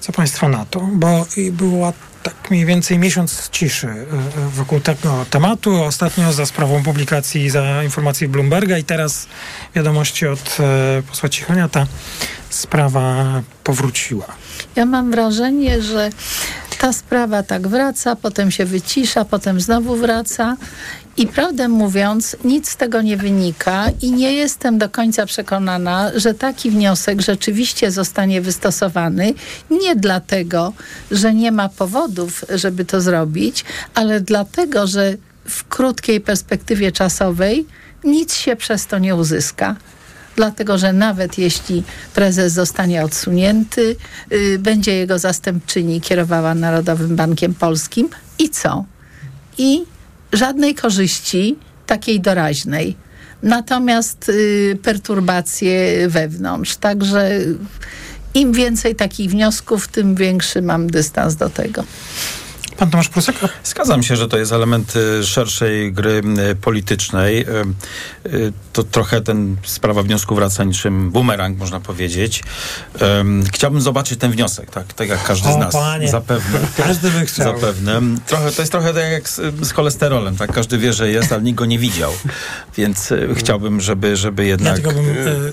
Co 0.00 0.12
Państwo 0.12 0.48
na 0.48 0.64
to? 0.64 0.80
Bo 0.92 1.26
była 1.52 1.92
tak 2.28 2.50
mniej 2.50 2.64
więcej 2.64 2.98
miesiąc 2.98 3.48
ciszy 3.50 3.86
e, 3.86 3.90
e, 3.90 4.48
wokół 4.48 4.80
tego 4.80 5.26
tematu. 5.30 5.82
Ostatnio 5.82 6.32
za 6.32 6.46
sprawą 6.46 6.82
publikacji 6.82 7.50
za 7.50 7.84
informacji 7.84 8.28
Bloomberga 8.28 8.78
i 8.78 8.84
teraz 8.84 9.26
wiadomości 9.74 10.26
od 10.26 10.56
e, 10.60 11.02
posła 11.02 11.28
Cichonia 11.28 11.68
ta 11.68 11.86
sprawa 12.50 13.24
powróciła. 13.64 14.26
Ja 14.76 14.86
mam 14.86 15.10
wrażenie, 15.10 15.82
że 15.82 16.10
ta 16.78 16.92
sprawa 16.92 17.42
tak 17.42 17.68
wraca, 17.68 18.16
potem 18.16 18.50
się 18.50 18.64
wycisza, 18.64 19.24
potem 19.24 19.60
znowu 19.60 19.96
wraca. 19.96 20.56
I 21.16 21.26
prawdę 21.26 21.68
mówiąc, 21.68 22.36
nic 22.44 22.70
z 22.70 22.76
tego 22.76 23.02
nie 23.02 23.16
wynika 23.16 23.86
i 24.02 24.12
nie 24.12 24.32
jestem 24.32 24.78
do 24.78 24.88
końca 24.88 25.26
przekonana, 25.26 26.10
że 26.14 26.34
taki 26.34 26.70
wniosek 26.70 27.20
rzeczywiście 27.20 27.90
zostanie 27.90 28.40
wystosowany. 28.40 29.34
Nie 29.70 29.96
dlatego, 29.96 30.72
że 31.10 31.34
nie 31.34 31.52
ma 31.52 31.68
powodów, 31.68 32.44
żeby 32.54 32.84
to 32.84 33.00
zrobić, 33.00 33.64
ale 33.94 34.20
dlatego, 34.20 34.86
że 34.86 35.16
w 35.44 35.64
krótkiej 35.68 36.20
perspektywie 36.20 36.92
czasowej 36.92 37.66
nic 38.04 38.34
się 38.34 38.56
przez 38.56 38.86
to 38.86 38.98
nie 38.98 39.16
uzyska 39.16 39.76
dlatego 40.38 40.78
że 40.78 40.92
nawet 40.92 41.38
jeśli 41.38 41.82
prezes 42.14 42.52
zostanie 42.52 43.04
odsunięty, 43.04 43.96
yy, 44.30 44.58
będzie 44.58 44.94
jego 44.94 45.18
zastępczyni 45.18 46.00
kierowała 46.00 46.54
Narodowym 46.54 47.16
Bankiem 47.16 47.54
Polskim 47.54 48.08
i 48.38 48.50
co? 48.50 48.84
I 49.58 49.84
żadnej 50.32 50.74
korzyści 50.74 51.56
takiej 51.86 52.20
doraźnej. 52.20 52.96
Natomiast 53.42 54.28
yy, 54.28 54.78
perturbacje 54.82 56.08
wewnątrz. 56.08 56.76
Także 56.76 57.30
im 58.34 58.52
więcej 58.52 58.94
takich 58.94 59.30
wniosków, 59.30 59.88
tym 59.88 60.14
większy 60.14 60.62
mam 60.62 60.86
dystans 60.86 61.36
do 61.36 61.50
tego. 61.50 61.84
Pan 62.76 62.90
Tomasz 62.90 63.08
Prusek? 63.08 63.36
Zgadzam 63.64 64.02
się, 64.02 64.16
że 64.16 64.28
to 64.28 64.38
jest 64.38 64.52
element 64.52 64.96
y, 64.96 65.26
szerszej 65.26 65.92
gry 65.92 66.22
y, 66.50 66.54
politycznej. 66.54 67.46
Y, 68.26 68.52
to 68.72 68.84
trochę 68.84 69.20
ten 69.20 69.56
sprawa 69.64 70.02
wniosku 70.02 70.34
wraca 70.34 70.64
niczym 70.64 71.10
bumerang, 71.10 71.58
można 71.58 71.80
powiedzieć. 71.80 72.42
Chciałbym 73.52 73.80
zobaczyć 73.80 74.18
ten 74.18 74.32
wniosek, 74.32 74.70
tak, 74.70 74.92
tak 74.92 75.08
jak 75.08 75.24
każdy 75.24 75.48
o, 75.48 75.52
z 75.52 75.56
nas. 75.56 75.72
Panie. 75.72 76.08
Zapewne. 76.08 76.58
Każdy 76.76 77.10
by 77.10 77.26
chciał. 77.26 77.60
Zapewne. 77.60 78.00
Trochę, 78.26 78.52
to 78.52 78.62
jest 78.62 78.72
trochę 78.72 78.94
tak 78.94 79.12
jak 79.12 79.28
z, 79.28 79.40
z 79.66 79.72
cholesterolem, 79.72 80.36
tak? 80.36 80.52
Każdy 80.52 80.78
wie, 80.78 80.92
że 80.92 81.10
jest, 81.10 81.32
ale 81.32 81.42
nikt 81.42 81.58
go 81.58 81.66
nie 81.66 81.78
widział. 81.78 82.12
Więc 82.76 83.12
chciałbym, 83.34 83.80
żeby, 83.80 84.16
żeby 84.16 84.46
jednak... 84.46 84.84
Ja, 84.84 84.92
bym, 84.92 85.04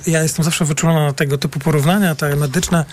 ja 0.07 0.23
jestem 0.23 0.45
zawsze 0.45 0.65
wyczulona 0.65 1.05
na 1.05 1.13
tego 1.13 1.37
typu 1.37 1.59
porównania, 1.59 2.15
te 2.15 2.35
medyczne 2.35 2.85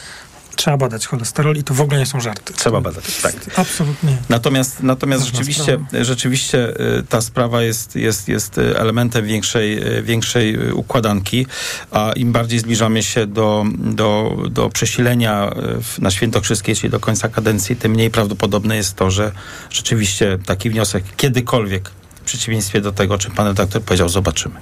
trzeba 0.57 0.77
badać 0.77 1.07
cholesterol 1.07 1.57
i 1.57 1.65
to 1.65 1.75
w 1.75 1.81
ogóle 1.81 1.99
nie 1.99 2.07
są 2.07 2.21
żarty. 2.21 2.53
Trzeba 2.55 2.81
badać, 2.81 3.05
tak. 3.23 3.35
Absolutnie. 3.57 4.17
Natomiast, 4.29 4.83
natomiast 4.83 5.25
rzeczywiście, 5.25 5.79
rzeczywiście 6.01 6.81
y, 6.99 7.03
ta 7.09 7.21
sprawa 7.21 7.63
jest, 7.63 7.97
jest, 7.97 8.29
jest 8.29 8.59
elementem 8.59 9.27
większej, 9.27 9.97
y, 9.99 10.03
większej 10.03 10.73
układanki, 10.73 11.47
a 11.91 12.13
im 12.17 12.33
bardziej 12.33 12.59
zbliżamy 12.59 13.03
się 13.03 13.27
do, 13.27 13.65
do, 13.79 14.37
do 14.51 14.71
przesilenia 14.71 15.53
y, 15.99 16.03
na 16.03 16.11
Świętokrzyskie, 16.11 16.75
czyli 16.75 16.91
do 16.91 17.01
końca 17.01 17.29
kadencji, 17.29 17.77
tym 17.77 17.93
mniej 17.93 18.11
prawdopodobne 18.11 18.77
jest 18.77 18.97
to, 18.97 19.11
że 19.11 19.33
rzeczywiście 19.71 20.39
taki 20.47 20.71
wniosek 20.71 21.05
kiedykolwiek 21.17 21.91
w 22.23 22.25
przeciwieństwie 22.25 22.81
do 22.81 22.93
tego, 22.93 23.19
czym 23.19 23.33
pan 23.33 23.47
redaktor 23.47 23.83
powiedział, 23.83 24.09
zobaczymy. 24.09 24.55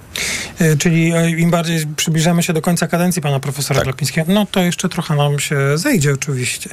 E, 0.59 0.77
czyli 0.77 1.13
e, 1.13 1.31
im 1.31 1.51
bardziej 1.51 1.87
przybliżamy 1.97 2.43
się 2.43 2.53
do 2.53 2.63
końca 2.63 2.89
kadencji 2.89 3.23
pana 3.23 3.41
profesora 3.41 3.81
tak. 3.81 3.85
Glapińskiego, 3.85 4.33
no 4.33 4.47
to 4.51 4.61
jeszcze 4.61 4.89
trochę 4.89 5.17
nam 5.17 5.39
się 5.39 5.79
zejdzie 5.79 6.13
oczywiście. 6.13 6.71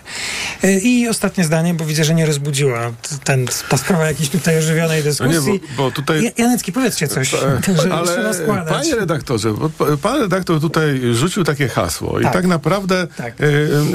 E, 0.63 0.79
I 0.79 1.07
ostatnie 1.07 1.43
zdanie, 1.43 1.73
bo 1.73 1.85
widzę, 1.85 2.03
że 2.03 2.13
nie 2.13 2.25
rozbudziła 2.25 2.91
ten, 3.23 3.47
ta 3.69 3.77
sprawa 3.77 4.05
jakiejś 4.05 4.29
tutaj 4.29 4.57
ożywionej 4.57 5.03
dyskusji. 5.03 5.37
No 5.45 5.53
nie, 5.53 5.59
bo, 5.77 5.83
bo 5.83 5.91
tutaj... 5.91 6.31
Janecki, 6.37 6.71
powiedzcie 6.71 7.07
coś, 7.07 7.29
że 7.83 7.93
ale, 7.93 8.07
trzeba 8.07 8.33
składać. 8.33 8.73
Panie 8.73 8.95
redaktorze, 8.95 9.53
pan 10.01 10.21
redaktor 10.21 10.61
tutaj 10.61 11.01
rzucił 11.13 11.43
takie 11.43 11.67
hasło 11.67 12.13
tak. 12.13 12.31
i 12.31 12.33
tak 12.33 12.45
naprawdę, 12.45 13.07
tak. 13.17 13.33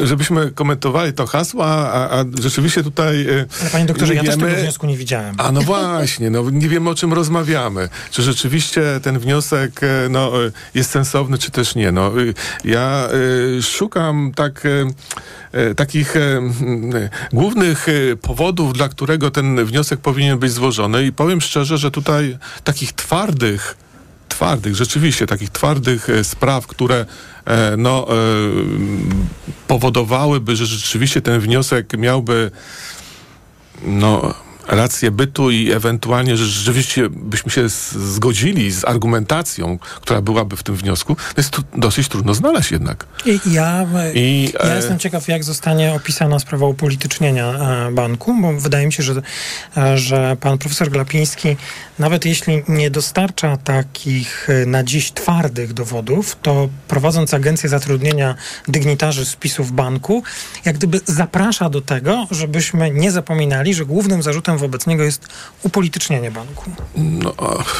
żebyśmy 0.02 0.50
komentowali 0.50 1.12
to 1.12 1.26
hasło, 1.26 1.66
a, 1.66 2.20
a 2.20 2.24
rzeczywiście 2.40 2.82
tutaj... 2.82 3.26
Ale 3.60 3.70
panie 3.70 3.86
doktorze, 3.86 4.14
ja 4.14 4.24
też 4.24 4.36
tego 4.36 4.56
wniosku 4.56 4.86
nie 4.86 4.96
widziałem. 4.96 5.34
A 5.38 5.52
no 5.52 5.62
właśnie, 5.62 6.30
no 6.30 6.50
nie 6.50 6.68
wiem 6.68 6.81
o 6.88 6.94
czym 6.94 7.12
rozmawiamy. 7.12 7.88
Czy 8.10 8.22
rzeczywiście 8.22 8.82
ten 9.02 9.18
wniosek 9.18 9.80
e, 9.82 10.08
no, 10.10 10.46
e, 10.46 10.50
jest 10.74 10.90
sensowny, 10.90 11.38
czy 11.38 11.50
też 11.50 11.74
nie. 11.74 11.92
No, 11.92 12.20
y, 12.20 12.34
ja 12.64 13.08
y, 13.58 13.62
szukam 13.62 14.32
tak 14.34 14.62
takich 15.76 16.14
głównych 17.32 17.86
powodów, 18.22 18.72
dla 18.72 18.88
którego 18.88 19.30
ten 19.30 19.64
wniosek 19.64 20.00
powinien 20.00 20.38
być 20.38 20.52
złożony 20.52 21.06
i 21.06 21.12
powiem 21.12 21.40
szczerze, 21.40 21.78
że 21.78 21.90
tutaj 21.90 22.38
takich 22.64 22.92
twardych 22.92 23.76
twardych, 24.28 24.74
rzeczywiście 24.74 25.26
takich 25.26 25.50
twardych 25.50 26.08
spraw, 26.22 26.66
które 26.66 27.06
no, 27.78 28.06
powodowałyby, 29.68 30.56
że 30.56 30.66
rzeczywiście 30.66 31.20
ten 31.20 31.40
wniosek 31.40 31.98
miałby 31.98 32.50
no, 33.82 34.34
rację 34.68 35.10
bytu 35.10 35.50
i 35.50 35.72
ewentualnie, 35.72 36.36
że 36.36 36.46
rzeczywiście 36.46 37.08
byśmy 37.10 37.50
się 37.50 37.68
zgodzili 37.68 38.72
z 38.72 38.84
argumentacją, 38.84 39.78
która 39.78 40.20
byłaby 40.20 40.56
w 40.56 40.62
tym 40.62 40.76
wniosku, 40.76 41.14
to 41.14 41.40
jest 41.40 41.50
to 41.50 41.62
dosyć 41.76 42.08
trudno 42.08 42.34
znaleźć 42.34 42.70
jednak. 42.70 43.06
I 43.26 43.40
ja, 43.52 43.86
I, 44.14 44.52
ja 44.64 44.72
e... 44.72 44.76
jestem 44.76 44.98
ciekaw, 44.98 45.28
jak 45.28 45.44
zostanie 45.44 45.94
opisana 45.94 46.38
sprawa 46.38 46.66
upolitycznienia 46.66 47.52
e, 47.52 47.92
banku, 47.92 48.34
bo 48.42 48.52
wydaje 48.52 48.86
mi 48.86 48.92
się, 48.92 49.02
że, 49.02 49.22
e, 49.76 49.98
że 49.98 50.36
pan 50.40 50.58
profesor 50.58 50.90
Glapiński, 50.90 51.56
nawet 51.98 52.24
jeśli 52.24 52.62
nie 52.68 52.90
dostarcza 52.90 53.56
takich 53.56 54.50
e, 54.50 54.66
na 54.66 54.84
dziś 54.84 55.12
twardych 55.12 55.72
dowodów, 55.72 56.36
to 56.42 56.68
prowadząc 56.88 57.34
agencję 57.34 57.68
zatrudnienia 57.68 58.34
dygnitarzy 58.68 59.24
spisów 59.24 59.72
banku, 59.72 60.22
jak 60.64 60.76
gdyby 60.76 61.00
zaprasza 61.06 61.70
do 61.70 61.80
tego, 61.80 62.26
żebyśmy 62.30 62.90
nie 62.90 63.10
zapominali, 63.10 63.74
że 63.74 63.86
głównym 63.86 64.22
zarzutem 64.22 64.51
zarzutem 64.52 64.58
wobec 64.58 64.86
niego 64.86 65.02
jest 65.02 65.26
upolitycznienie 65.62 66.30
banku. 66.30 66.70
No, 66.96 67.34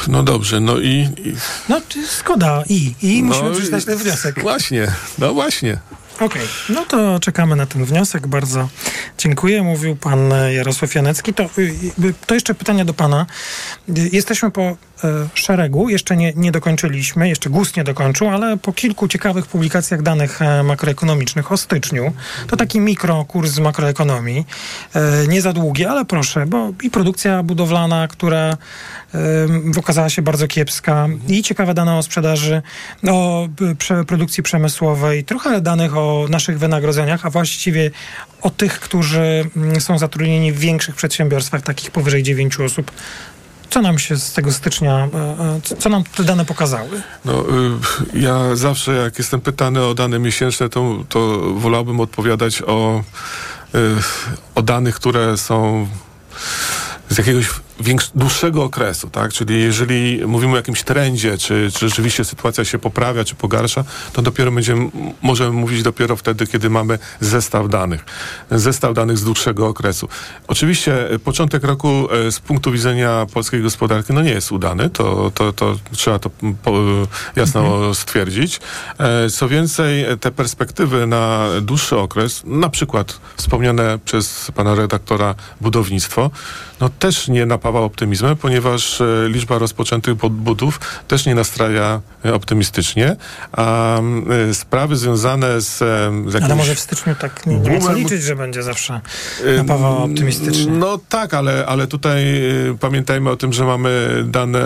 no 0.07 0.23
dobrze, 0.23 0.59
no 0.59 0.79
i... 0.79 1.09
i... 1.17 1.35
No 1.69 1.81
szkoda, 2.19 2.63
i, 2.69 2.95
i 3.01 3.23
no 3.23 3.27
musimy 3.27 3.51
przeczytać 3.51 3.85
ten 3.85 3.97
wniosek. 3.97 4.41
Właśnie, 4.41 4.87
no 5.17 5.33
właśnie. 5.33 5.77
Okej, 6.15 6.27
okay. 6.27 6.47
no 6.69 6.85
to 6.85 7.19
czekamy 7.19 7.55
na 7.55 7.65
ten 7.65 7.85
wniosek. 7.85 8.27
Bardzo 8.27 8.69
dziękuję. 9.17 9.63
Mówił 9.63 9.95
pan 9.95 10.33
Jarosław 10.51 10.95
Janecki. 10.95 11.33
To, 11.33 11.43
y, 11.57 12.13
to 12.27 12.33
jeszcze 12.33 12.53
pytanie 12.53 12.85
do 12.85 12.93
pana. 12.93 13.25
Jesteśmy 13.87 14.51
po 14.51 14.77
szeregu, 15.33 15.89
jeszcze 15.89 16.17
nie, 16.17 16.33
nie 16.35 16.51
dokończyliśmy, 16.51 17.29
jeszcze 17.29 17.49
GUS 17.49 17.75
nie 17.75 17.83
dokończył, 17.83 18.29
ale 18.29 18.57
po 18.57 18.73
kilku 18.73 19.07
ciekawych 19.07 19.45
publikacjach 19.45 20.01
danych 20.01 20.41
e, 20.41 20.63
makroekonomicznych 20.63 21.51
o 21.51 21.57
styczniu, 21.57 22.13
to 22.47 22.57
taki 22.57 22.79
mikrokurs 22.79 23.51
z 23.51 23.59
makroekonomii, 23.59 24.45
e, 24.93 25.27
nie 25.27 25.41
za 25.41 25.53
długi, 25.53 25.85
ale 25.85 26.05
proszę, 26.05 26.45
bo 26.45 26.69
i 26.83 26.89
produkcja 26.89 27.43
budowlana, 27.43 28.07
która 28.07 28.57
okazała 29.77 30.09
się 30.09 30.21
bardzo 30.21 30.47
kiepska 30.47 31.07
i 31.27 31.43
ciekawe 31.43 31.73
dane 31.73 31.97
o 31.97 32.03
sprzedaży, 32.03 32.61
o 33.07 33.47
produkcji 34.07 34.43
przemysłowej, 34.43 35.23
trochę 35.23 35.61
danych 35.61 35.97
o 35.97 36.25
naszych 36.29 36.59
wynagrodzeniach, 36.59 37.25
a 37.25 37.29
właściwie 37.29 37.91
o 38.41 38.49
tych, 38.49 38.79
którzy 38.79 39.49
są 39.79 39.97
zatrudnieni 39.97 40.51
w 40.51 40.59
większych 40.59 40.95
przedsiębiorstwach, 40.95 41.61
takich 41.61 41.91
powyżej 41.91 42.23
9 42.23 42.59
osób. 42.59 42.91
Co 43.73 43.81
nam 43.81 43.99
się 43.99 44.17
z 44.17 44.33
tego 44.33 44.51
stycznia, 44.51 45.09
e, 45.13 45.73
e, 45.73 45.77
co 45.79 45.89
nam 45.89 46.03
te 46.03 46.23
dane 46.23 46.45
pokazały? 46.45 47.01
No, 47.25 47.41
y, 47.41 48.19
ja 48.19 48.55
zawsze 48.55 48.93
jak 48.93 49.17
jestem 49.17 49.41
pytany 49.41 49.83
o 49.83 49.93
dane 49.93 50.19
miesięczne, 50.19 50.69
to, 50.69 51.03
to 51.09 51.39
wolałbym 51.53 51.99
odpowiadać 51.99 52.61
o, 52.61 53.03
y, 53.75 53.79
o 54.55 54.61
danych, 54.61 54.95
które 54.95 55.37
są 55.37 55.87
z 57.09 57.17
jakiegoś 57.17 57.49
większ, 57.79 58.11
dłuższego 58.15 58.63
okresu, 58.63 59.09
tak? 59.09 59.33
Czyli 59.33 59.61
jeżeli 59.61 60.27
mówimy 60.27 60.53
o 60.53 60.55
jakimś 60.55 60.83
trendzie, 60.83 61.37
czy, 61.37 61.69
czy 61.73 61.89
rzeczywiście 61.89 62.25
sytuacja 62.25 62.65
się 62.65 62.79
poprawia, 62.79 63.23
czy 63.23 63.35
pogarsza, 63.35 63.83
to 64.13 64.21
dopiero 64.21 64.51
będziemy, 64.51 64.89
możemy 65.21 65.51
mówić 65.51 65.83
dopiero 65.83 66.15
wtedy, 66.15 66.47
kiedy 66.47 66.69
mamy 66.69 66.99
zestaw 67.19 67.69
danych. 67.69 68.05
Zestaw 68.51 68.93
danych 68.93 69.17
z 69.17 69.23
dłuższego 69.23 69.67
okresu. 69.67 70.07
Oczywiście 70.47 71.09
e, 71.09 71.19
początek 71.19 71.63
roku 71.63 72.07
e, 72.11 72.31
z 72.31 72.39
punktu 72.39 72.71
widzenia 72.71 73.25
polskiej 73.33 73.61
gospodarki 73.61 74.13
no 74.13 74.21
nie 74.21 74.31
jest 74.31 74.51
udany, 74.51 74.89
to, 74.89 75.31
to, 75.35 75.53
to 75.53 75.75
trzeba 75.91 76.19
to 76.19 76.29
po, 76.63 76.73
jasno 77.35 77.65
mhm. 77.65 77.95
stwierdzić. 77.95 78.59
E, 78.99 79.29
co 79.29 79.47
więcej, 79.47 80.05
te 80.19 80.31
perspektywy 80.31 81.07
na 81.07 81.47
dłuższy 81.61 81.97
okres, 81.97 82.43
na 82.45 82.69
przykład 82.69 83.19
wspomniane 83.37 83.99
przez 84.05 84.51
pana 84.55 84.75
redaktora 84.75 85.35
budownictwo, 85.61 86.31
no 86.79 86.89
też 86.89 87.27
nie 87.27 87.45
napawa 87.63 87.79
optymizmem, 87.79 88.35
ponieważ 88.35 89.01
e, 89.01 89.05
liczba 89.27 89.57
rozpoczętych 89.57 90.15
budów 90.15 90.79
też 91.07 91.25
nie 91.25 91.35
nastraja 91.35 92.01
e, 92.25 92.33
optymistycznie, 92.33 93.15
a 93.51 93.97
e, 94.49 94.53
sprawy 94.53 94.95
związane 94.95 95.61
z, 95.61 95.77
z 95.77 96.33
jakimś... 96.33 96.43
Ale 96.43 96.55
może 96.55 96.75
w 96.75 96.79
styczniu 96.79 97.15
tak 97.19 97.45
nie, 97.45 97.59
nie 97.59 97.71
ma 97.71 97.79
co 97.79 97.93
liczyć, 97.93 98.23
że 98.23 98.35
będzie 98.35 98.63
zawsze 98.63 99.01
napawała 99.57 99.97
optymistycznie. 99.97 100.71
No 100.71 100.99
tak, 101.09 101.33
ale, 101.33 101.65
ale 101.65 101.87
tutaj 101.87 102.25
pamiętajmy 102.79 103.29
o 103.29 103.37
tym, 103.37 103.53
że 103.53 103.65
mamy 103.65 104.23
dane 104.25 104.59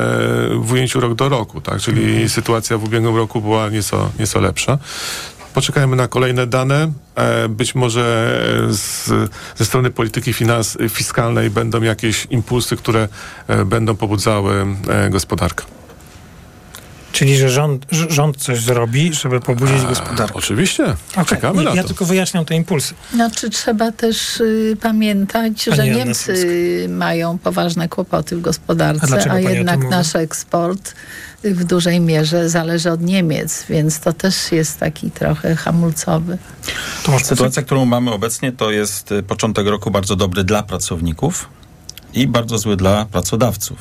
w 0.59 0.71
ujęciu 0.71 0.99
rok 0.99 1.13
do 1.13 1.29
roku, 1.29 1.61
tak? 1.61 1.79
Czyli 1.79 2.05
mhm. 2.05 2.29
sytuacja 2.29 2.77
w 2.77 2.83
ubiegłym 2.83 3.15
roku 3.15 3.41
była 3.41 3.69
nieco, 3.69 4.09
nieco 4.19 4.39
lepsza. 4.39 4.77
Poczekajmy 5.57 5.95
na 5.95 6.07
kolejne 6.07 6.47
dane. 6.47 6.91
E, 7.15 7.49
być 7.49 7.75
może 7.75 8.37
z, 8.69 9.05
ze 9.55 9.65
strony 9.65 9.89
polityki 9.89 10.33
finans, 10.33 10.77
fiskalnej 10.89 11.49
będą 11.49 11.81
jakieś 11.81 12.27
impulsy, 12.29 12.77
które 12.77 13.07
e, 13.47 13.65
będą 13.65 13.95
pobudzały 13.95 14.65
e, 14.87 15.09
gospodarkę. 15.09 15.65
Czyli, 17.11 17.37
że 17.37 17.49
rząd, 17.49 17.85
rząd 17.91 18.37
coś 18.37 18.61
zrobi, 18.61 19.13
żeby 19.13 19.39
pobudzić 19.39 19.81
gospodarkę. 19.81 20.33
Oczywiście. 20.33 20.83
Okay. 21.11 21.25
Czekamy 21.25 21.63
ja, 21.63 21.69
na 21.69 21.75
ja 21.75 21.83
tylko 21.83 22.05
wyjaśniam 22.05 22.45
te 22.45 22.55
impulsy. 22.55 22.93
Znaczy 23.13 23.49
trzeba 23.49 23.91
też 23.91 24.39
y, 24.39 24.77
pamiętać, 24.81 25.65
Pani 25.65 25.77
że 25.77 25.87
Niemcy 25.87 26.85
mają 26.89 27.37
poważne 27.37 27.89
kłopoty 27.89 28.35
w 28.35 28.41
gospodarce, 28.41 29.31
a, 29.31 29.33
a 29.33 29.39
jednak 29.39 29.89
nasz 29.89 30.15
eksport 30.15 30.93
w 31.43 31.63
dużej 31.63 31.99
mierze 31.99 32.49
zależy 32.49 32.91
od 32.91 33.01
Niemiec, 33.01 33.65
więc 33.69 33.99
to 33.99 34.13
też 34.13 34.51
jest 34.51 34.79
taki 34.79 35.11
trochę 35.11 35.55
hamulcowy. 35.55 36.37
To 37.03 37.19
Sytuacja, 37.19 37.63
którą 37.63 37.85
mamy 37.85 38.11
obecnie, 38.11 38.51
to 38.51 38.71
jest 38.71 39.11
y, 39.11 39.23
początek 39.23 39.67
roku 39.67 39.91
bardzo 39.91 40.15
dobry 40.15 40.43
dla 40.43 40.63
pracowników 40.63 41.49
i 42.13 42.27
bardzo 42.27 42.57
zły 42.57 42.77
dla 42.77 43.05
pracodawców, 43.05 43.77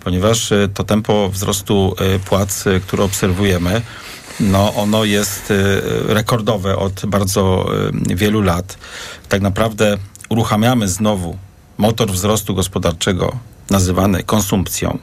ponieważ 0.00 0.52
y, 0.52 0.68
to 0.74 0.84
tempo 0.84 1.28
wzrostu 1.28 1.94
y, 2.16 2.18
płac, 2.18 2.64
które 2.86 3.04
obserwujemy, 3.04 3.82
no 4.40 4.74
ono 4.74 5.04
jest 5.04 5.52
rekordowe 6.06 6.76
od 6.76 7.06
bardzo 7.06 7.70
wielu 7.92 8.42
lat. 8.42 8.78
Tak 9.28 9.42
naprawdę 9.42 9.98
uruchamiamy 10.28 10.88
znowu 10.88 11.38
motor 11.78 12.10
wzrostu 12.10 12.54
gospodarczego 12.54 13.36
nazywany 13.70 14.22
konsumpcją 14.22 14.98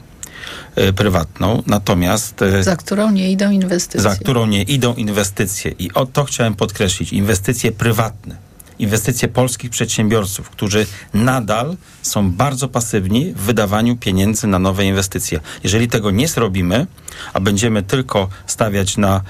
prywatną, 0.96 1.62
natomiast... 1.66 2.42
E, 2.42 2.62
za 2.62 2.76
którą 2.76 3.10
nie 3.10 3.30
idą 3.30 3.50
inwestycje. 3.50 4.00
Za 4.00 4.16
którą 4.16 4.46
nie 4.46 4.62
idą 4.62 4.94
inwestycje. 4.94 5.74
I 5.78 5.92
o 5.92 6.06
to 6.06 6.24
chciałem 6.24 6.54
podkreślić. 6.54 7.12
Inwestycje 7.12 7.72
prywatne. 7.72 8.52
Inwestycje 8.78 9.28
polskich 9.28 9.70
przedsiębiorców, 9.70 10.50
którzy 10.50 10.86
nadal 11.14 11.76
są 12.02 12.32
bardzo 12.32 12.68
pasywni 12.68 13.32
w 13.32 13.38
wydawaniu 13.38 13.96
pieniędzy 13.96 14.46
na 14.46 14.58
nowe 14.58 14.84
inwestycje. 14.84 15.40
Jeżeli 15.64 15.88
tego 15.88 16.10
nie 16.10 16.28
zrobimy, 16.28 16.86
a 17.32 17.40
będziemy 17.40 17.82
tylko 17.82 18.28
stawiać 18.46 18.96
na, 18.96 19.20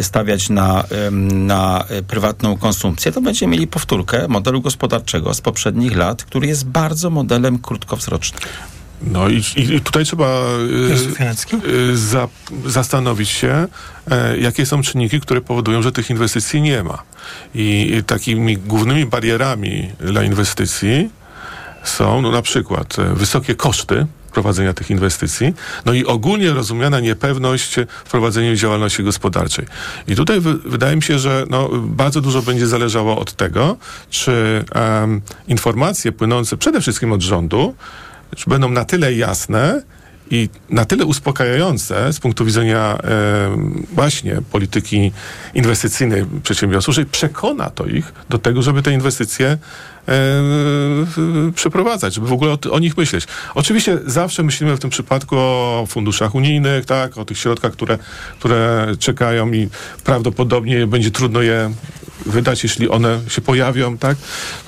stawiać 0.00 0.48
na, 0.48 0.84
na 1.32 1.84
prywatną 2.08 2.56
konsumpcję, 2.56 3.12
to 3.12 3.20
będziemy 3.20 3.52
mieli 3.52 3.66
powtórkę 3.66 4.28
modelu 4.28 4.60
gospodarczego 4.60 5.34
z 5.34 5.40
poprzednich 5.40 5.96
lat, 5.96 6.24
który 6.24 6.46
jest 6.46 6.66
bardzo 6.66 7.10
modelem 7.10 7.58
krótkowzrocznym. 7.58 8.40
No 9.02 9.28
i, 9.28 9.42
i 9.56 9.80
tutaj 9.80 10.04
trzeba 10.04 10.42
y, 11.64 11.68
y, 11.68 11.96
za, 11.96 12.28
zastanowić 12.66 13.28
się, 13.28 13.66
e, 14.10 14.38
jakie 14.38 14.66
są 14.66 14.82
czynniki, 14.82 15.20
które 15.20 15.40
powodują, 15.40 15.82
że 15.82 15.92
tych 15.92 16.10
inwestycji 16.10 16.62
nie 16.62 16.82
ma. 16.82 17.02
I, 17.54 17.92
i 17.96 18.04
takimi 18.04 18.56
głównymi 18.56 19.06
barierami 19.06 19.92
dla 20.00 20.22
inwestycji 20.22 21.10
są 21.84 22.22
no, 22.22 22.30
na 22.30 22.42
przykład 22.42 22.98
e, 22.98 23.14
wysokie 23.14 23.54
koszty 23.54 24.06
prowadzenia 24.32 24.74
tych 24.74 24.90
inwestycji, 24.90 25.54
no 25.84 25.92
i 25.92 26.04
ogólnie 26.04 26.50
rozumiana 26.50 27.00
niepewność 27.00 27.76
w 28.04 28.10
prowadzeniu 28.10 28.56
działalności 28.56 29.04
gospodarczej. 29.04 29.66
I 30.08 30.16
tutaj 30.16 30.40
wydaje 30.64 30.96
mi 30.96 31.02
się, 31.02 31.18
że 31.18 31.44
no, 31.50 31.68
bardzo 31.72 32.20
dużo 32.20 32.42
będzie 32.42 32.66
zależało 32.66 33.18
od 33.18 33.32
tego, 33.32 33.76
czy 34.10 34.64
um, 34.74 35.20
informacje 35.48 36.12
płynące 36.12 36.56
przede 36.56 36.80
wszystkim 36.80 37.12
od 37.12 37.22
rządu, 37.22 37.74
będą 38.46 38.68
na 38.68 38.84
tyle 38.84 39.14
jasne 39.14 39.82
i 40.30 40.48
na 40.70 40.84
tyle 40.84 41.04
uspokajające 41.04 42.12
z 42.12 42.20
punktu 42.20 42.44
widzenia 42.44 42.98
e, 43.04 43.56
właśnie 43.92 44.38
polityki 44.52 45.12
inwestycyjnej 45.54 46.26
przedsiębiorców, 46.42 46.94
że 46.94 47.04
przekona 47.04 47.70
to 47.70 47.86
ich 47.86 48.12
do 48.28 48.38
tego, 48.38 48.62
żeby 48.62 48.82
te 48.82 48.92
inwestycje 48.92 49.58
przeprowadzać, 51.54 52.14
żeby 52.14 52.26
w 52.26 52.32
ogóle 52.32 52.52
o, 52.52 52.58
o, 52.70 52.78
nich 52.78 52.96
myśleć. 52.96 53.26
Oczywiście 53.54 53.98
zawsze 54.06 54.42
myślimy 54.42 54.76
w 54.76 54.78
tym 54.78 54.90
przypadku 54.90 55.36
o 55.38 55.84
funduszach 55.88 56.34
unijnych, 56.34 56.84
tak, 56.84 57.18
o 57.18 57.24
tych 57.24 57.38
środkach, 57.38 57.72
które, 57.72 57.98
które 58.38 58.86
czekają 58.98 59.52
i 59.52 59.68
prawdopodobnie 60.04 60.86
będzie 60.86 61.10
trudno 61.10 61.42
je 61.42 61.72
wydać, 62.26 62.62
jeśli 62.62 62.88
one 62.88 63.20
się 63.28 63.40
pojawią, 63.40 63.98
tak. 63.98 64.16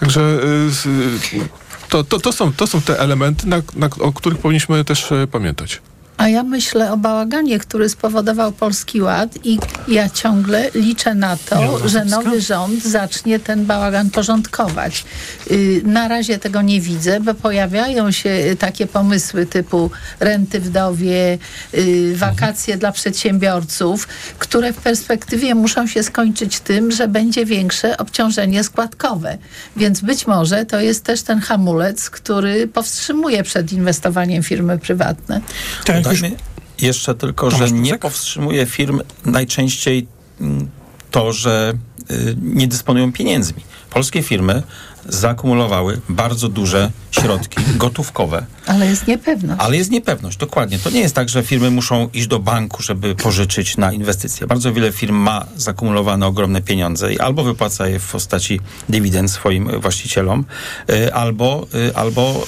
Także 0.01 0.21
e, 0.21 1.62
to, 1.93 2.05
to, 2.05 2.21
to, 2.21 2.33
są, 2.33 2.53
to 2.53 2.67
są 2.67 2.81
te 2.81 3.01
elementy, 3.01 3.47
na, 3.47 3.63
na, 3.77 3.89
o 4.01 4.13
których 4.13 4.39
powinniśmy 4.39 4.85
też 4.85 5.13
e, 5.13 5.27
pamiętać. 5.27 5.81
A 6.23 6.29
ja 6.29 6.43
myślę 6.43 6.93
o 6.93 6.97
bałaganie, 6.97 7.59
który 7.59 7.89
spowodował 7.89 8.53
Polski 8.53 9.03
Ład 9.03 9.39
i 9.45 9.59
ja 9.89 10.11
ciągle 10.11 10.71
liczę 10.75 11.15
na 11.15 11.37
to, 11.37 11.89
że 11.89 12.05
nowy 12.05 12.41
rząd 12.41 12.85
zacznie 12.85 13.41
ten 13.41 13.67
bałagan 13.67 14.11
porządkować. 14.11 15.05
Y, 15.51 15.83
na 15.85 16.09
razie 16.09 16.39
tego 16.39 16.63
nie 16.63 16.81
widzę, 16.81 17.21
bo 17.21 17.35
pojawiają 17.35 18.11
się 18.11 18.57
takie 18.59 18.87
pomysły 18.87 19.47
typu 19.47 19.91
renty 20.21 20.61
wdowie, 20.61 21.39
y, 21.75 22.17
wakacje 22.17 22.77
dla 22.77 22.93
przedsiębiorców, 22.93 24.09
które 24.39 24.73
w 24.73 24.77
perspektywie 24.77 25.55
muszą 25.55 25.87
się 25.87 26.03
skończyć 26.03 26.61
tym, 26.61 26.93
że 26.93 27.09
będzie 27.09 27.47
większe 27.47 27.97
obciążenie 27.97 28.65
składkowe. 28.65 29.39
Więc 29.77 30.01
być 30.01 30.27
może 30.27 30.67
to 30.67 30.81
jest 30.81 31.05
też 31.05 31.23
ten 31.23 31.41
hamulec, 31.41 32.11
który 32.11 32.69
powstrzymuje 32.69 33.43
przed 33.43 33.73
inwestowaniem 33.73 34.43
firmy 34.43 34.79
prywatne. 34.79 35.41
Tak, 35.85 36.12
Dodajmy 36.13 36.37
jeszcze 36.81 37.15
tylko, 37.15 37.51
że 37.51 37.71
nie 37.71 37.99
powstrzymuje 37.99 38.67
firm 38.67 39.01
najczęściej 39.25 40.07
mm, 40.41 40.69
to, 41.11 41.33
że 41.33 41.73
y, 42.11 42.37
nie 42.43 42.67
dysponują 42.69 43.13
pieniędzmi. 43.13 43.63
Polskie 43.91 44.23
firmy 44.23 44.63
zaakumulowały 45.09 46.01
bardzo 46.09 46.49
duże 46.49 46.91
środki 47.11 47.57
gotówkowe. 47.77 48.47
Ale 48.67 48.87
jest 48.87 49.07
niepewność. 49.07 49.61
Ale 49.61 49.77
jest 49.77 49.91
niepewność, 49.91 50.37
dokładnie. 50.39 50.79
To 50.79 50.91
nie 50.91 51.01
jest 51.01 51.15
tak, 51.15 51.29
że 51.29 51.43
firmy 51.43 51.71
muszą 51.71 52.09
iść 52.15 52.27
do 52.27 52.39
banku, 52.39 52.83
żeby 52.83 53.15
pożyczyć 53.15 53.77
na 53.77 53.93
inwestycje. 53.93 54.47
Bardzo 54.47 54.73
wiele 54.73 54.93
firm 54.93 55.17
ma 55.17 55.47
zakumulowane 55.57 56.27
ogromne 56.27 56.63
pieniądze 56.63 57.13
i 57.15 57.19
albo 57.19 57.45
wypłaca 57.45 57.87
je 57.87 57.99
w 57.99 58.13
postaci 58.13 58.61
dywidend 58.89 59.31
swoim 59.31 59.81
właścicielom, 59.81 60.45
y, 60.91 61.15
albo, 61.15 61.67
y, 61.75 61.97
albo 61.97 62.47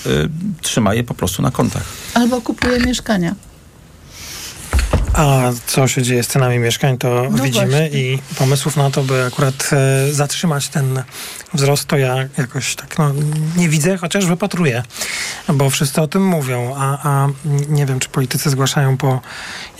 trzyma 0.62 0.94
je 0.94 1.04
po 1.04 1.14
prostu 1.14 1.42
na 1.42 1.50
kontach. 1.50 1.84
Albo 2.14 2.40
kupuje 2.40 2.80
mieszkania. 2.80 3.34
A 5.14 5.52
co 5.66 5.88
się 5.88 6.02
dzieje 6.02 6.22
z 6.22 6.26
cenami 6.26 6.58
mieszkań, 6.58 6.98
to 6.98 7.26
no 7.30 7.44
widzimy 7.44 7.66
właśnie. 7.66 7.88
i 7.88 8.18
pomysłów 8.38 8.76
na 8.76 8.90
to, 8.90 9.02
by 9.02 9.24
akurat 9.24 9.70
e, 9.72 10.12
zatrzymać 10.12 10.68
ten 10.68 11.02
wzrost, 11.54 11.84
to 11.84 11.96
ja 11.96 12.16
jakoś 12.38 12.74
tak 12.74 12.98
no, 12.98 13.12
nie 13.56 13.68
widzę, 13.68 13.96
chociaż 13.96 14.26
wypatruję, 14.26 14.82
bo 15.48 15.70
wszyscy 15.70 16.00
o 16.00 16.08
tym 16.08 16.26
mówią, 16.26 16.74
a, 16.76 17.08
a 17.08 17.28
nie 17.68 17.86
wiem, 17.86 18.00
czy 18.00 18.08
politycy 18.08 18.50
zgłaszają 18.50 18.96
po 18.96 19.20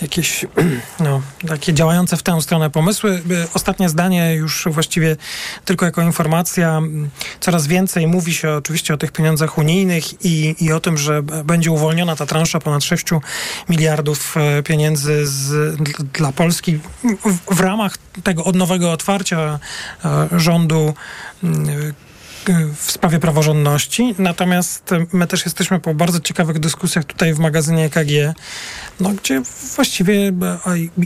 jakieś 0.01 0.45
no, 0.99 1.21
takie 1.47 1.73
działające 1.73 2.17
w 2.17 2.23
tę 2.23 2.41
stronę 2.41 2.69
pomysły. 2.69 3.21
Ostatnie 3.53 3.89
zdanie 3.89 4.33
już 4.35 4.67
właściwie 4.71 5.15
tylko 5.65 5.85
jako 5.85 6.01
informacja. 6.01 6.81
Coraz 7.39 7.67
więcej 7.67 8.07
mówi 8.07 8.33
się 8.33 8.51
oczywiście 8.51 8.93
o 8.93 8.97
tych 8.97 9.11
pieniądzach 9.11 9.57
unijnych 9.57 10.25
i, 10.25 10.55
i 10.59 10.71
o 10.71 10.79
tym, 10.79 10.97
że 10.97 11.23
będzie 11.23 11.71
uwolniona 11.71 12.15
ta 12.15 12.25
transza 12.25 12.59
ponad 12.59 12.83
6 12.83 13.05
miliardów 13.69 14.35
e, 14.37 14.63
pieniędzy 14.85 15.27
z, 15.27 15.75
dla 16.13 16.31
Polski 16.31 16.79
w, 17.25 17.55
w 17.55 17.59
ramach 17.59 17.97
tego 18.23 18.43
od 18.43 18.55
nowego 18.55 18.91
otwarcia 18.91 19.59
e, 20.05 20.27
rządu 20.39 20.93
w 22.75 22.91
sprawie 22.91 23.19
praworządności. 23.19 24.15
Natomiast 24.17 24.89
my 25.13 25.27
też 25.27 25.45
jesteśmy 25.45 25.79
po 25.79 25.93
bardzo 25.93 26.19
ciekawych 26.19 26.59
dyskusjach 26.59 27.05
tutaj 27.05 27.33
w 27.33 27.39
magazynie 27.39 27.85
EKG, 27.85 28.35
no, 28.99 29.09
gdzie 29.09 29.41
właściwie 29.75 30.31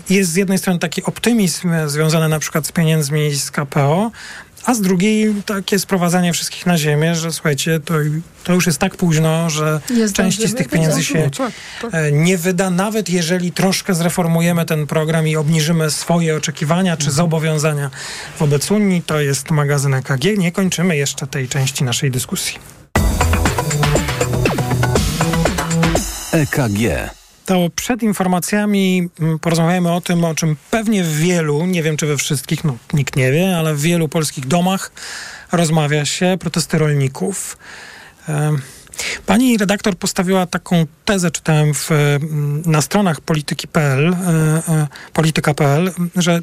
jest 0.10 0.32
z 0.32 0.36
jednej 0.36 0.58
strony 0.58 0.80
taki 0.80 1.04
optymizm 1.04 1.70
związany 1.86 2.30
na 2.30 2.40
przykład 2.40 2.68
z 2.68 2.72
pieniędzmi 2.72 3.36
z 3.36 3.52
KPO, 3.52 4.12
a 4.66 4.74
z 4.74 4.82
drugiej 4.82 5.34
takie 5.46 5.80
sprowadzanie 5.80 6.34
wszystkich 6.34 6.66
na 6.66 6.78
ziemię, 6.78 7.16
że 7.16 7.32
słuchajcie, 7.32 7.80
to, 7.80 7.94
to 8.44 8.54
już 8.54 8.66
jest 8.66 8.80
tak 8.80 8.98
późno, 8.98 9.50
że 9.50 9.80
jest 9.90 10.16
części 10.16 10.48
z 10.48 10.56
tych 10.56 10.70
pieniędzy 10.70 11.04
się 11.04 11.20
no, 11.20 11.30
tak, 11.30 11.54
tak. 11.82 11.94
E, 11.94 12.12
nie 12.12 12.38
wyda, 12.38 12.70
nawet 12.70 13.10
jeżeli 13.10 13.52
troszkę 13.52 13.96
zreformujemy 13.96 14.66
ten 14.66 14.88
program 14.88 15.28
i 15.28 15.36
obniżymy 15.36 15.92
swoje 15.92 16.36
oczekiwania 16.36 16.98
czy 16.98 17.06
mhm. 17.06 17.16
zobowiązania 17.16 17.90
wobec 18.40 18.72
Unii. 18.72 19.02
To 19.02 19.20
jest 19.20 19.52
magazyn 19.52 19.94
EKG. 19.94 20.38
Nie 20.38 20.52
kończymy 20.52 20.98
jeszcze 20.98 21.28
tej 21.28 21.48
części 21.48 21.84
naszej 21.84 22.12
dyskusji. 22.12 22.60
EKG 26.32 26.80
to 27.50 27.70
przed 27.76 28.04
informacjami 28.04 29.10
mm, 29.20 29.40
porozmawiamy 29.40 29.92
o 29.92 30.02
tym, 30.02 30.24
o 30.24 30.36
czym 30.36 30.56
pewnie 30.72 31.04
w 31.04 31.18
wielu, 31.18 31.66
nie 31.66 31.84
wiem 31.84 31.98
czy 31.98 32.08
we 32.08 32.18
wszystkich, 32.18 32.64
no 32.64 32.78
nikt 32.94 33.16
nie 33.16 33.32
wie, 33.32 33.58
ale 33.58 33.76
w 33.76 33.82
wielu 33.82 34.08
polskich 34.08 34.48
domach 34.48 34.92
rozmawia 35.52 36.06
się 36.06 36.38
protesty 36.40 36.78
rolników. 36.78 37.58
Pani 39.26 39.58
redaktor 39.58 39.96
postawiła 39.98 40.46
taką 40.46 40.86
tezę, 41.06 41.32
czytałem 41.32 41.74
w, 41.74 41.92
mm, 41.92 42.64
na 42.66 42.82
stronach 42.82 43.22
polityki.pl, 43.22 44.08
e, 44.08 44.18
e, 44.74 44.88
polityka.pl, 45.14 45.92
że 46.16 46.40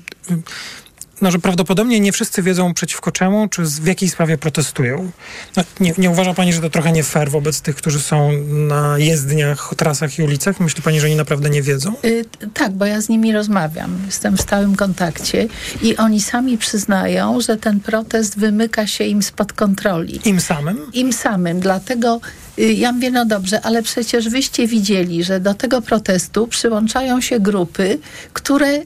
no, 1.20 1.30
że 1.30 1.38
prawdopodobnie 1.38 2.00
nie 2.00 2.12
wszyscy 2.12 2.42
wiedzą 2.42 2.74
przeciwko 2.74 3.12
czemu, 3.12 3.48
czy 3.48 3.62
w 3.62 3.86
jakiej 3.86 4.08
sprawie 4.08 4.38
protestują. 4.38 5.10
No, 5.56 5.62
nie, 5.80 5.92
nie, 5.98 6.10
uważa 6.10 6.34
pani, 6.34 6.52
że 6.52 6.60
to 6.60 6.70
trochę 6.70 6.92
nie 6.92 7.02
fair 7.02 7.30
wobec 7.30 7.60
tych, 7.60 7.76
którzy 7.76 8.00
są 8.00 8.32
na 8.46 8.98
jezdniach, 8.98 9.74
trasach 9.76 10.18
i 10.18 10.22
ulicach? 10.22 10.60
Myśli 10.60 10.82
pani, 10.82 11.00
że 11.00 11.06
oni 11.06 11.16
naprawdę 11.16 11.50
nie 11.50 11.62
wiedzą? 11.62 11.94
Yy, 12.02 12.24
tak, 12.54 12.72
bo 12.72 12.86
ja 12.86 13.00
z 13.00 13.08
nimi 13.08 13.32
rozmawiam. 13.32 13.98
Jestem 14.06 14.36
w 14.36 14.40
stałym 14.40 14.76
kontakcie 14.76 15.48
i 15.82 15.96
oni 15.96 16.20
sami 16.20 16.58
przyznają, 16.58 17.40
że 17.40 17.56
ten 17.56 17.80
protest 17.80 18.38
wymyka 18.38 18.86
się 18.86 19.04
im 19.04 19.22
spod 19.22 19.52
kontroli. 19.52 20.20
Im 20.24 20.40
samym? 20.40 20.92
Im 20.92 21.12
samym. 21.12 21.60
Dlatego 21.60 22.20
y, 22.58 22.72
ja 22.72 22.92
mówię, 22.92 23.10
no 23.10 23.26
dobrze, 23.26 23.60
ale 23.62 23.82
przecież 23.82 24.28
wyście 24.28 24.66
widzieli, 24.66 25.24
że 25.24 25.40
do 25.40 25.54
tego 25.54 25.82
protestu 25.82 26.46
przyłączają 26.46 27.20
się 27.20 27.40
grupy, 27.40 27.98
które 28.32 28.82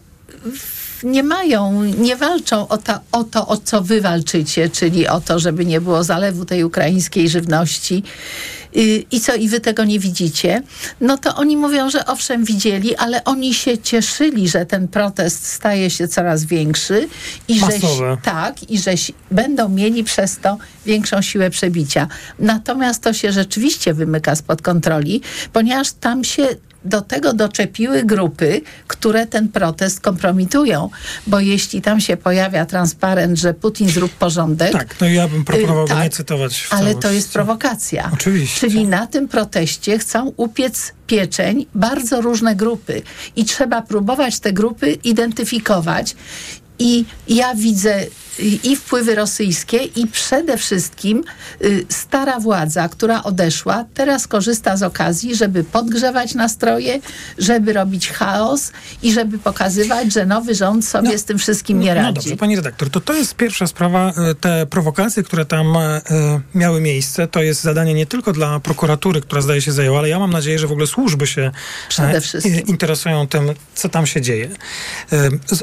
nie 1.03 1.23
mają, 1.23 1.85
nie 1.85 2.17
walczą 2.17 2.69
o, 2.69 2.79
ta, 2.79 3.01
o 3.13 3.25
to, 3.25 3.47
o 3.47 3.57
co 3.57 3.83
wy 3.83 4.01
walczycie, 4.01 4.69
czyli 4.69 5.09
o 5.09 5.21
to, 5.21 5.39
żeby 5.39 5.67
nie 5.67 5.81
było 5.81 6.05
zalewu 6.05 6.45
tej 6.45 6.65
ukraińskiej 6.65 7.29
żywności. 7.29 8.03
Y, 8.77 9.05
i 9.11 9.21
co, 9.21 9.35
i 9.35 9.49
wy 9.49 9.61
tego 9.61 9.85
nie 9.85 9.99
widzicie, 9.99 10.63
no 11.01 11.19
to 11.19 11.37
oni 11.37 11.57
mówią, 11.57 11.91
że 11.91 12.07
owszem 12.07 12.45
widzieli, 12.45 12.97
ale 12.97 13.25
oni 13.25 13.55
się 13.55 13.79
cieszyli, 13.79 14.49
że 14.49 14.67
ten 14.67 14.89
protest 14.89 15.47
staje 15.47 15.91
się 15.91 16.09
coraz 16.09 16.45
większy 16.45 17.09
i 17.49 17.61
że 17.61 17.67
tak, 18.23 18.71
i 18.71 18.79
że 18.79 18.95
będą 19.31 19.69
mieli 19.69 20.05
przez 20.05 20.39
to 20.39 20.59
większą 20.87 21.23
siłę 21.23 21.51
przebicia. 21.51 22.09
Natomiast 22.39 23.03
to 23.03 23.13
się 23.13 23.33
rzeczywiście 23.33 23.95
wymyka 23.95 24.37
spod 24.37 24.63
kontroli, 24.63 25.21
ponieważ 25.53 25.93
tam 25.93 26.25
się 26.25 26.49
do 26.85 27.01
tego 27.01 27.33
doczepiły 27.33 28.05
grupy, 28.05 28.61
które 28.87 29.27
ten 29.27 29.49
protest 29.49 30.01
kompromitują. 30.01 30.90
Bo 31.27 31.40
jeśli 31.40 31.83
tam 31.83 32.01
się 32.01 32.16
pojawia 32.16 32.66
transparent, 32.66 33.38
że 33.38 33.55
Putin 33.55 33.88
zrób 33.88 34.12
porządek. 34.12 34.73
Tak, 34.73 35.01
no 35.01 35.09
ja 35.09 35.29
bym 35.29 35.45
proponował 35.45 35.88
tak, 35.88 36.05
nie 36.05 36.11
cytować. 36.11 36.66
ale 36.71 36.95
to 36.95 37.11
jest 37.11 37.33
prowokacja. 37.33 38.11
Oczywiście. 38.14 38.61
Czyli 38.61 38.87
na 38.87 39.07
tym 39.07 39.29
proteście 39.29 39.99
chcą 39.99 40.33
upiec 40.37 40.93
pieczeń 41.07 41.66
bardzo 41.75 42.21
różne 42.21 42.57
grupy 42.57 43.03
i 43.37 43.45
trzeba 43.45 43.83
próbować 43.83 44.40
te 44.40 44.53
grupy 44.53 44.93
identyfikować. 44.93 46.16
I 46.79 47.05
ja 47.29 47.55
widzę 47.55 48.07
i 48.38 48.77
wpływy 48.77 49.14
rosyjskie 49.14 49.77
i 49.77 50.07
przede 50.07 50.57
wszystkim 50.57 51.25
y, 51.64 51.87
stara 51.88 52.40
władza, 52.40 52.88
która 52.88 53.23
odeszła, 53.23 53.85
teraz 53.95 54.29
korzysta 54.29 54.77
z 54.77 54.83
okazji, 54.83 55.37
żeby 55.37 55.64
podgrzewać 55.64 56.35
nastroje, 56.35 57.01
żeby 57.38 57.73
robić 57.73 58.11
chaos 58.11 58.73
i 59.03 59.12
żeby 59.12 59.38
pokazywać, 59.38 60.12
że 60.12 60.27
nowy 60.27 60.55
rząd 60.55 60.87
sobie 60.87 61.12
no, 61.12 61.19
z 61.19 61.25
tym 61.25 61.38
wszystkim 61.38 61.81
nie 61.81 61.88
no 61.88 61.95
radzi. 61.95 62.07
No 62.07 62.12
dobrze, 62.12 62.37
pani 62.37 62.57
redaktor, 62.57 62.90
to 62.90 63.01
to 63.01 63.14
jest 63.14 63.37
pierwsza 63.37 63.66
sprawa. 63.66 64.12
Y, 64.31 64.35
te 64.35 64.66
prowokacje, 64.66 65.23
które 65.23 65.45
tam 65.45 65.77
y, 65.77 66.01
miały 66.55 66.81
miejsce, 66.81 67.27
to 67.27 67.43
jest 67.43 67.62
zadanie 67.62 67.95
nie 67.95 68.07
tylko 68.07 68.33
dla 68.33 68.61
prokuratury, 68.61 69.21
która 69.21 69.40
zdaje 69.40 69.62
się 69.62 69.73
zajęła, 69.73 69.99
ale 69.99 70.09
ja 70.09 70.19
mam 70.19 70.31
nadzieję, 70.31 70.59
że 70.59 70.66
w 70.66 70.73
ogóle 70.73 70.87
służby 70.87 71.27
się 71.27 71.51
interesują 72.66 73.27
tym, 73.27 73.51
co 73.75 73.88
tam 73.88 74.07
się 74.07 74.21
dzieje. 74.21 74.49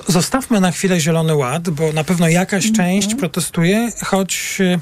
Zostawmy 0.07 0.61
na 0.61 0.71
chwilę 0.71 0.99
Zielony 0.99 1.35
Ład, 1.35 1.69
bo 1.69 1.93
na 1.93 2.03
pewno 2.03 2.27
jakaś 2.27 2.56
jakaś 2.57 2.71
część 2.71 3.15
protestuje, 3.15 3.91
choć 4.05 4.57
e, 4.61 4.79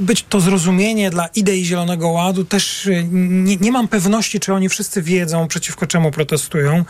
być 0.00 0.24
to 0.28 0.40
zrozumienie 0.40 1.10
dla 1.10 1.26
idei 1.26 1.64
Zielonego 1.64 2.08
Ładu 2.08 2.44
też 2.44 2.86
e, 2.86 3.04
nie, 3.10 3.56
nie 3.56 3.72
mam 3.72 3.88
pewności, 3.88 4.40
czy 4.40 4.54
oni 4.54 4.68
wszyscy 4.68 5.02
wiedzą, 5.02 5.48
przeciwko 5.48 5.86
czemu 5.86 6.10
protestują 6.10 6.84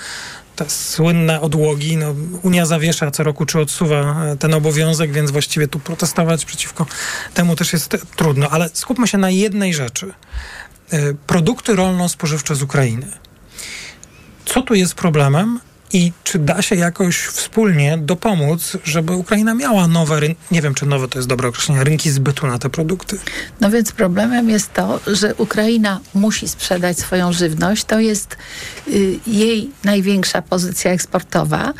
te 0.56 0.70
słynne 0.70 1.40
odłogi. 1.40 1.96
No, 1.96 2.14
Unia 2.42 2.66
zawiesza 2.66 3.10
co 3.10 3.22
roku, 3.22 3.46
czy 3.46 3.60
odsuwa 3.60 4.24
e, 4.24 4.36
ten 4.36 4.54
obowiązek, 4.54 5.12
więc 5.12 5.30
właściwie 5.30 5.68
tu 5.68 5.78
protestować 5.78 6.44
przeciwko 6.44 6.86
temu 7.34 7.56
też 7.56 7.72
jest 7.72 7.96
trudno. 8.16 8.48
Ale 8.50 8.70
skupmy 8.72 9.08
się 9.08 9.18
na 9.18 9.30
jednej 9.30 9.74
rzeczy. 9.74 10.12
Produkty 11.26 11.76
rolno-spożywcze 11.76 12.54
z 12.54 12.62
Ukrainy. 12.62 13.06
Co 14.44 14.62
tu 14.62 14.74
jest 14.74 14.94
problemem? 14.94 15.60
I 15.96 16.12
czy 16.24 16.38
da 16.38 16.62
się 16.62 16.76
jakoś 16.76 17.18
wspólnie 17.18 17.98
dopomóc, 17.98 18.76
żeby 18.84 19.12
Ukraina 19.12 19.54
miała 19.54 19.88
nowe, 19.88 20.20
nie 20.50 20.62
wiem 20.62 20.74
czy 20.74 20.86
nowe 20.86 21.08
to 21.08 21.18
jest 21.18 21.28
dobre 21.28 21.48
określenie, 21.48 21.84
rynki 21.84 22.10
zbytu 22.10 22.46
na 22.46 22.58
te 22.58 22.70
produkty? 22.70 23.18
No 23.60 23.70
więc 23.70 23.92
problemem 23.92 24.50
jest 24.50 24.72
to, 24.72 25.00
że 25.06 25.34
Ukraina 25.34 26.00
musi 26.14 26.48
sprzedać 26.48 26.98
swoją 26.98 27.32
żywność. 27.32 27.84
To 27.84 28.00
jest 28.00 28.36
y, 28.88 29.18
jej 29.26 29.70
największa 29.84 30.42
pozycja 30.42 30.90
eksportowa 30.90 31.72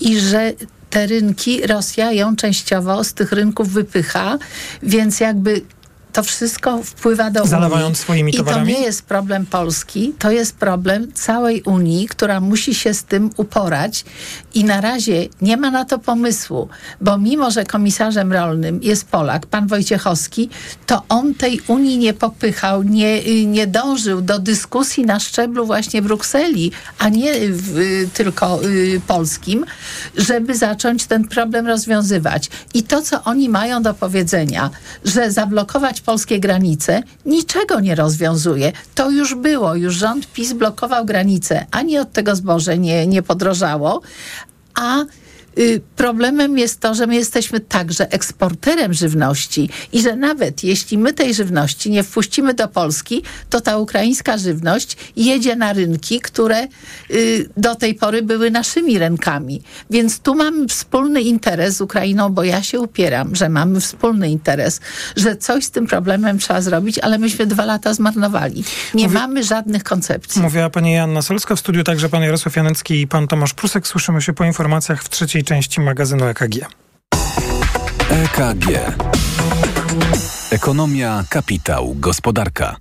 i 0.00 0.20
że 0.20 0.52
te 0.90 1.06
rynki 1.06 1.66
Rosja 1.66 2.12
ją 2.12 2.36
częściowo 2.36 3.04
z 3.04 3.14
tych 3.14 3.32
rynków 3.32 3.68
wypycha, 3.72 4.38
więc 4.82 5.20
jakby 5.20 5.62
to 6.12 6.22
wszystko 6.22 6.82
wpływa 6.82 7.30
do 7.30 7.46
Zalewając 7.46 7.86
Unii. 7.86 7.96
swoimi 7.96 8.32
towarami? 8.32 8.70
I 8.70 8.74
to 8.74 8.80
nie 8.80 8.86
jest 8.86 9.02
problem 9.02 9.46
Polski, 9.46 10.12
to 10.18 10.30
jest 10.30 10.56
problem 10.56 11.12
całej 11.12 11.62
Unii, 11.62 12.08
która 12.08 12.40
musi 12.40 12.74
się 12.74 12.94
z 12.94 13.04
tym 13.04 13.30
uporać 13.36 14.04
i 14.54 14.64
na 14.64 14.80
razie 14.80 15.28
nie 15.40 15.56
ma 15.56 15.70
na 15.70 15.84
to 15.84 15.98
pomysłu, 15.98 16.68
bo 17.00 17.18
mimo, 17.18 17.50
że 17.50 17.64
komisarzem 17.64 18.32
rolnym 18.32 18.80
jest 18.82 19.08
Polak, 19.08 19.46
pan 19.46 19.66
Wojciechowski, 19.66 20.50
to 20.86 21.02
on 21.08 21.34
tej 21.34 21.60
Unii 21.68 21.98
nie 21.98 22.14
popychał, 22.14 22.82
nie, 22.82 23.44
nie 23.46 23.66
dążył 23.66 24.20
do 24.20 24.38
dyskusji 24.38 25.06
na 25.06 25.20
szczeblu 25.20 25.66
właśnie 25.66 26.02
Brukseli, 26.02 26.72
a 26.98 27.08
nie 27.08 27.32
w, 27.40 28.06
tylko 28.14 28.64
y, 28.64 29.00
polskim, 29.06 29.64
żeby 30.16 30.56
zacząć 30.56 31.06
ten 31.06 31.28
problem 31.28 31.66
rozwiązywać. 31.66 32.50
I 32.74 32.82
to, 32.82 33.02
co 33.02 33.24
oni 33.24 33.48
mają 33.48 33.82
do 33.82 33.94
powiedzenia, 33.94 34.70
że 35.04 35.32
zablokować 35.32 35.97
polskie 36.00 36.40
granice, 36.40 37.02
niczego 37.26 37.80
nie 37.80 37.94
rozwiązuje. 37.94 38.72
To 38.94 39.10
już 39.10 39.34
było, 39.34 39.74
już 39.74 39.94
rząd 39.94 40.32
PiS 40.32 40.52
blokował 40.52 41.04
granice, 41.04 41.66
ani 41.70 41.98
od 41.98 42.12
tego 42.12 42.36
zboże 42.36 42.78
nie, 42.78 43.06
nie 43.06 43.22
podrożało, 43.22 44.00
a 44.74 45.04
problemem 45.96 46.58
jest 46.58 46.80
to, 46.80 46.94
że 46.94 47.06
my 47.06 47.14
jesteśmy 47.14 47.60
także 47.60 48.12
eksporterem 48.12 48.94
żywności 48.94 49.70
i 49.92 50.02
że 50.02 50.16
nawet 50.16 50.64
jeśli 50.64 50.98
my 50.98 51.12
tej 51.12 51.34
żywności 51.34 51.90
nie 51.90 52.02
wpuścimy 52.02 52.54
do 52.54 52.68
Polski, 52.68 53.22
to 53.50 53.60
ta 53.60 53.78
ukraińska 53.78 54.38
żywność 54.38 54.96
jedzie 55.16 55.56
na 55.56 55.72
rynki, 55.72 56.20
które 56.20 56.68
y, 57.10 57.48
do 57.56 57.74
tej 57.74 57.94
pory 57.94 58.22
były 58.22 58.50
naszymi 58.50 58.98
rynkami. 58.98 59.62
Więc 59.90 60.20
tu 60.20 60.34
mamy 60.34 60.68
wspólny 60.68 61.22
interes 61.22 61.76
z 61.76 61.80
Ukrainą, 61.80 62.28
bo 62.28 62.44
ja 62.44 62.62
się 62.62 62.80
upieram, 62.80 63.36
że 63.36 63.48
mamy 63.48 63.80
wspólny 63.80 64.30
interes, 64.30 64.80
że 65.16 65.36
coś 65.36 65.64
z 65.64 65.70
tym 65.70 65.86
problemem 65.86 66.38
trzeba 66.38 66.60
zrobić, 66.60 66.98
ale 66.98 67.18
myśmy 67.18 67.46
dwa 67.46 67.64
lata 67.64 67.94
zmarnowali. 67.94 68.64
Nie 68.94 69.04
Mówi... 69.04 69.14
mamy 69.14 69.44
żadnych 69.44 69.84
koncepcji. 69.84 70.42
Mówiła 70.42 70.70
pani 70.70 70.92
Janna 70.92 71.22
Solska, 71.22 71.56
w 71.56 71.60
studiu 71.60 71.84
także 71.84 72.08
pan 72.08 72.22
Jarosław 72.22 72.56
Janecki 72.56 73.00
i 73.00 73.06
pan 73.06 73.28
Tomasz 73.28 73.54
Prusek. 73.54 73.86
Słyszymy 73.86 74.22
się 74.22 74.32
po 74.32 74.44
informacjach 74.44 75.02
w 75.02 75.08
trzeciej 75.08 75.44
części 75.48 75.80
magazynu 75.80 76.24
EKG. 76.24 76.66
EKG. 78.10 78.66
Ekonomia, 80.50 81.24
kapitał, 81.28 81.94
gospodarka. 81.94 82.76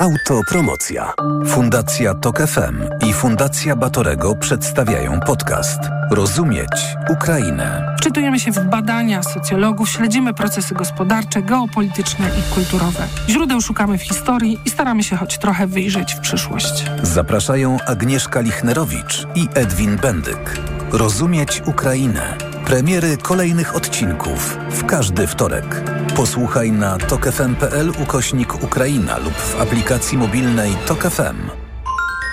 Autopromocja. 0.00 1.12
Fundacja 1.46 2.14
Tok 2.14 2.38
FM 2.46 2.84
i 3.08 3.12
Fundacja 3.12 3.76
Batorego 3.76 4.34
przedstawiają 4.34 5.20
podcast 5.20 5.78
Rozumieć 6.10 6.96
Ukrainę. 7.10 7.96
Wczytujemy 7.98 8.40
się 8.40 8.52
w 8.52 8.70
badania 8.70 9.22
socjologów, 9.22 9.88
śledzimy 9.88 10.34
procesy 10.34 10.74
gospodarcze, 10.74 11.42
geopolityczne 11.42 12.30
i 12.38 12.54
kulturowe. 12.54 13.08
Źródeł 13.28 13.60
szukamy 13.60 13.98
w 13.98 14.02
historii 14.02 14.58
i 14.64 14.70
staramy 14.70 15.02
się 15.02 15.16
choć 15.16 15.38
trochę 15.38 15.66
wyjrzeć 15.66 16.14
w 16.14 16.20
przyszłość. 16.20 16.84
Zapraszają 17.02 17.76
Agnieszka 17.86 18.40
Lichnerowicz 18.40 19.26
i 19.34 19.48
Edwin 19.54 19.96
Bendyk. 19.96 20.60
Rozumieć 20.92 21.62
Ukrainę. 21.66 22.36
Premiery 22.70 23.16
kolejnych 23.16 23.76
odcinków 23.76 24.58
w 24.70 24.84
każdy 24.86 25.26
wtorek. 25.26 25.82
Posłuchaj 26.16 26.72
na 26.72 26.98
tokefm.pl 26.98 27.92
ukośnik 28.02 28.64
Ukraina 28.64 29.18
lub 29.18 29.34
w 29.34 29.60
aplikacji 29.60 30.18
mobilnej 30.18 30.70
Tok 30.86 31.02
FM. 31.02 31.50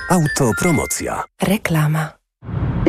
Autopromocja. 0.10 1.24
Reklama. 1.42 2.17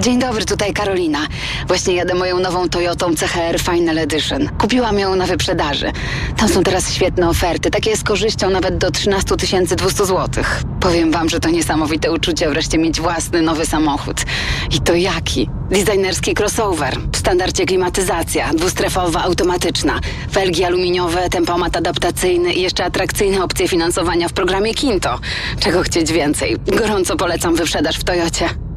Dzień 0.01 0.19
dobry, 0.19 0.45
tutaj 0.45 0.73
Karolina. 0.73 1.19
Właśnie 1.67 1.95
jadę 1.95 2.15
moją 2.15 2.39
nową 2.39 2.69
Toyotą 2.69 3.15
CHR 3.15 3.61
Final 3.61 3.99
Edition. 3.99 4.49
Kupiłam 4.59 4.99
ją 4.99 5.17
na 5.17 5.27
wyprzedaży. 5.27 5.93
Tam 6.37 6.49
są 6.49 6.63
teraz 6.63 6.93
świetne 6.93 7.29
oferty, 7.29 7.71
takie 7.71 7.97
z 7.97 8.05
korzyścią 8.05 8.51
nawet 8.51 8.79
do 8.79 8.91
13 8.91 9.37
200 9.77 10.05
zł. 10.05 10.45
Powiem 10.81 11.13
wam, 11.13 11.29
że 11.29 11.41
to 11.41 11.49
niesamowite 11.51 12.13
uczucie 12.13 12.49
wreszcie 12.51 12.79
mieć 12.79 13.01
własny 13.01 13.43
nowy 13.43 13.67
samochód. 13.67 14.23
I 14.77 14.81
to 14.81 14.95
jaki? 14.95 15.51
Designerski 15.71 16.35
crossover, 16.35 16.97
w 17.13 17.17
standardzie 17.17 17.67
klimatyzacja, 17.67 18.55
dwustrefowa, 18.55 19.23
automatyczna, 19.23 20.01
felgi 20.33 20.65
aluminiowe, 20.65 21.29
tempomat 21.31 21.77
adaptacyjny 21.77 22.53
i 22.53 22.63
jeszcze 22.63 22.85
atrakcyjne 22.85 23.45
opcje 23.45 23.69
finansowania 23.69 24.29
w 24.29 24.33
programie 24.33 24.75
Kinto. 24.75 25.19
Czego 25.61 25.83
chcieć 25.83 26.13
więcej? 26.13 26.57
Gorąco 26.67 27.17
polecam 27.17 27.55
wyprzedaż 27.55 27.99
w 27.99 28.05
Toyocie. 28.05 28.68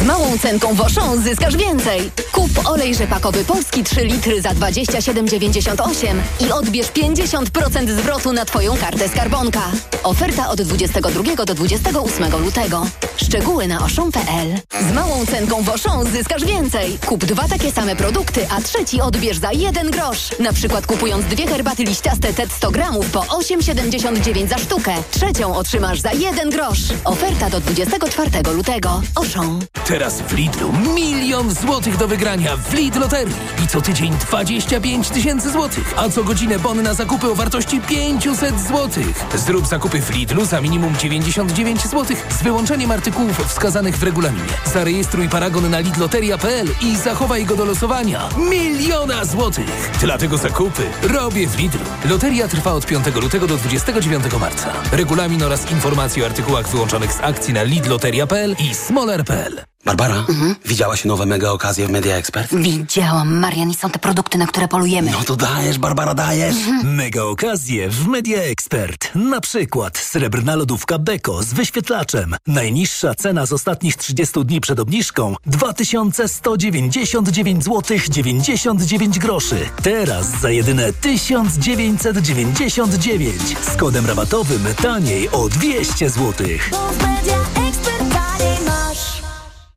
Z 0.00 0.04
małą 0.06 0.38
cenką 0.38 0.74
Woszą 0.74 1.22
zyskasz 1.22 1.56
więcej. 1.56 2.10
Kup 2.32 2.50
olej 2.68 2.94
rzepakowy 2.94 3.44
polski 3.44 3.84
3 3.84 4.04
litry 4.04 4.42
za 4.42 4.50
27,98 4.50 6.16
i 6.40 6.52
odbierz 6.52 6.86
50% 6.86 7.90
zwrotu 7.90 8.32
na 8.32 8.44
Twoją 8.44 8.76
kartę 8.76 9.08
skarbonka. 9.08 9.62
Oferta 10.02 10.48
od 10.48 10.62
22 10.62 11.44
do 11.44 11.54
28 11.54 12.42
lutego. 12.44 12.86
Szczegóły 13.16 13.66
na 13.66 13.84
oszą.pl. 13.84 14.60
Z 14.90 14.92
małą 14.92 15.26
cenką 15.26 15.62
Woszą 15.62 16.04
zyskasz 16.04 16.44
więcej. 16.44 16.98
Kup 17.06 17.24
dwa 17.24 17.48
takie 17.48 17.72
same 17.72 17.96
produkty, 17.96 18.46
a 18.50 18.60
trzeci 18.60 19.00
odbierz 19.00 19.38
za 19.38 19.52
jeden 19.52 19.90
grosz. 19.90 20.38
Na 20.40 20.52
przykład 20.52 20.86
kupując 20.86 21.24
dwie 21.24 21.46
herbaty 21.46 21.84
liściaste 21.84 22.32
TED 22.32 22.52
100 22.52 22.70
gramów 22.70 23.10
po 23.10 23.20
8,79 23.20 24.48
za 24.48 24.58
sztukę. 24.58 24.94
Trzecią 25.10 25.56
otrzymasz 25.56 26.00
za 26.00 26.12
jeden 26.12 26.50
grosz. 26.50 26.80
Oferta 27.04 27.50
do 27.50 27.60
24 27.60 28.30
lutego. 28.54 29.02
Oszą. 29.14 29.55
Teraz 29.86 30.22
w 30.22 30.32
Lidlu 30.32 30.72
milion 30.94 31.50
złotych 31.50 31.96
do 31.96 32.08
wygrania 32.08 32.56
w 32.56 32.74
Lidl 32.74 33.00
Loterii. 33.00 33.34
I 33.64 33.66
co 33.66 33.80
tydzień 33.80 34.12
25 34.12 35.08
tysięcy 35.08 35.50
złotych. 35.50 35.94
A 35.96 36.08
co 36.08 36.24
godzinę 36.24 36.58
bon 36.58 36.82
na 36.82 36.94
zakupy 36.94 37.30
o 37.30 37.34
wartości 37.34 37.80
500 37.80 38.60
złotych. 38.60 39.24
Zrób 39.34 39.66
zakupy 39.66 40.00
w 40.00 40.10
Lidlu 40.10 40.44
za 40.44 40.60
minimum 40.60 40.96
99 40.96 41.86
złotych 41.86 42.26
z 42.30 42.42
wyłączeniem 42.42 42.90
artykułów 42.90 43.46
wskazanych 43.48 43.98
w 43.98 44.02
regulaminie. 44.02 44.52
Zarejestruj 44.74 45.28
paragon 45.28 45.70
na 45.70 45.78
lidloteria.pl 45.78 46.68
i 46.82 46.96
zachowaj 46.96 47.44
go 47.44 47.56
do 47.56 47.64
losowania. 47.64 48.28
Miliona 48.50 49.24
złotych. 49.24 49.90
Dlatego 50.00 50.36
zakupy 50.38 50.82
robię 51.02 51.48
w 51.48 51.58
Lidlu. 51.58 51.84
Loteria 52.04 52.48
trwa 52.48 52.72
od 52.72 52.86
5 52.86 53.06
lutego 53.14 53.46
do 53.46 53.56
29 53.56 54.24
marca. 54.40 54.72
Regulamin 54.92 55.42
oraz 55.42 55.70
informacje 55.70 56.22
o 56.22 56.26
artykułach 56.26 56.68
wyłączonych 56.68 57.12
z 57.12 57.20
akcji 57.20 57.54
na 57.54 57.62
lidloteria.pl 57.62 58.56
i 58.58 58.74
smoler.pl. 58.74 59.45
Barbara, 59.86 60.24
widziałaś 60.64 61.04
nowe 61.04 61.26
mega 61.26 61.50
okazje 61.50 61.86
w 61.86 61.90
Media 61.90 62.16
Expert? 62.16 62.54
Widziałam, 62.54 63.38
Marian, 63.38 63.70
i 63.70 63.74
są 63.74 63.90
te 63.90 63.98
produkty, 63.98 64.38
na 64.38 64.46
które 64.46 64.68
polujemy. 64.68 65.10
No 65.10 65.24
to 65.24 65.36
dajesz, 65.36 65.78
Barbara, 65.78 66.14
dajesz. 66.14 66.56
Mega 66.84 67.22
okazje 67.22 67.90
w 67.90 68.06
Media 68.06 68.42
Expert. 68.42 69.10
Na 69.14 69.40
przykład 69.40 69.98
srebrna 69.98 70.56
lodówka 70.56 70.98
Beko 70.98 71.42
z 71.42 71.52
wyświetlaczem. 71.52 72.36
Najniższa 72.46 73.14
cena 73.14 73.46
z 73.46 73.52
ostatnich 73.52 73.96
30 73.96 74.44
dni 74.44 74.60
przed 74.60 74.80
obniżką 74.80 75.34
2199 75.46 77.64
zł 77.64 77.98
99 78.10 79.18
groszy. 79.18 79.68
Teraz 79.82 80.40
za 80.40 80.50
jedyne 80.50 80.92
1999 80.92 83.42
z 83.74 83.76
kodem 83.76 84.06
rabatowym 84.06 84.66
taniej 84.82 85.30
o 85.30 85.48
200 85.48 86.10
zł. 86.10 86.46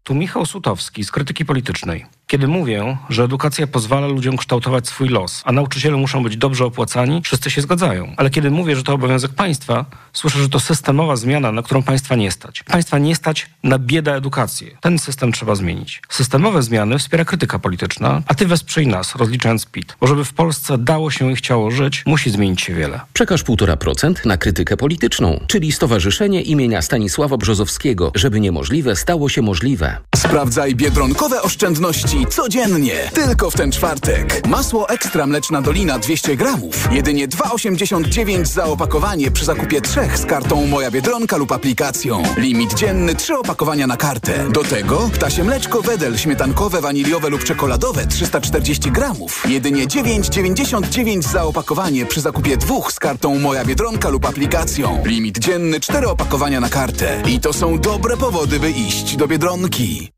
Tu 0.09 0.15
Michał 0.15 0.45
Sutowski 0.45 1.03
z 1.03 1.11
Krytyki 1.11 1.45
Politycznej. 1.45 2.05
Kiedy 2.31 2.47
mówię, 2.47 2.97
że 3.09 3.23
edukacja 3.23 3.67
pozwala 3.67 4.07
ludziom 4.07 4.37
kształtować 4.37 4.87
swój 4.87 5.09
los, 5.09 5.41
a 5.45 5.51
nauczyciele 5.51 5.97
muszą 5.97 6.23
być 6.23 6.37
dobrze 6.37 6.65
opłacani, 6.65 7.21
wszyscy 7.23 7.51
się 7.51 7.61
zgadzają. 7.61 8.13
Ale 8.17 8.29
kiedy 8.29 8.51
mówię, 8.51 8.75
że 8.75 8.83
to 8.83 8.93
obowiązek 8.93 9.31
państwa, 9.31 9.85
słyszę, 10.13 10.39
że 10.39 10.49
to 10.49 10.59
systemowa 10.59 11.15
zmiana, 11.15 11.51
na 11.51 11.61
którą 11.61 11.83
państwa 11.83 12.15
nie 12.15 12.31
stać. 12.31 12.63
Państwa 12.63 12.97
nie 12.97 13.15
stać 13.15 13.49
na 13.63 13.79
bieda 13.79 14.15
edukację. 14.15 14.77
Ten 14.81 14.99
system 14.99 15.31
trzeba 15.31 15.55
zmienić. 15.55 16.01
Systemowe 16.09 16.63
zmiany 16.63 16.99
wspiera 16.99 17.25
krytyka 17.25 17.59
polityczna, 17.59 18.21
a 18.27 18.35
ty 18.35 18.45
wesprzyj 18.45 18.87
nas, 18.87 19.15
rozliczając 19.15 19.65
PIT. 19.65 19.95
Bo 20.01 20.07
żeby 20.07 20.25
w 20.25 20.33
Polsce 20.33 20.77
dało 20.77 21.11
się 21.11 21.31
i 21.31 21.35
chciało 21.35 21.71
żyć, 21.71 22.03
musi 22.05 22.31
zmienić 22.31 22.61
się 22.61 22.73
wiele. 22.73 22.99
Przekaż 23.13 23.43
1,5% 23.43 24.25
na 24.25 24.37
krytykę 24.37 24.77
polityczną, 24.77 25.39
czyli 25.47 25.71
Stowarzyszenie 25.71 26.41
imienia 26.41 26.81
Stanisława 26.81 27.37
Brzozowskiego, 27.37 28.11
żeby 28.15 28.39
niemożliwe 28.39 28.95
stało 28.95 29.29
się 29.29 29.41
możliwe. 29.41 29.97
Sprawdzaj 30.15 30.75
biedronkowe 30.75 31.41
oszczędności 31.41 32.18
codziennie. 32.25 33.11
Tylko 33.13 33.51
w 33.51 33.55
ten 33.55 33.71
czwartek. 33.71 34.47
Masło 34.47 34.89
ekstra 34.89 35.27
mleczna 35.27 35.61
dolina 35.61 35.99
200 35.99 36.35
gramów. 36.35 36.87
Jedynie 36.91 37.27
2,89 37.27 38.45
za 38.45 38.65
opakowanie 38.65 39.31
przy 39.31 39.45
zakupie 39.45 39.81
trzech 39.81 40.17
z 40.17 40.25
kartą 40.25 40.67
Moja 40.67 40.91
Biedronka 40.91 41.37
lub 41.37 41.51
aplikacją. 41.51 42.23
Limit 42.37 42.73
dzienny 42.73 43.15
trzy 43.15 43.37
opakowania 43.37 43.87
na 43.87 43.97
kartę. 43.97 44.49
Do 44.49 44.63
tego 44.63 45.09
ptasie 45.13 45.43
mleczko 45.43 45.81
Wedel 45.81 46.17
śmietankowe, 46.17 46.81
waniliowe 46.81 47.29
lub 47.29 47.43
czekoladowe 47.43 48.07
340 48.07 48.91
gramów. 48.91 49.43
Jedynie 49.47 49.87
9,99 49.87 51.21
za 51.21 51.43
opakowanie 51.43 52.05
przy 52.05 52.21
zakupie 52.21 52.57
dwóch 52.57 52.91
z 52.91 52.99
kartą 52.99 53.39
Moja 53.39 53.65
Biedronka 53.65 54.09
lub 54.09 54.25
aplikacją. 54.25 55.03
Limit 55.05 55.39
dzienny 55.39 55.79
cztery 55.79 56.07
opakowania 56.07 56.59
na 56.59 56.69
kartę. 56.69 57.23
I 57.27 57.39
to 57.39 57.53
są 57.53 57.79
dobre 57.79 58.17
powody, 58.17 58.59
by 58.59 58.71
iść 58.71 59.15
do 59.15 59.27
Biedronki. 59.27 60.11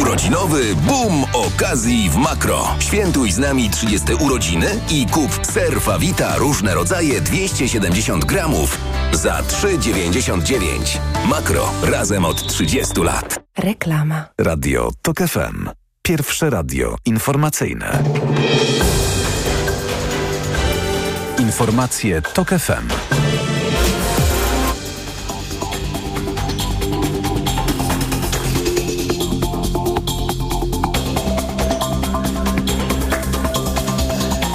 Urodzinowy 0.00 0.74
boom 0.76 1.24
okazji 1.32 2.10
w 2.10 2.16
Makro. 2.16 2.74
Świętuj 2.78 3.32
z 3.32 3.38
nami 3.38 3.70
30 3.70 4.14
urodziny 4.14 4.80
i 4.90 5.06
kup 5.06 5.46
ser 5.46 5.80
Fawita 5.80 6.36
różne 6.36 6.74
rodzaje 6.74 7.20
270 7.20 8.24
gramów 8.24 8.78
za 9.12 9.40
3,99. 9.42 10.98
Makro. 11.28 11.70
Razem 11.82 12.24
od 12.24 12.46
30 12.46 13.00
lat. 13.00 13.40
Reklama. 13.58 14.24
Radio 14.38 14.90
TOK 15.02 15.18
FM. 15.18 15.68
Pierwsze 16.02 16.50
radio 16.50 16.96
informacyjne. 17.04 18.02
Informacje 21.38 22.22
TOK 22.22 22.48
FM. 22.48 23.21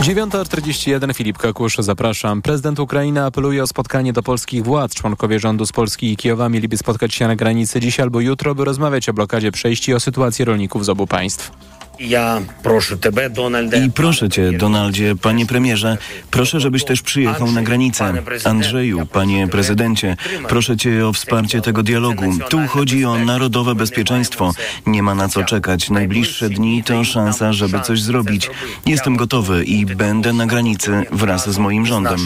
Dziewiąta 0.08 0.46
41 0.46 1.14
Filip 1.14 1.38
Kakusz, 1.38 1.78
zapraszam. 1.80 2.42
Prezydent 2.42 2.80
Ukrainy 2.80 3.24
apeluje 3.24 3.64
o 3.64 3.68
spotkanie 3.68 4.14
do 4.14 4.24
polskich 4.24 4.64
władz. 4.64 4.94
Członkowie 4.94 5.40
rządu 5.40 5.66
z 5.66 5.72
Polski 5.72 6.12
i 6.12 6.18
Kijowa 6.18 6.50
mieliby 6.50 6.78
spotkać 6.78 7.14
się 7.14 7.28
na 7.28 7.36
granicy 7.36 7.80
dziś 7.80 8.00
albo 8.00 8.20
jutro, 8.20 8.56
by 8.56 8.66
rozmawiać 8.66 9.10
o 9.10 9.14
blokadzie 9.14 9.52
przejść 9.52 9.88
i 9.90 9.94
o 9.94 10.00
sytuacji 10.00 10.46
rolników 10.46 10.86
z 10.86 10.90
obu 10.90 11.08
państw. 11.08 11.52
Ja 12.00 12.42
proszę 12.64 13.00
Ciebie, 13.00 13.30
Donaldzie. 13.30 13.86
I 13.86 13.92
proszę 13.92 14.30
Cię, 14.30 14.52
Donaldzie, 14.52 15.16
panie 15.22 15.46
premierze, 15.46 15.98
proszę, 16.32 16.60
żebyś 16.60 16.84
też 16.84 17.02
przyjechał 17.02 17.52
na 17.52 17.62
granicę. 17.62 18.14
Andrzeju, 18.46 19.06
panie 19.06 19.48
prezydencie, 19.48 20.18
proszę 20.50 20.78
Cię 20.78 21.08
o 21.08 21.14
wsparcie 21.14 21.62
tego 21.62 21.84
dialogu. 21.84 22.24
Tu 22.50 22.68
chodzi 22.68 23.06
o 23.06 23.18
narodowe 23.18 23.76
bezpieczeństwo. 23.76 24.54
Nie 24.86 25.04
ma 25.04 25.16
na 25.16 25.28
co 25.28 25.44
czekać. 25.44 25.90
Najbliższe 25.90 26.50
dni 26.50 26.84
to 26.84 27.04
szansa, 27.04 27.54
żeby 27.54 27.80
coś 27.80 28.02
zrobić. 28.02 28.50
Jestem 28.86 29.18
gotowy 29.18 29.64
i 29.64 29.86
będę 29.98 30.34
na 30.34 30.46
granicy 30.46 31.04
wraz 31.12 31.50
z 31.50 31.58
moim 31.58 31.86
rządem. 31.86 32.18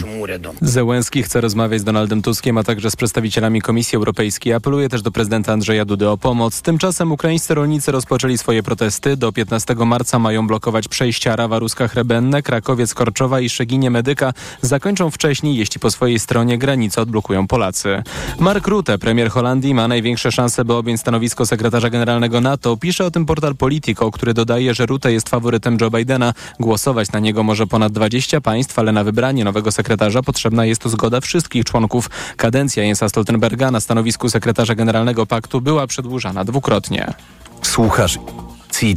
Zełenski 0.60 1.22
chce 1.22 1.40
rozmawiać 1.40 1.80
z 1.80 1.84
Donaldem 1.84 2.22
Tuskiem, 2.22 2.58
a 2.58 2.64
także 2.64 2.90
z 2.90 2.96
przedstawicielami 2.96 3.60
Komisji 3.60 3.96
Europejskiej. 3.96 4.52
Apeluje 4.52 4.88
też 4.88 5.02
do 5.02 5.10
prezydenta 5.10 5.52
Andrzeja 5.52 5.84
Dudy 5.84 6.08
o 6.08 6.18
pomoc. 6.18 6.62
Tymczasem 6.62 7.12
ukraińscy 7.12 7.54
rolnicy 7.54 7.92
rozpoczęli 7.92 8.38
swoje 8.38 8.62
protesty. 8.62 9.16
Do 9.16 9.32
15 9.32 9.74
marca 9.74 10.18
mają 10.18 10.46
blokować 10.46 10.88
przejścia 10.88 11.36
Rawa-Ruska-Hrebenne, 11.36 12.42
Krakowiec-Korczowa 12.42 13.42
i 13.42 13.48
Szeginie 13.48 13.90
Medyka. 13.90 14.32
Zakończą 14.60 15.10
wcześniej, 15.10 15.56
jeśli 15.56 15.80
po 15.80 15.90
swojej 15.90 16.18
stronie 16.18 16.58
granicę 16.58 17.02
odblokują 17.02 17.46
Polacy. 17.46 18.02
Mark 18.38 18.66
Rutte, 18.66 18.98
premier 18.98 19.30
Holandii, 19.30 19.74
ma 19.74 19.88
największe 19.88 20.32
szanse, 20.32 20.64
by 20.64 20.74
objąć 20.74 21.00
stanowisko 21.00 21.46
sekretarza 21.46 21.90
generalnego 21.90 22.40
NATO. 22.40 22.76
Pisze 22.76 23.04
o 23.04 23.10
tym 23.10 23.26
portal 23.26 23.56
Politico, 23.56 24.10
który 24.10 24.34
dodaje, 24.34 24.74
że 24.74 24.86
Rutte 24.86 25.12
jest 25.12 25.28
faworytem 25.28 25.78
Joe 25.80 25.90
Bidena. 25.90 26.34
Głosować 26.60 27.12
na 27.12 27.18
niego 27.18 27.42
może 27.42 27.51
ponad 27.66 27.92
20 27.92 28.40
państw, 28.40 28.78
ale 28.78 28.92
na 28.92 29.04
wybranie 29.04 29.44
nowego 29.44 29.72
sekretarza 29.72 30.22
potrzebna 30.22 30.64
jest 30.64 30.88
zgoda 30.88 31.20
wszystkich 31.20 31.64
członków. 31.64 32.10
Kadencja 32.36 32.84
Jensa 32.84 33.08
Stoltenberga 33.08 33.70
na 33.70 33.80
stanowisku 33.80 34.30
sekretarza 34.30 34.74
generalnego 34.74 35.26
paktu 35.26 35.60
była 35.60 35.86
przedłużana 35.86 36.44
dwukrotnie. 36.44 37.14
Słuchasz 37.62 38.18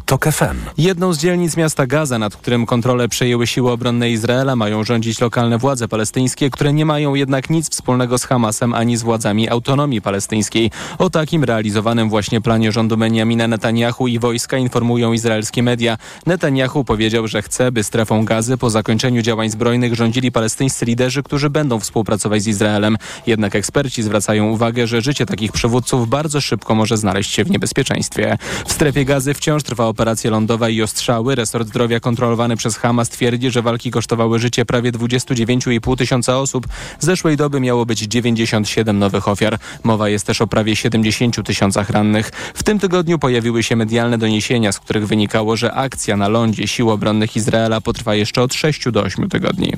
TOK 0.06 0.26
FM. 0.26 0.58
Jedną 0.78 1.14
z 1.14 1.18
dzielnic 1.18 1.58
miasta 1.58 1.88
Gaza, 1.88 2.20
nad 2.20 2.36
którym 2.36 2.66
kontrolę 2.66 3.10
przejęły 3.10 3.48
siły 3.48 3.72
obronne 3.72 4.12
Izraela, 4.12 4.56
mają 4.56 4.84
rządzić 4.84 5.22
lokalne 5.22 5.58
władze 5.58 5.88
palestyńskie, 5.88 6.50
które 6.50 6.74
nie 6.74 6.86
mają 6.86 7.16
jednak 7.16 7.50
nic 7.50 7.70
wspólnego 7.70 8.18
z 8.18 8.24
Hamasem 8.24 8.74
ani 8.74 8.98
z 8.98 9.04
władzami 9.04 9.50
autonomii 9.50 10.02
palestyńskiej. 10.02 10.72
O 10.98 11.10
takim 11.10 11.44
realizowanym 11.44 12.10
właśnie 12.10 12.42
planie 12.42 12.72
rządu 12.72 12.98
Benjamina 12.98 13.48
Netanyahu 13.48 14.08
i 14.08 14.20
wojska 14.20 14.58
informują 14.58 15.14
izraelskie 15.14 15.64
media. 15.64 15.98
Netanyahu 16.26 16.84
powiedział, 16.84 17.28
że 17.28 17.42
chce, 17.42 17.72
by 17.72 17.84
strefą 17.84 18.26
gazy 18.26 18.58
po 18.58 18.70
zakończeniu 18.70 19.22
działań 19.22 19.50
zbrojnych 19.50 19.96
rządzili 19.96 20.32
palestyńscy 20.32 20.86
liderzy, 20.86 21.24
którzy 21.24 21.50
będą 21.50 21.80
współpracować 21.80 22.42
z 22.42 22.48
Izraelem. 22.48 22.98
Jednak 23.28 23.56
eksperci 23.56 24.04
zwracają 24.04 24.50
uwagę, 24.50 24.88
że 24.88 25.02
życie 25.02 25.26
takich 25.26 25.52
przywódców 25.52 26.10
bardzo 26.10 26.42
szybko 26.42 26.76
może 26.76 26.98
znaleźć 26.98 27.32
się 27.32 27.44
w 27.44 27.52
niebezpieczeństwie. 27.52 28.38
W 28.66 28.72
strefie 28.72 29.06
gazy 29.06 29.34
wciąż 29.34 29.64
trwa 29.64 29.75
operacja 29.84 30.32
lądowa 30.32 30.70
i 30.70 30.82
ostrzały. 30.82 31.36
Resort 31.36 31.68
zdrowia 31.68 32.00
kontrolowany 32.00 32.58
przez 32.58 32.78
Hamas 32.78 33.10
twierdzi, 33.10 33.52
że 33.52 33.62
walki 33.62 33.92
kosztowały 33.92 34.40
życie 34.40 34.66
prawie 34.66 34.92
29,5 34.92 35.98
tysiąca 35.98 36.40
osób. 36.40 36.68
Zeszłej 37.00 37.38
doby 37.38 37.60
miało 37.60 37.86
być 37.86 38.00
97 38.00 39.00
nowych 39.00 39.28
ofiar. 39.28 39.60
Mowa 39.84 40.10
jest 40.10 40.28
też 40.28 40.42
o 40.42 40.48
prawie 40.48 40.76
70 40.76 41.46
tysiącach 41.46 41.90
rannych. 41.90 42.32
W 42.54 42.64
tym 42.64 42.80
tygodniu 42.80 43.20
pojawiły 43.20 43.64
się 43.64 43.76
medialne 43.76 44.18
doniesienia, 44.18 44.72
z 44.72 44.80
których 44.80 45.08
wynikało, 45.08 45.58
że 45.58 45.74
akcja 45.74 46.18
na 46.18 46.28
lądzie 46.28 46.68
sił 46.68 46.90
obronnych 46.90 47.36
Izraela 47.36 47.82
potrwa 47.82 48.16
jeszcze 48.16 48.42
od 48.42 48.54
6 48.54 48.92
do 48.92 49.02
8 49.02 49.30
tygodni. 49.30 49.74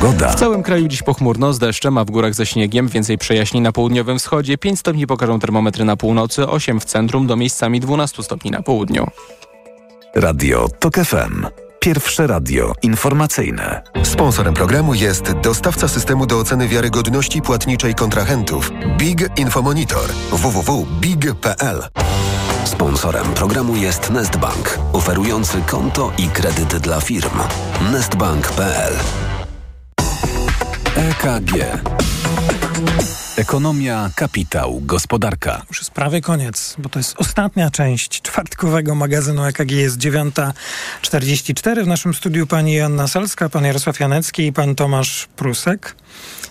Pogoda. 0.00 0.28
W 0.28 0.34
całym 0.34 0.62
kraju 0.62 0.88
dziś 0.88 1.02
pochmurno, 1.02 1.52
z 1.52 1.58
deszczem, 1.58 1.98
a 1.98 2.04
w 2.04 2.10
górach 2.10 2.34
ze 2.34 2.46
śniegiem. 2.46 2.88
Więcej 2.88 3.18
przejaśnień 3.18 3.62
na 3.62 3.72
południowym 3.72 4.18
wschodzie. 4.18 4.58
5 4.58 4.78
stopni 4.78 5.06
pokażą 5.06 5.40
termometry 5.40 5.84
na 5.84 5.96
północy, 5.96 6.48
8 6.48 6.80
w 6.80 6.84
centrum, 6.84 7.26
do 7.26 7.36
miejscami 7.36 7.80
12 7.80 8.22
stopni 8.22 8.50
na 8.50 8.62
południu. 8.62 9.06
Radio 10.14 10.68
TOK 10.78 10.94
FM. 10.94 11.46
Pierwsze 11.80 12.26
radio 12.26 12.72
informacyjne. 12.82 13.82
Sponsorem 14.02 14.54
programu 14.54 14.94
jest 14.94 15.32
dostawca 15.32 15.88
systemu 15.88 16.26
do 16.26 16.38
oceny 16.38 16.68
wiarygodności 16.68 17.42
płatniczej 17.42 17.94
kontrahentów 17.94 18.70
Big 18.98 19.38
Infomonitor 19.38 20.10
www.big.pl. 20.32 21.82
Sponsorem 22.64 23.26
programu 23.34 23.76
jest 23.76 24.10
Nestbank, 24.10 24.78
oferujący 24.92 25.62
konto 25.66 26.12
i 26.18 26.28
kredyt 26.28 26.76
dla 26.76 27.00
firm. 27.00 27.38
Nestbank.pl 27.92 28.92
EKG. 30.96 31.52
Ekonomia, 33.36 34.10
kapitał, 34.16 34.80
gospodarka. 34.84 35.62
Już 35.68 35.78
jest 35.78 35.90
prawie 35.90 36.20
koniec, 36.20 36.74
bo 36.78 36.88
to 36.88 36.98
jest 36.98 37.14
ostatnia 37.18 37.70
część 37.70 38.22
czwartkowego 38.22 38.94
magazynu 38.94 39.44
EKG. 39.44 39.70
Jest 39.70 39.98
9.44. 39.98 41.84
W 41.84 41.86
naszym 41.86 42.14
studiu 42.14 42.46
pani 42.46 42.74
Joanna 42.74 43.08
Salska, 43.08 43.48
pan 43.48 43.64
Jarosław 43.64 44.00
Janecki 44.00 44.46
i 44.46 44.52
pan 44.52 44.74
Tomasz 44.74 45.28
Prusek. 45.36 45.94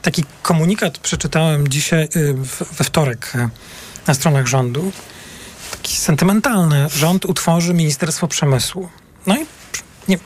Taki 0.02 0.24
komunikat 0.42 0.98
przeczytałem 0.98 1.68
dzisiaj, 1.68 2.10
y, 2.16 2.34
we 2.78 2.84
wtorek 2.84 3.32
y, 3.36 3.50
na 4.08 4.14
stronach 4.14 4.48
rządu. 4.48 4.92
Taki 5.72 5.98
sentymentalny. 5.98 6.90
Rząd 6.90 7.26
utworzy 7.26 7.74
Ministerstwo 7.74 8.28
Przemysłu. 8.28 8.90
No 9.28 9.36
i 9.36 9.46
nie, 10.08 10.18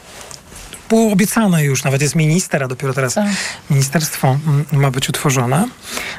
było 0.93 1.11
obiecane 1.11 1.63
już, 1.63 1.83
nawet 1.83 2.01
jest 2.01 2.15
minister, 2.15 2.63
a 2.63 2.67
dopiero 2.67 2.93
teraz 2.93 3.13
tak. 3.13 3.27
ministerstwo 3.69 4.27
mm, 4.27 4.65
ma 4.71 4.91
być 4.91 5.09
utworzone. 5.09 5.67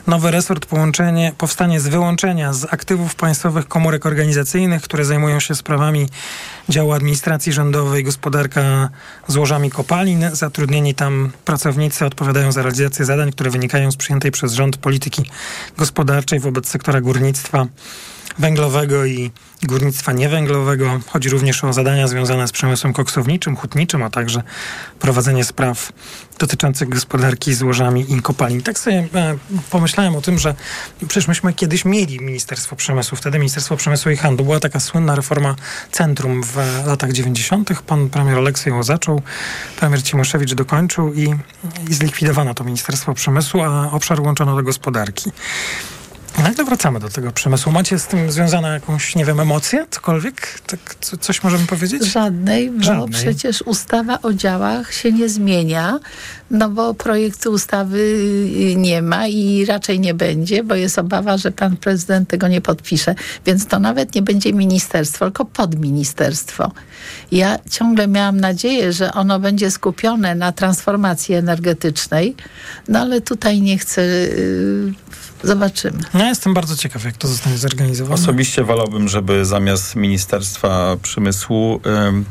Nowy 0.06 0.30
resort 0.30 0.66
połączenie, 0.66 1.32
powstanie 1.38 1.80
z 1.80 1.88
wyłączenia 1.88 2.52
z 2.52 2.64
aktywów 2.64 3.14
państwowych 3.14 3.68
komórek 3.68 4.06
organizacyjnych, 4.06 4.82
które 4.82 5.04
zajmują 5.04 5.40
się 5.40 5.54
sprawami 5.54 6.08
działu 6.68 6.92
administracji 6.92 7.52
rządowej, 7.52 8.04
gospodarka 8.04 8.88
złożami 9.28 9.70
kopalin. 9.70 10.30
Zatrudnieni 10.32 10.94
tam 10.94 11.30
pracownicy 11.44 12.06
odpowiadają 12.06 12.52
za 12.52 12.62
realizację 12.62 13.04
zadań, 13.04 13.32
które 13.32 13.50
wynikają 13.50 13.92
z 13.92 13.96
przyjętej 13.96 14.30
przez 14.30 14.52
rząd 14.52 14.76
polityki 14.76 15.22
gospodarczej 15.78 16.40
wobec 16.40 16.68
sektora 16.68 17.00
górnictwa 17.00 17.66
węglowego 18.38 19.04
i 19.04 19.30
górnictwa 19.62 20.12
niewęglowego. 20.12 21.00
Chodzi 21.06 21.28
również 21.28 21.64
o 21.64 21.72
zadania 21.72 22.08
związane 22.08 22.48
z 22.48 22.52
przemysłem 22.52 22.92
koksowniczym, 22.92 23.56
hutniczym, 23.56 24.02
a 24.02 24.10
także 24.10 24.42
prowadzenie 25.00 25.44
spraw 25.44 25.92
dotyczących 26.38 26.88
gospodarki 26.88 27.54
złożami 27.54 28.12
i 28.12 28.22
kopalin. 28.22 28.62
Tak 28.62 28.78
sobie 28.78 29.08
e, 29.14 29.36
pomyślałem 29.70 30.16
o 30.16 30.20
tym, 30.20 30.38
że 30.38 30.54
przecież 31.08 31.28
myśmy 31.28 31.52
kiedyś 31.52 31.84
mieli 31.84 32.20
Ministerstwo 32.20 32.76
Przemysłu, 32.76 33.16
wtedy 33.16 33.38
Ministerstwo 33.38 33.76
Przemysłu 33.76 34.12
i 34.12 34.16
Handlu. 34.16 34.44
Była 34.44 34.60
taka 34.60 34.80
słynna 34.80 35.14
reforma 35.14 35.54
centrum 35.92 36.42
w 36.42 36.56
latach 36.86 37.12
90. 37.12 37.70
Pan 37.86 38.10
premier 38.10 38.38
Oleksy 38.38 38.70
ją 38.70 38.82
zaczął, 38.82 39.22
premier 39.76 40.02
Cimoszewicz 40.02 40.54
dokończył 40.54 41.14
i, 41.14 41.34
i 41.90 41.94
zlikwidowano 41.94 42.54
to 42.54 42.64
Ministerstwo 42.64 43.14
Przemysłu, 43.14 43.60
a 43.60 43.90
obszar 43.92 44.20
łączono 44.20 44.56
do 44.56 44.62
gospodarki. 44.62 45.32
Nagle 46.42 46.64
wracamy 46.64 47.00
do 47.00 47.08
tego 47.08 47.32
przemysłu. 47.32 47.72
Macie 47.72 47.98
z 47.98 48.06
tym 48.06 48.32
związane 48.32 48.68
jakąś, 48.68 49.16
nie 49.16 49.24
wiem, 49.24 49.40
emocje? 49.40 49.86
Cokolwiek? 49.90 50.60
Tak, 50.66 50.96
coś 51.20 51.42
możemy 51.42 51.66
powiedzieć? 51.66 52.04
Żadnej, 52.04 52.70
bo 52.70 52.82
Żadnej. 52.84 53.22
przecież 53.22 53.62
ustawa 53.62 54.18
o 54.22 54.32
działach 54.32 54.92
się 54.92 55.12
nie 55.12 55.28
zmienia, 55.28 55.98
no 56.50 56.68
bo 56.70 56.94
projektu 56.94 57.52
ustawy 57.52 57.98
y, 57.98 58.76
nie 58.76 59.02
ma 59.02 59.26
i 59.26 59.64
raczej 59.64 60.00
nie 60.00 60.14
będzie, 60.14 60.64
bo 60.64 60.74
jest 60.74 60.98
obawa, 60.98 61.38
że 61.38 61.52
pan 61.52 61.76
prezydent 61.76 62.28
tego 62.28 62.48
nie 62.48 62.60
podpisze. 62.60 63.14
Więc 63.46 63.66
to 63.66 63.78
nawet 63.78 64.14
nie 64.14 64.22
będzie 64.22 64.52
ministerstwo, 64.52 65.24
tylko 65.24 65.44
podministerstwo. 65.44 66.72
Ja 67.32 67.58
ciągle 67.70 68.08
miałam 68.08 68.40
nadzieję, 68.40 68.92
że 68.92 69.12
ono 69.12 69.40
będzie 69.40 69.70
skupione 69.70 70.34
na 70.34 70.52
transformacji 70.52 71.34
energetycznej, 71.34 72.34
no 72.88 73.00
ale 73.00 73.20
tutaj 73.20 73.60
nie 73.60 73.78
chcę 73.78 74.02
y, 74.02 74.92
Zobaczymy. 75.44 75.98
Ja 76.14 76.28
jestem 76.28 76.54
bardzo 76.54 76.76
ciekaw, 76.76 77.04
jak 77.04 77.16
to 77.16 77.28
zostanie 77.28 77.58
zorganizowane. 77.58 78.14
Osobiście 78.14 78.64
wolałbym, 78.64 79.08
żeby 79.08 79.44
zamiast 79.44 79.96
Ministerstwa 79.96 80.96
Przemysłu 81.02 81.80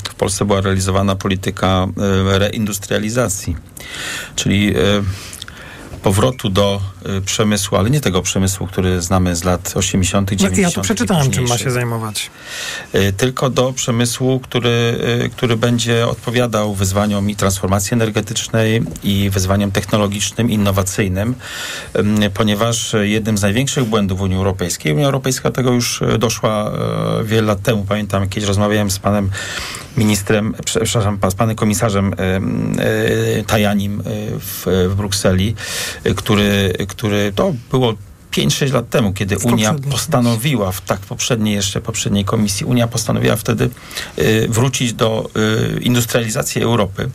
w 0.09 0.13
Polsce 0.13 0.45
była 0.45 0.61
realizowana 0.61 1.15
polityka 1.15 1.87
reindustrializacji. 2.25 3.55
Czyli 4.35 4.73
powrotu 6.01 6.49
do 6.49 6.81
przemysłu, 7.25 7.77
ale 7.77 7.89
nie 7.89 8.01
tego 8.01 8.21
przemysłu, 8.21 8.67
który 8.67 9.01
znamy 9.01 9.35
z 9.35 9.43
lat 9.43 9.73
80., 9.75 10.31
90. 10.31 10.57
Ja 10.57 10.75
tu 10.75 10.81
przeczytałem, 10.81 11.31
czym 11.31 11.47
ma 11.47 11.57
się 11.57 11.71
zajmować. 11.71 12.31
Y, 12.95 13.13
tylko 13.13 13.49
do 13.49 13.73
przemysłu, 13.73 14.39
który, 14.39 14.99
y, 15.25 15.29
który 15.29 15.57
będzie 15.57 16.07
odpowiadał 16.07 16.73
wyzwaniom 16.73 17.29
i 17.29 17.35
transformacji 17.35 17.93
energetycznej 17.93 18.83
i 19.03 19.29
wyzwaniom 19.29 19.71
technologicznym, 19.71 20.51
innowacyjnym, 20.51 21.35
ponieważ 22.33 22.95
jednym 23.01 23.37
z 23.37 23.41
największych 23.41 23.83
błędów 23.83 24.21
Unii 24.21 24.37
Europejskiej, 24.37 24.93
Unia 24.93 25.05
Europejska 25.05 25.51
tego 25.51 25.71
już 25.71 26.03
doszła 26.19 26.71
wiele 27.23 27.47
lat 27.47 27.61
temu. 27.61 27.85
Pamiętam, 27.89 28.29
kiedyś 28.29 28.47
rozmawiałem 28.47 28.91
z 28.91 28.99
panem 28.99 29.29
ministrem, 29.97 30.53
przepraszam, 30.65 31.19
z 31.29 31.35
panem 31.35 31.55
komisarzem 31.55 32.15
Tajanim 33.47 34.03
w, 34.39 34.87
w 34.89 34.95
Brukseli, 34.95 35.55
który, 36.15 36.73
który 36.93 37.31
to 37.35 37.53
było 37.71 37.93
5-6 38.31 38.73
lat 38.73 38.89
temu, 38.89 39.13
kiedy 39.13 39.37
Unia 39.37 39.75
postanowiła, 39.91 40.71
w 40.71 40.81
tak 40.81 40.99
poprzedniej 40.99 41.55
jeszcze, 41.55 41.81
poprzedniej 41.81 42.25
komisji, 42.25 42.65
Unia 42.65 42.87
postanowiła 42.87 43.35
wtedy 43.35 43.69
y, 44.19 44.47
wrócić 44.49 44.93
do 44.93 45.29
y, 45.77 45.79
industrializacji 45.81 46.61
Europy. 46.61 47.09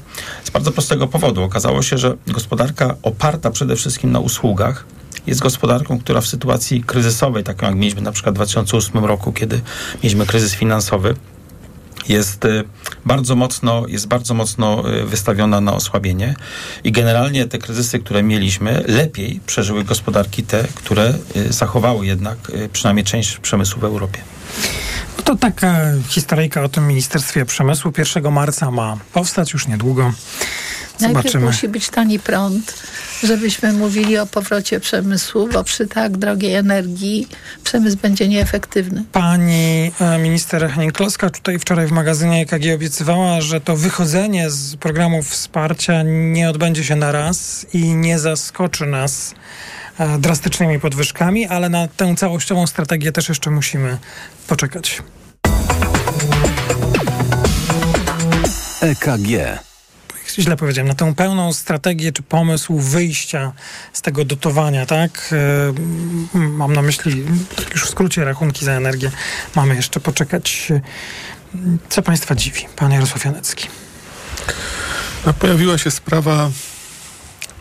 Z 0.45 0.51
bardzo 0.51 0.73
prostego 0.73 1.07
powodu. 1.07 1.43
Okazało 1.43 1.83
się, 1.83 1.99
że 1.99 2.17
gospodarka 2.27 2.95
oparta 3.03 3.51
przede 3.51 3.77
wszystkim 3.77 4.13
na 4.13 4.21
usługach 4.21 4.85
jest 5.27 5.41
gospodarką, 5.41 5.99
która 5.99 6.21
w 6.21 6.27
sytuacji 6.27 6.83
kryzysowej, 6.83 7.45
taką 7.45 7.67
jak 7.67 7.75
mieliśmy 7.75 8.01
na 8.01 8.13
przykład 8.13 8.35
w 8.35 8.37
2008 8.37 9.05
roku, 9.05 9.33
kiedy 9.33 9.61
mieliśmy 10.03 10.27
kryzys 10.27 10.55
finansowy, 10.55 11.15
jest 12.09 12.47
bardzo 13.07 13.37
mocno, 13.37 13.87
jest 13.89 14.07
bardzo 14.07 14.35
mocno 14.35 14.83
wystawiona 15.05 15.61
na 15.61 15.75
osłabienie 15.75 16.35
i 16.85 16.93
generalnie 16.93 17.47
te 17.47 17.59
kryzysy, 17.59 17.99
które 17.99 18.23
mieliśmy, 18.23 18.85
lepiej 18.89 19.41
przeżyły 19.47 19.85
gospodarki 19.85 20.43
te, 20.43 20.65
które 20.75 21.15
zachowały 21.51 22.07
jednak 22.07 22.39
przynajmniej 22.73 23.05
część 23.05 23.39
przemysłu 23.39 23.81
w 23.81 23.85
Europie. 23.85 24.19
No 25.19 25.25
to 25.25 25.37
taka 25.37 25.77
historyjka 26.09 26.63
o 26.63 26.69
tym 26.69 26.87
Ministerstwie 26.87 27.45
Przemysłu. 27.45 27.93
1 27.99 28.33
marca 28.33 28.71
ma 28.71 28.97
powstać 29.13 29.53
już 29.53 29.69
niedługo. 29.69 30.13
Zobaczymy. 30.99 31.15
Najpierw 31.15 31.45
musi 31.45 31.69
być 31.69 31.89
tani 31.89 32.19
prąd, 32.19 32.83
żebyśmy 33.23 33.73
mówili 33.73 34.19
o 34.19 34.27
powrocie 34.27 34.81
przemysłu, 34.81 35.49
bo 35.53 35.65
przy 35.65 35.87
tak 35.87 36.17
drogiej 36.17 36.55
energii 36.55 37.29
przemysł 37.65 37.97
będzie 38.03 38.29
nieefektywny. 38.29 39.05
Pani 39.13 39.93
e, 40.01 40.19
minister 40.19 40.71
Henning-Kloska 40.71 41.31
tutaj 41.31 41.59
wczoraj 41.59 41.87
w 41.87 41.93
magazynie 41.93 42.41
EKG 42.43 42.75
obiecywała, 42.75 43.41
że 43.41 43.61
to 43.61 43.77
wychodzenie 43.77 44.51
z 44.51 44.77
programów 44.77 45.29
wsparcia 45.29 46.03
nie 46.05 46.51
odbędzie 46.51 46.85
się 46.85 46.97
na 46.97 47.13
raz 47.13 47.67
i 47.73 47.95
nie 47.95 48.19
zaskoczy 48.19 48.87
nas 48.87 49.35
e, 49.99 50.19
drastycznymi 50.19 50.81
podwyżkami, 50.81 51.47
ale 51.47 51.69
na 51.69 51.89
tę 51.89 52.15
całościową 52.17 52.67
strategię 52.67 53.13
też 53.13 53.29
jeszcze 53.29 53.51
musimy 53.51 53.99
poczekać. 54.47 55.03
EKG 58.81 59.68
źle 60.35 60.57
powiedziałem, 60.57 60.89
na 60.89 60.95
tę 60.95 61.15
pełną 61.15 61.53
strategię 61.53 62.13
czy 62.13 62.23
pomysł 62.23 62.79
wyjścia 62.79 63.53
z 63.93 64.03
tego 64.03 64.25
dotowania, 64.25 64.87
tak? 64.87 65.35
E, 66.35 66.39
mam 66.39 66.73
na 66.73 66.83
myśli, 66.83 67.25
tak 67.57 67.71
już 67.71 67.85
w 67.85 67.91
skrócie, 67.91 68.25
rachunki 68.25 68.65
za 68.65 68.73
energię. 68.73 69.11
Mamy 69.57 69.77
jeszcze 69.77 70.01
poczekać. 70.01 70.73
Co 71.89 72.03
Państwa 72.03 72.35
dziwi, 72.35 72.67
Pan 72.77 72.93
Jarosław 72.93 73.25
Janecki? 73.25 73.69
No, 75.27 75.33
pojawiła 75.33 75.79
się 75.79 75.91
sprawa 75.91 76.51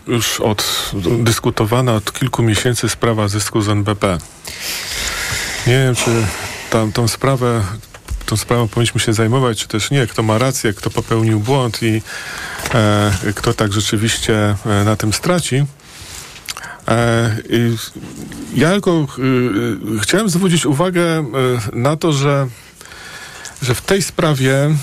już 0.07 0.39
od, 0.39 0.91
dyskutowana 1.20 1.93
od 1.93 2.13
kilku 2.13 2.43
miesięcy 2.43 2.89
sprawa 2.89 3.28
zysku 3.28 3.61
z 3.61 3.70
NBP. 3.70 4.18
Nie 5.68 5.74
wiem, 5.74 5.95
czy 5.95 6.11
tam, 6.70 6.91
tą 6.91 7.07
sprawę 7.07 7.63
tą 8.28 8.38
sprawą 8.38 8.67
powinniśmy 8.67 9.01
się 9.01 9.13
zajmować, 9.13 9.59
czy 9.59 9.67
też 9.67 9.91
nie, 9.91 10.07
kto 10.07 10.23
ma 10.23 10.38
rację, 10.38 10.73
kto 10.73 10.89
popełnił 10.89 11.39
błąd 11.39 11.84
i 11.84 12.01
e, 12.73 13.34
kto 13.36 13.53
tak 13.53 13.73
rzeczywiście 13.73 14.55
e, 14.65 14.84
na 14.84 14.95
tym 14.95 15.13
straci. 15.13 15.65
E, 16.88 17.38
ja 18.55 18.71
tylko 18.71 18.91
e, 18.91 19.05
chciałem 20.01 20.30
zwrócić 20.30 20.65
uwagę 20.65 21.25
na 21.73 21.95
to, 21.95 22.13
że 22.13 22.47
że 23.61 23.75
w 23.75 23.82
tej 23.82 24.01
sprawie 24.01 24.75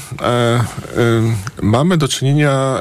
mamy 1.63 1.97
do 1.97 2.09
czynienia 2.09 2.79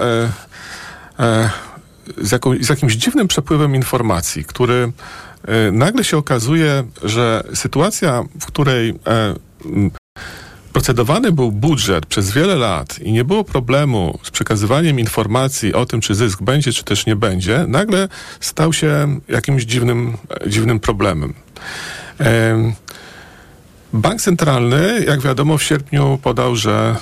z, 2.18 2.42
z 2.66 2.70
jakimś 2.70 2.94
dziwnym 2.94 3.28
przepływem 3.28 3.76
informacji, 3.76 4.44
który 4.46 4.92
nagle 5.72 6.04
się 6.04 6.18
okazuje, 6.18 6.84
że 7.04 7.44
sytuacja, 7.54 8.24
w 8.40 8.46
której 8.46 9.00
procedowany 10.84 11.32
był 11.32 11.52
budżet 11.52 12.06
przez 12.06 12.32
wiele 12.32 12.56
lat 12.56 13.00
i 13.00 13.12
nie 13.12 13.24
było 13.24 13.44
problemu 13.44 14.20
z 14.24 14.32
przekazywaniem 14.32 15.00
informacji 15.00 15.74
o 15.74 15.86
tym, 15.86 16.02
czy 16.02 16.16
zysk 16.16 16.42
będzie, 16.42 16.74
czy 16.74 16.84
też 16.84 17.06
nie 17.06 17.16
będzie, 17.16 17.66
nagle 17.68 18.08
stał 18.40 18.74
się 18.74 19.20
jakimś 19.28 19.64
dziwnym, 19.64 20.18
dziwnym 20.48 20.80
problemem. 20.80 21.34
Bank 23.94 24.22
Centralny, 24.22 25.04
jak 25.08 25.22
wiadomo, 25.22 25.58
w 25.58 25.64
sierpniu 25.64 26.20
podał, 26.24 26.56
że 26.56 26.96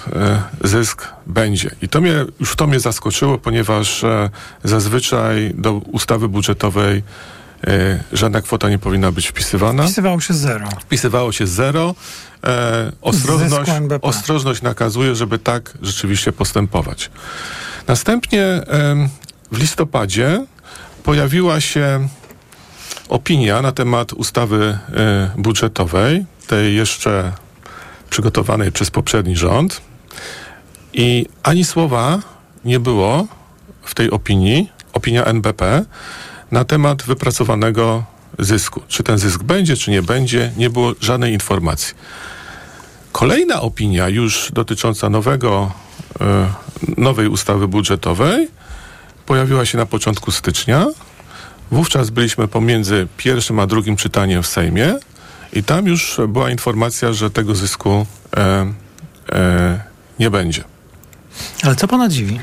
e, 0.64 0.68
zysk 0.68 1.08
będzie. 1.28 1.72
I 1.82 1.90
to 1.90 2.02
mnie, 2.02 2.26
już 2.40 2.56
to 2.56 2.68
mnie 2.68 2.80
zaskoczyło, 2.80 3.38
ponieważ 3.38 4.04
e, 4.04 4.30
zazwyczaj 4.64 5.54
do 5.56 5.74
ustawy 5.74 6.28
budżetowej 6.28 7.04
żadna 8.14 8.42
kwota 8.42 8.70
nie 8.70 8.80
powinna 8.80 9.12
być 9.12 9.28
wpisywana. 9.28 9.84
Wpisywało 9.84 10.22
się 10.22 10.34
zero. 10.34 10.70
Wpisywało 10.82 11.32
się 11.32 11.48
zero 11.48 11.96
e, 12.44 12.92
ostrożność, 13.02 13.72
ostrożność 14.02 14.62
nakazuje, 14.62 15.16
żeby 15.16 15.40
tak 15.40 15.78
rzeczywiście 15.82 16.32
postępować. 16.32 17.12
Następnie 17.88 18.44
e, 18.44 18.64
w 19.52 19.60
listopadzie 19.60 20.46
pojawiła 21.04 21.62
się 21.62 22.08
opinia 23.10 23.62
na 23.62 23.72
temat 23.72 24.14
ustawy 24.14 24.78
e, 24.94 25.32
budżetowej, 25.38 26.26
tej 26.48 26.76
jeszcze 26.76 27.32
przygotowanej 28.10 28.72
przez 28.72 28.92
poprzedni 28.92 29.36
rząd. 29.36 29.82
I 30.94 31.26
ani 31.44 31.66
słowa 31.66 32.20
nie 32.66 32.80
było 32.80 33.28
w 33.82 33.96
tej 33.96 34.12
opinii, 34.12 34.70
opinia 34.94 35.26
NBP, 35.26 35.86
na 36.52 36.66
temat 36.66 37.04
wypracowanego 37.04 38.04
zysku. 38.40 38.82
Czy 38.88 39.04
ten 39.04 39.18
zysk 39.18 39.44
będzie, 39.44 39.78
czy 39.78 39.92
nie 39.92 40.02
będzie, 40.02 40.52
nie 40.58 40.70
było 40.70 40.94
żadnej 41.02 41.34
informacji. 41.34 41.94
Kolejna 43.12 43.62
opinia 43.62 44.10
już 44.10 44.52
dotycząca 44.54 45.10
nowego, 45.10 45.72
e, 46.22 46.54
nowej 46.98 47.28
ustawy 47.28 47.68
budżetowej 47.68 48.48
pojawiła 49.26 49.66
się 49.66 49.78
na 49.78 49.86
początku 49.86 50.32
stycznia. 50.32 50.88
Wówczas 51.72 52.10
byliśmy 52.10 52.48
pomiędzy 52.48 53.08
pierwszym 53.18 53.60
a 53.60 53.68
drugim 53.68 53.96
czytaniem 53.96 54.44
w 54.44 54.48
Sejmie 54.48 54.96
i 55.54 55.64
tam 55.64 55.88
już 55.88 56.20
była 56.28 56.50
informacja, 56.50 57.14
że 57.14 57.30
tego 57.30 57.56
zysku 57.56 58.06
e, 58.38 58.74
e, 59.32 59.84
nie 60.20 60.30
będzie. 60.30 60.64
Ale 61.64 61.76
co 61.76 61.88
pana 61.88 62.10
dziwi? 62.10 62.40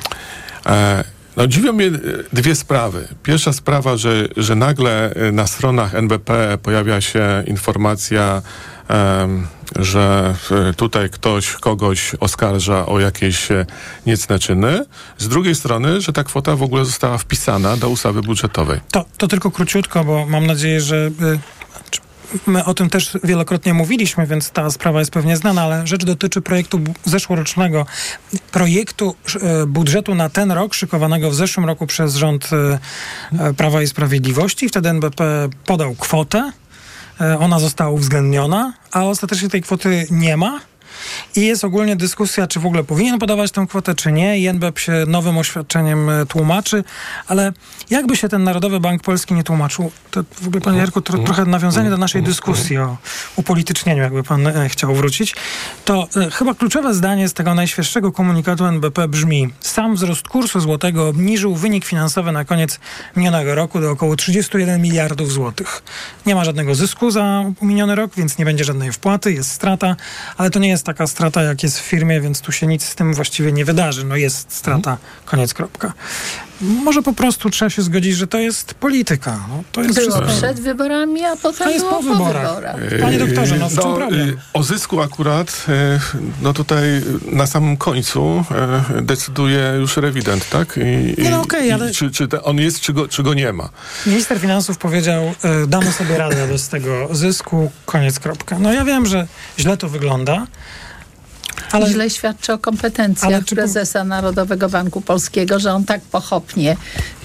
E, 0.66 1.04
no, 1.38 1.46
dziwią 1.46 1.72
mnie 1.72 1.90
dwie 2.32 2.54
sprawy. 2.54 3.08
Pierwsza 3.22 3.52
sprawa, 3.52 3.96
że, 3.96 4.28
że 4.36 4.54
nagle 4.54 5.14
na 5.32 5.46
stronach 5.46 5.94
NBP 5.94 6.58
pojawia 6.62 7.00
się 7.00 7.42
informacja, 7.46 8.42
że 9.76 10.34
tutaj 10.76 11.10
ktoś 11.10 11.52
kogoś 11.52 12.14
oskarża 12.20 12.86
o 12.86 13.00
jakieś 13.00 13.50
e, 13.50 13.66
niecne 14.06 14.38
czyny. 14.38 14.84
Z 15.18 15.28
drugiej 15.28 15.54
strony, 15.54 16.00
że 16.00 16.12
ta 16.12 16.24
kwota 16.24 16.56
w 16.56 16.62
ogóle 16.62 16.84
została 16.84 17.18
wpisana 17.18 17.76
do 17.76 17.88
ustawy 17.88 18.22
budżetowej. 18.22 18.80
To, 18.90 19.04
to 19.16 19.28
tylko 19.28 19.50
króciutko, 19.50 20.04
bo 20.04 20.26
mam 20.26 20.46
nadzieję, 20.46 20.80
że 20.80 21.10
My 22.46 22.64
o 22.64 22.74
tym 22.74 22.90
też 22.90 23.18
wielokrotnie 23.24 23.74
mówiliśmy, 23.74 24.26
więc 24.26 24.50
ta 24.50 24.70
sprawa 24.70 24.98
jest 24.98 25.10
pewnie 25.10 25.36
znana, 25.36 25.62
ale 25.62 25.86
rzecz 25.86 26.04
dotyczy 26.04 26.40
projektu 26.40 26.80
zeszłorocznego, 27.04 27.86
projektu 28.52 29.14
e, 29.42 29.66
budżetu 29.66 30.14
na 30.14 30.28
ten 30.28 30.52
rok, 30.52 30.74
szykowanego 30.74 31.30
w 31.30 31.34
zeszłym 31.34 31.66
roku 31.66 31.86
przez 31.86 32.16
rząd 32.16 32.50
e, 32.52 33.54
Prawa 33.54 33.82
i 33.82 33.86
Sprawiedliwości. 33.86 34.68
Wtedy 34.68 34.88
NBP 34.88 35.48
podał 35.64 35.94
kwotę, 35.94 36.52
e, 37.20 37.38
ona 37.38 37.58
została 37.58 37.90
uwzględniona, 37.90 38.72
a 38.92 39.04
ostatecznie 39.04 39.48
tej 39.48 39.62
kwoty 39.62 40.06
nie 40.10 40.36
ma. 40.36 40.60
I 41.36 41.46
jest 41.46 41.64
ogólnie 41.64 41.96
dyskusja, 41.96 42.46
czy 42.46 42.60
w 42.60 42.66
ogóle 42.66 42.84
powinien 42.84 43.18
podawać 43.18 43.50
tę 43.50 43.66
kwotę, 43.68 43.94
czy 43.94 44.12
nie. 44.12 44.38
I 44.38 44.46
NBP 44.46 44.80
się 44.80 44.92
nowym 45.06 45.38
oświadczeniem 45.38 46.10
e, 46.10 46.26
tłumaczy, 46.26 46.84
ale 47.26 47.52
jakby 47.90 48.16
się 48.16 48.28
ten 48.28 48.44
Narodowy 48.44 48.80
Bank 48.80 49.02
Polski 49.02 49.34
nie 49.34 49.44
tłumaczył, 49.44 49.90
to 50.10 50.22
w 50.42 50.46
ogóle, 50.46 50.60
panie 50.60 50.78
Jarku, 50.78 51.00
tro, 51.00 51.18
trochę 51.18 51.44
nawiązanie 51.44 51.90
do 51.90 51.96
naszej 51.96 52.22
dyskusji 52.22 52.78
o 52.78 52.96
upolitycznieniu, 53.36 54.02
jakby 54.02 54.22
pan 54.22 54.46
e, 54.46 54.68
chciał 54.68 54.94
wrócić, 54.94 55.34
to 55.84 56.08
e, 56.16 56.30
chyba 56.30 56.54
kluczowe 56.54 56.94
zdanie 56.94 57.28
z 57.28 57.32
tego 57.32 57.54
najświeższego 57.54 58.12
komunikatu 58.12 58.64
NBP 58.66 59.08
brzmi, 59.08 59.48
sam 59.60 59.94
wzrost 59.94 60.28
kursu 60.28 60.60
złotego 60.60 61.08
obniżył 61.08 61.54
wynik 61.54 61.84
finansowy 61.84 62.32
na 62.32 62.44
koniec 62.44 62.80
minionego 63.16 63.54
roku 63.54 63.80
do 63.80 63.90
około 63.90 64.16
31 64.16 64.82
miliardów 64.82 65.32
złotych. 65.32 65.82
Nie 66.26 66.34
ma 66.34 66.44
żadnego 66.44 66.74
zysku 66.74 67.10
za 67.10 67.44
miniony 67.62 67.94
rok, 67.94 68.12
więc 68.16 68.38
nie 68.38 68.44
będzie 68.44 68.64
żadnej 68.64 68.92
wpłaty, 68.92 69.32
jest 69.32 69.50
strata, 69.50 69.96
ale 70.36 70.50
to 70.50 70.58
nie 70.58 70.68
jest 70.68 70.84
taka 70.98 71.06
strata, 71.06 71.42
jak 71.42 71.62
jest 71.62 71.80
w 71.80 71.82
firmie, 71.82 72.20
więc 72.20 72.40
tu 72.40 72.52
się 72.52 72.66
nic 72.66 72.84
z 72.84 72.94
tym 72.94 73.14
właściwie 73.14 73.52
nie 73.52 73.64
wydarzy. 73.64 74.04
No 74.04 74.16
jest 74.16 74.52
strata, 74.52 74.98
koniec, 75.24 75.54
kropka. 75.54 75.92
Może 76.60 77.02
po 77.02 77.12
prostu 77.12 77.50
trzeba 77.50 77.70
się 77.70 77.82
zgodzić, 77.82 78.16
że 78.16 78.26
to 78.26 78.38
jest 78.38 78.74
polityka. 78.74 79.38
No, 79.48 79.62
to 79.72 79.82
jest 79.82 79.94
było 79.94 80.10
wszystko. 80.10 80.38
przed 80.38 80.60
wyborami, 80.60 81.24
a 81.24 81.36
potem 81.36 81.70
jest 81.70 81.86
było 81.86 81.96
po 81.96 82.02
wyborach. 82.02 82.48
wyborach. 82.48 83.00
Panie 83.00 83.18
doktorze, 83.18 83.58
no 83.58 83.68
w 83.68 83.74
czym 83.74 83.90
no, 83.90 83.96
problem? 83.96 84.36
O 84.52 84.62
zysku 84.62 85.00
akurat, 85.00 85.66
e, 85.68 86.00
no 86.42 86.52
tutaj 86.52 86.84
na 87.32 87.46
samym 87.46 87.76
końcu 87.76 88.44
e, 88.98 89.02
decyduje 89.02 89.74
już 89.78 89.96
rewident, 89.96 90.50
tak? 90.50 90.76
I, 90.76 91.22
nie, 91.22 91.30
no 91.30 91.40
okej, 91.40 91.72
okay, 91.72 91.74
ale... 91.74 91.90
Czy, 91.90 92.10
czy 92.10 92.42
on 92.42 92.56
jest, 92.56 92.80
czy 92.80 92.92
go, 92.92 93.08
czy 93.08 93.22
go 93.22 93.34
nie 93.34 93.52
ma? 93.52 93.68
Minister 94.06 94.40
finansów 94.40 94.78
powiedział, 94.78 95.34
e, 95.44 95.66
damy 95.66 95.92
sobie 95.92 96.18
radę 96.18 96.48
bez 96.48 96.68
tego 96.68 97.08
zysku, 97.10 97.72
koniec, 97.86 98.20
kropka. 98.20 98.58
No 98.58 98.72
ja 98.72 98.84
wiem, 98.84 99.06
że 99.06 99.26
źle 99.58 99.76
to 99.76 99.88
wygląda, 99.88 100.46
ale, 101.72 101.86
źle 101.86 102.10
świadczy 102.10 102.52
o 102.52 102.58
kompetencjach 102.58 103.44
prezesa 103.44 104.04
Narodowego 104.04 104.68
Banku 104.68 105.00
Polskiego, 105.00 105.58
że 105.58 105.72
on 105.72 105.84
tak 105.84 106.00
pochopnie 106.00 106.76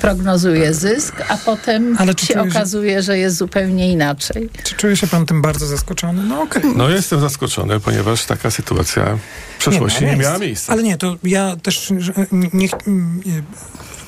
prognozuje 0.02 0.74
zysk, 0.74 1.16
a 1.28 1.38
potem 1.38 1.98
się 2.18 2.42
okazuje, 2.42 3.02
że 3.02 3.18
jest 3.18 3.38
zupełnie 3.38 3.92
inaczej. 3.92 4.50
Czy 4.64 4.76
czuje 4.76 4.98
się 4.98 5.08
pan 5.08 5.26
tym 5.26 5.42
bardzo 5.42 5.66
zaskoczony? 5.66 6.24
No 6.24 6.42
okej. 6.42 6.62
Okay. 6.62 6.78
No 6.78 6.90
jestem 6.90 7.20
zaskoczony, 7.20 7.80
ponieważ 7.80 8.26
taka 8.26 8.52
sytuacja 8.52 9.18
w 9.56 9.60
przeszłości 9.60 10.06
nie, 10.06 10.12
nie 10.12 10.18
miała 10.18 10.38
miejsca. 10.38 10.74
Ale 10.74 10.84
nie, 10.84 10.98
to 10.98 11.16
ja 11.24 11.56
też 11.56 11.94
nie, 12.32 12.50
nie, 12.54 12.70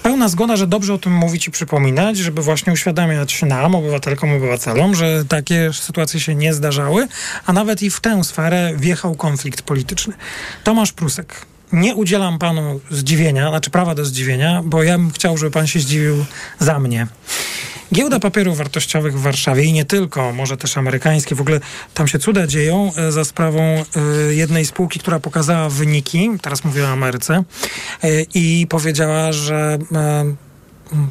pełna 0.06 0.30
zgoda, 0.30 0.56
że 0.56 0.68
dobrze 0.68 0.94
o 0.94 0.98
tym 0.98 1.14
mówić 1.14 1.48
i 1.48 1.52
przypominać, 1.52 2.18
żeby 2.18 2.42
właśnie 2.42 2.74
uświadamiać 2.74 3.42
nam, 3.42 3.76
obywatelkom, 3.76 4.34
obywatelom, 4.34 4.96
że 4.96 5.26
takie 5.26 5.74
sytuacje 5.74 6.20
się 6.20 6.36
nie 6.36 6.54
zdarzały, 6.54 7.08
a 7.46 7.54
nawet 7.54 7.82
i 7.82 7.90
w 7.90 8.00
tę 8.00 8.24
sferę 8.24 8.74
wjechał 8.78 9.16
konflikt 9.16 9.62
polityczny. 9.62 10.14
Tomasz 10.64 10.92
Prusek. 10.92 11.46
Nie 11.74 11.96
udzielam 11.96 12.40
panu 12.40 12.80
zdziwienia, 12.92 13.50
znaczy 13.50 13.70
prawa 13.70 13.96
do 13.96 14.06
zdziwienia, 14.06 14.62
bo 14.66 14.84
ja 14.84 14.98
bym 14.98 15.12
chciał, 15.12 15.38
żeby 15.38 15.52
pan 15.52 15.68
się 15.68 15.80
zdziwił 15.80 16.26
za 16.60 16.80
mnie. 16.80 17.08
Giełda 17.94 18.20
papierów 18.20 18.58
wartościowych 18.58 19.20
w 19.20 19.22
Warszawie 19.22 19.64
i 19.64 19.74
nie 19.74 19.86
tylko, 19.86 20.34
może 20.34 20.58
też 20.58 20.78
amerykańskie, 20.78 21.36
w 21.36 21.42
ogóle 21.42 21.60
tam 21.94 22.08
się 22.08 22.20
cuda 22.20 22.48
dzieją 22.48 22.92
e, 22.96 23.12
za 23.12 23.26
sprawą 23.26 23.62
e, 23.62 23.84
jednej 24.34 24.66
spółki, 24.66 25.00
która 25.00 25.20
pokazała 25.20 25.70
wyniki, 25.70 26.30
teraz 26.42 26.64
mówię 26.64 26.84
o 26.84 26.88
Ameryce, 26.88 27.44
e, 28.04 28.22
i 28.34 28.68
powiedziała, 28.70 29.32
że 29.32 29.78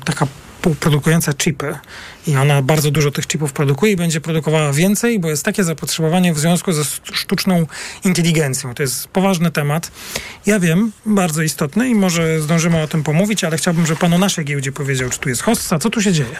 taka 0.04 0.26
produkująca 0.70 1.32
chipy 1.32 1.78
i 2.26 2.36
ona 2.36 2.62
bardzo 2.62 2.90
dużo 2.90 3.10
tych 3.10 3.26
chipów 3.26 3.52
produkuje 3.52 3.92
i 3.92 3.96
będzie 3.96 4.20
produkowała 4.20 4.72
więcej, 4.72 5.18
bo 5.18 5.30
jest 5.30 5.44
takie 5.44 5.64
zapotrzebowanie 5.64 6.34
w 6.34 6.38
związku 6.38 6.72
ze 6.72 6.84
sztuczną 7.12 7.66
inteligencją. 8.04 8.74
To 8.74 8.82
jest 8.82 9.08
poważny 9.08 9.50
temat. 9.50 9.90
Ja 10.46 10.60
wiem, 10.60 10.92
bardzo 11.06 11.42
istotny 11.42 11.88
i 11.88 11.94
może 11.94 12.40
zdążymy 12.40 12.82
o 12.82 12.88
tym 12.88 13.02
pomówić, 13.02 13.44
ale 13.44 13.56
chciałbym, 13.56 13.86
żeby 13.86 14.00
pan 14.00 14.12
o 14.12 14.18
naszej 14.18 14.44
giełdzie 14.44 14.72
powiedział, 14.72 15.10
czy 15.10 15.18
tu 15.18 15.28
jest 15.28 15.42
hossa, 15.42 15.78
co 15.78 15.90
tu 15.90 16.02
się 16.02 16.12
dzieje? 16.12 16.36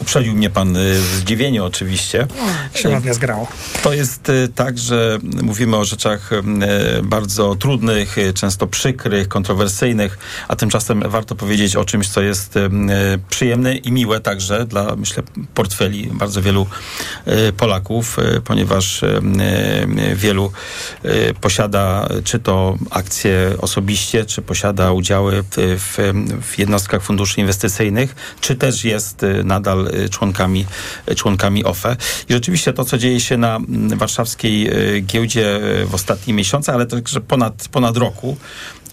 Uprzedził 0.00 0.34
mnie 0.34 0.50
pan 0.50 0.76
y, 0.76 0.94
w 0.94 1.04
zdziwieniu 1.04 1.64
oczywiście. 1.64 2.26
O, 2.74 2.78
się 2.78 2.88
ładnie 2.88 3.14
zgrało. 3.14 3.48
To 3.82 3.92
jest 3.92 4.28
y, 4.28 4.48
tak, 4.54 4.78
że 4.78 5.18
mówimy 5.42 5.76
o 5.76 5.84
rzeczach 5.84 6.32
y, 6.32 6.42
bardzo 7.02 7.54
trudnych, 7.54 8.16
często 8.34 8.66
przykrych, 8.66 9.28
kontrowersyjnych, 9.28 10.18
a 10.48 10.56
tymczasem 10.56 11.02
warto 11.06 11.34
powiedzieć 11.34 11.76
o 11.76 11.84
czymś, 11.84 12.08
co 12.08 12.22
jest 12.22 12.54
przyjemne 13.30 13.76
i 13.76 13.92
miłe 13.92 14.20
także 14.20 14.66
dla, 14.66 14.96
myślę, 14.96 15.22
portfeli 15.54 16.10
bardzo 16.12 16.42
wielu 16.42 16.66
Polaków, 17.56 18.16
ponieważ 18.44 19.00
wielu 20.14 20.52
posiada 21.40 22.08
czy 22.24 22.38
to 22.38 22.76
akcje 22.90 23.54
osobiście, 23.58 24.24
czy 24.24 24.42
posiada 24.42 24.92
udziały 24.92 25.44
w, 25.50 26.12
w, 26.42 26.58
jednostkach 26.58 27.02
funduszy 27.02 27.40
inwestycyjnych, 27.40 28.14
czy 28.40 28.56
też 28.56 28.84
jest 28.84 29.26
nadal 29.44 29.89
Y, 29.89 29.89
członkami, 30.10 30.66
y, 31.10 31.14
członkami 31.14 31.64
OFE. 31.64 31.96
I 32.28 32.32
rzeczywiście 32.32 32.72
to, 32.72 32.84
co 32.84 32.98
dzieje 32.98 33.20
się 33.20 33.36
na 33.36 33.56
mm, 33.56 33.98
warszawskiej 33.98 34.68
y, 34.96 35.00
giełdzie 35.00 35.60
w 35.86 35.94
ostatnich 35.94 36.36
miesiącach, 36.36 36.74
ale 36.74 36.86
także 36.86 37.20
ponad, 37.20 37.68
ponad 37.72 37.96
roku, 37.96 38.36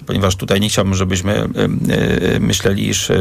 ponieważ 0.06 0.36
tutaj 0.36 0.60
nie 0.60 0.70
chciałbym, 0.70 0.96
żebyśmy 0.96 1.50
myśleli, 2.40 2.90
iż 2.90 3.12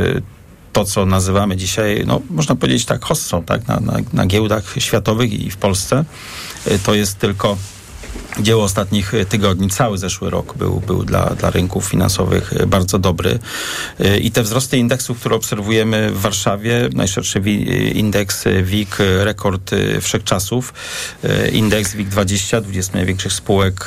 to, 0.72 0.84
co 0.84 1.06
nazywamy 1.06 1.56
dzisiaj, 1.56 2.04
no, 2.06 2.20
można 2.30 2.56
powiedzieć 2.56 2.84
tak, 2.84 3.04
hossą, 3.04 3.42
tak, 3.42 3.68
na, 3.68 3.80
na, 3.80 3.98
na 4.12 4.26
giełdach 4.26 4.74
światowych 4.78 5.32
i 5.32 5.50
w 5.50 5.56
Polsce, 5.56 6.04
to 6.84 6.94
jest 6.94 7.18
tylko 7.18 7.56
dzieło 8.40 8.64
ostatnich 8.64 9.14
e, 9.14 9.24
tygodni. 9.24 9.70
Cały 9.70 9.98
zeszły 9.98 10.30
rok 10.30 10.54
był, 10.56 10.80
był 10.86 11.04
dla, 11.04 11.26
dla 11.26 11.50
rynków 11.50 11.84
finansowych 11.84 12.52
e, 12.52 12.66
bardzo 12.66 12.98
dobry. 12.98 13.38
E, 14.00 14.18
I 14.18 14.30
te 14.30 14.42
wzrosty 14.42 14.78
indeksów, 14.78 15.20
które 15.20 15.36
obserwujemy 15.36 16.10
w 16.10 16.20
Warszawie, 16.20 16.88
najszerszy 16.94 17.38
indeks 17.94 18.44
WIG, 18.62 18.96
rekord 18.98 19.70
wszechczasów, 20.00 20.74
indeks 21.52 21.94
WIG 21.94 22.08
20, 22.08 22.60
20 22.60 22.92
największych 22.94 23.32
spółek 23.32 23.86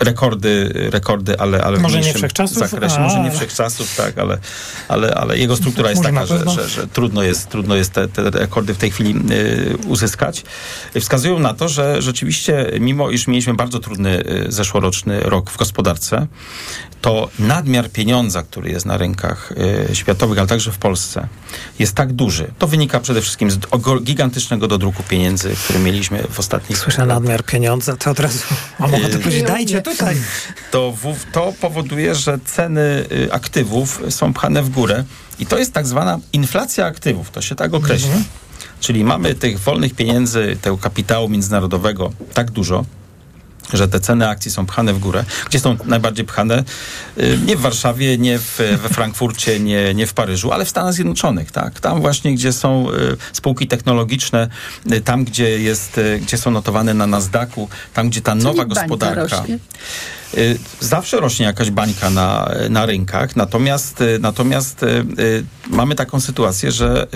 rekordy, 0.00 0.72
rekordy, 0.92 1.38
ale, 1.38 1.64
ale 1.64 1.78
może 1.78 2.00
w 2.00 2.06
nie 2.06 2.14
wszechczasów? 2.14 2.58
zakresie. 2.58 2.96
A. 2.96 3.00
Może 3.00 3.20
nie 3.20 3.30
wszechczasów, 3.30 3.96
tak, 3.96 4.18
ale, 4.18 4.38
ale, 4.88 5.14
ale 5.14 5.38
jego 5.38 5.56
struktura 5.56 5.90
jest 5.90 6.02
taka, 6.02 6.26
że, 6.26 6.44
że, 6.50 6.68
że, 6.68 6.86
trudno 6.86 7.22
jest, 7.22 7.48
trudno 7.48 7.74
jest 7.74 7.92
te, 7.92 8.08
te 8.08 8.30
rekordy 8.30 8.74
w 8.74 8.78
tej 8.78 8.90
chwili 8.90 9.14
y, 9.30 9.76
uzyskać. 9.86 10.44
Wskazują 11.00 11.38
na 11.38 11.54
to, 11.54 11.68
że 11.68 12.02
rzeczywiście, 12.02 12.70
mimo 12.80 13.10
iż 13.10 13.26
mieliśmy 13.26 13.54
bardzo 13.54 13.78
trudny 13.78 14.24
y, 14.46 14.52
zeszłoroczny 14.52 15.20
rok 15.20 15.50
w 15.50 15.56
gospodarce, 15.56 16.26
to 17.00 17.28
nadmiar 17.38 17.90
pieniądza, 17.90 18.42
który 18.42 18.70
jest 18.70 18.86
na 18.86 18.96
rynkach 18.96 19.52
y, 19.90 19.94
światowych, 19.94 20.38
ale 20.38 20.48
także 20.48 20.72
w 20.72 20.78
Polsce, 20.78 21.26
jest 21.78 21.94
tak 21.94 22.12
duży. 22.12 22.50
To 22.58 22.66
wynika 22.66 23.00
przede 23.00 23.22
wszystkim 23.22 23.50
z 23.50 23.58
gigantycznego 24.02 24.68
dodruku 24.68 25.02
pieniędzy, 25.02 25.54
który 25.64 25.78
mieliśmy 25.78 26.22
w 26.30 26.38
ostatnich 26.38 26.78
Słyszę 26.78 27.06
nadmiar 27.06 27.44
pieniądza, 27.44 27.96
to 27.96 28.10
od 28.10 28.20
razu 28.20 28.38
mam 28.78 28.94
ochotę 28.94 29.18
powiedzieć, 29.18 29.48
dajcie 29.52 29.82
tutaj. 29.82 30.16
To, 30.70 30.94
to 31.32 31.52
powoduje, 31.60 32.14
że 32.14 32.38
ceny 32.44 33.06
y, 33.12 33.32
aktywów 33.32 34.02
są 34.08 34.32
pchane 34.32 34.62
w 34.62 34.70
górę 34.70 35.04
i 35.38 35.46
to 35.46 35.58
jest 35.58 35.72
tak 35.72 35.86
zwana 35.86 36.18
inflacja 36.32 36.86
aktywów, 36.86 37.30
to 37.30 37.42
się 37.42 37.54
tak 37.54 37.74
określa. 37.74 38.08
Mhm. 38.08 38.24
Czyli 38.80 39.04
mamy 39.04 39.34
tych 39.34 39.58
wolnych 39.58 39.94
pieniędzy, 39.94 40.56
tego 40.62 40.78
kapitału 40.78 41.28
międzynarodowego 41.28 42.12
tak 42.34 42.50
dużo, 42.50 42.84
że 43.72 43.88
te 43.88 44.00
ceny 44.00 44.28
akcji 44.28 44.50
są 44.50 44.66
pchane 44.66 44.94
w 44.94 44.98
górę. 44.98 45.24
Gdzie 45.48 45.60
są 45.60 45.76
najbardziej 45.84 46.24
pchane? 46.24 46.64
Y, 47.18 47.38
nie 47.46 47.56
w 47.56 47.60
Warszawie, 47.60 48.18
nie 48.18 48.38
w, 48.38 48.56
we 48.82 48.88
Frankfurcie, 48.88 49.60
nie, 49.60 49.94
nie 49.94 50.06
w 50.06 50.14
Paryżu, 50.14 50.52
ale 50.52 50.64
w 50.64 50.68
Stanach 50.68 50.94
Zjednoczonych, 50.94 51.50
tak. 51.50 51.80
Tam 51.80 52.00
właśnie, 52.00 52.34
gdzie 52.34 52.52
są 52.52 52.90
y, 52.90 53.16
spółki 53.32 53.68
technologiczne, 53.68 54.48
y, 54.92 55.00
tam, 55.00 55.24
gdzie, 55.24 55.58
jest, 55.58 56.00
gdzie 56.22 56.38
są 56.38 56.50
notowane 56.50 56.94
na 56.94 57.06
Nasdaqu, 57.06 57.68
tam, 57.94 58.10
gdzie 58.10 58.20
ta 58.20 58.34
nowa 58.34 58.64
gospodarka... 58.64 59.44
Zawsze 60.80 61.20
rośnie 61.20 61.46
jakaś 61.46 61.70
bańka 61.70 62.10
na, 62.10 62.50
na 62.70 62.86
rynkach, 62.86 63.36
natomiast, 63.36 64.04
natomiast 64.20 64.80
mamy 65.66 65.94
taką 65.94 66.20
sytuację, 66.20 66.72
że 66.72 67.06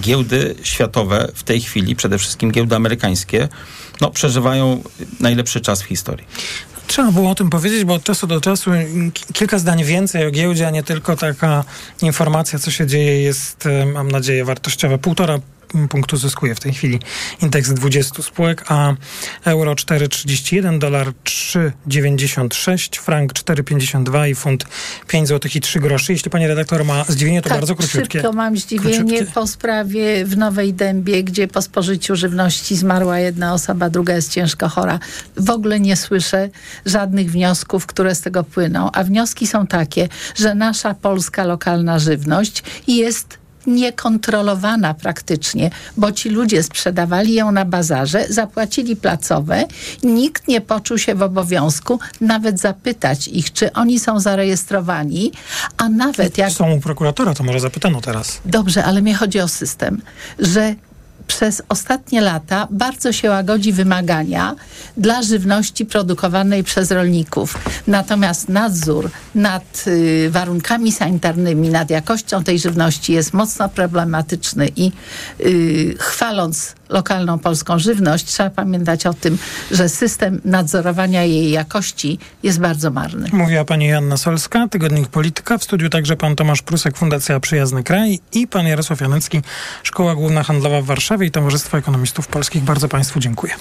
giełdy 0.00 0.54
światowe 0.62 1.28
w 1.34 1.42
tej 1.42 1.60
chwili, 1.60 1.96
przede 1.96 2.18
wszystkim 2.18 2.52
giełdy 2.52 2.76
amerykańskie, 2.76 3.48
no, 4.02 4.10
przeżywają 4.10 4.82
najlepszy 5.20 5.60
czas 5.60 5.82
w 5.82 5.86
historii. 5.86 6.26
Trzeba 6.86 7.12
było 7.12 7.30
o 7.30 7.34
tym 7.34 7.50
powiedzieć, 7.50 7.84
bo 7.84 7.94
od 7.94 8.04
czasu 8.04 8.26
do 8.26 8.40
czasu 8.40 8.70
kilka 9.32 9.58
zdań 9.58 9.84
więcej 9.84 10.26
o 10.26 10.30
giełdzie, 10.30 10.66
a 10.66 10.70
nie 10.70 10.82
tylko 10.82 11.16
taka 11.16 11.64
informacja, 12.02 12.58
co 12.58 12.70
się 12.70 12.86
dzieje, 12.86 13.22
jest, 13.22 13.68
mam 13.92 14.10
nadzieję, 14.10 14.44
wartościowe. 14.44 14.98
Półtora 14.98 15.38
punktu 15.88 16.16
zyskuje 16.16 16.54
w 16.54 16.60
tej 16.60 16.72
chwili 16.72 17.00
indeks 17.42 17.72
20 17.72 18.22
spółek, 18.22 18.64
a 18.68 18.94
euro 19.44 19.74
4,31, 19.74 20.78
dolar 20.78 21.12
3,96, 21.24 22.98
frank 22.98 23.32
4,52 23.32 24.28
i 24.28 24.34
funt 24.34 24.64
5 25.08 25.28
zł 25.28 25.50
i 25.54 25.60
3 25.60 25.80
groszy. 25.80 26.12
Jeśli 26.12 26.30
pani 26.30 26.46
redaktor 26.46 26.84
ma 26.84 27.04
zdziwienie, 27.08 27.42
to 27.42 27.48
tak, 27.48 27.58
bardzo 27.58 27.74
króciutkie. 27.74 28.18
szybko 28.18 28.32
mam 28.32 28.56
zdziwienie 28.56 28.98
króciutkie. 28.98 29.32
po 29.34 29.46
sprawie 29.46 30.24
w 30.24 30.36
Nowej 30.36 30.74
Dębie, 30.74 31.24
gdzie 31.24 31.48
po 31.48 31.62
spożyciu 31.62 32.16
żywności 32.16 32.76
zmarła 32.76 33.18
jedna 33.18 33.54
osoba, 33.54 33.90
druga 33.90 34.14
jest 34.14 34.32
ciężko 34.32 34.68
chora. 34.68 34.98
W 35.36 35.50
ogóle 35.50 35.80
nie 35.80 35.96
słyszę 35.96 36.50
żadnych 36.86 37.30
wniosków, 37.30 37.86
które 37.86 38.14
z 38.14 38.20
tego 38.20 38.44
płyną, 38.44 38.90
a 38.92 39.04
wnioski 39.04 39.46
są 39.46 39.66
takie, 39.66 40.08
że 40.34 40.54
nasza 40.54 40.94
polska 40.94 41.44
lokalna 41.44 41.98
żywność 41.98 42.62
jest 42.86 43.41
niekontrolowana 43.66 44.94
praktycznie, 44.94 45.70
bo 45.96 46.12
ci 46.12 46.28
ludzie 46.28 46.62
sprzedawali 46.62 47.34
ją 47.34 47.52
na 47.52 47.64
bazarze, 47.64 48.26
zapłacili 48.28 48.96
placowe, 48.96 49.64
nikt 50.02 50.48
nie 50.48 50.60
poczuł 50.60 50.98
się 50.98 51.14
w 51.14 51.22
obowiązku 51.22 51.98
nawet 52.20 52.60
zapytać 52.60 53.28
ich, 53.28 53.52
czy 53.52 53.72
oni 53.72 53.98
są 53.98 54.20
zarejestrowani, 54.20 55.32
a 55.76 55.88
nawet 55.88 56.38
jak... 56.38 56.52
Są 56.52 56.72
u 56.72 56.80
prokuratora, 56.80 57.34
to 57.34 57.44
może 57.44 57.60
zapytano 57.60 58.00
teraz. 58.00 58.40
Dobrze, 58.44 58.84
ale 58.84 59.02
mnie 59.02 59.14
chodzi 59.14 59.40
o 59.40 59.48
system, 59.48 60.02
że 60.38 60.74
przez 61.26 61.62
ostatnie 61.68 62.20
lata 62.20 62.68
bardzo 62.70 63.12
się 63.12 63.30
łagodzi 63.30 63.72
wymagania 63.72 64.54
dla 64.96 65.22
żywności 65.22 65.86
produkowanej 65.86 66.64
przez 66.64 66.90
rolników. 66.90 67.58
Natomiast 67.86 68.48
nadzór 68.48 69.10
nad 69.34 69.84
y, 69.86 70.30
warunkami 70.30 70.92
sanitarnymi, 70.92 71.68
nad 71.68 71.90
jakością 71.90 72.44
tej 72.44 72.58
żywności 72.58 73.12
jest 73.12 73.32
mocno 73.32 73.68
problematyczny 73.68 74.68
i 74.76 74.92
y, 75.40 75.94
chwaląc 75.98 76.74
lokalną 76.92 77.38
polską 77.38 77.78
żywność, 77.78 78.24
trzeba 78.24 78.50
pamiętać 78.50 79.06
o 79.06 79.14
tym, 79.14 79.38
że 79.70 79.88
system 79.88 80.40
nadzorowania 80.44 81.24
jej 81.24 81.50
jakości 81.50 82.18
jest 82.42 82.60
bardzo 82.60 82.90
marny. 82.90 83.28
Mówiła 83.32 83.64
pani 83.64 83.86
Janna 83.86 84.16
Solska, 84.16 84.68
Tygodnik 84.68 85.08
Polityka. 85.08 85.58
W 85.58 85.64
studiu 85.64 85.90
także 85.90 86.16
pan 86.16 86.36
Tomasz 86.36 86.62
Prusek, 86.62 86.96
Fundacja 86.96 87.40
Przyjazny 87.40 87.82
Kraj 87.82 88.18
i 88.32 88.46
pan 88.46 88.66
Jarosław 88.66 89.00
Janecki, 89.00 89.42
Szkoła 89.82 90.14
Główna 90.14 90.42
Handlowa 90.42 90.80
w 90.80 90.84
Warszawie 90.84 91.26
i 91.26 91.30
Towarzystwo 91.30 91.78
Ekonomistów 91.78 92.26
Polskich. 92.26 92.62
Bardzo 92.62 92.88
państwu 92.88 93.20
dziękuję. 93.20 93.54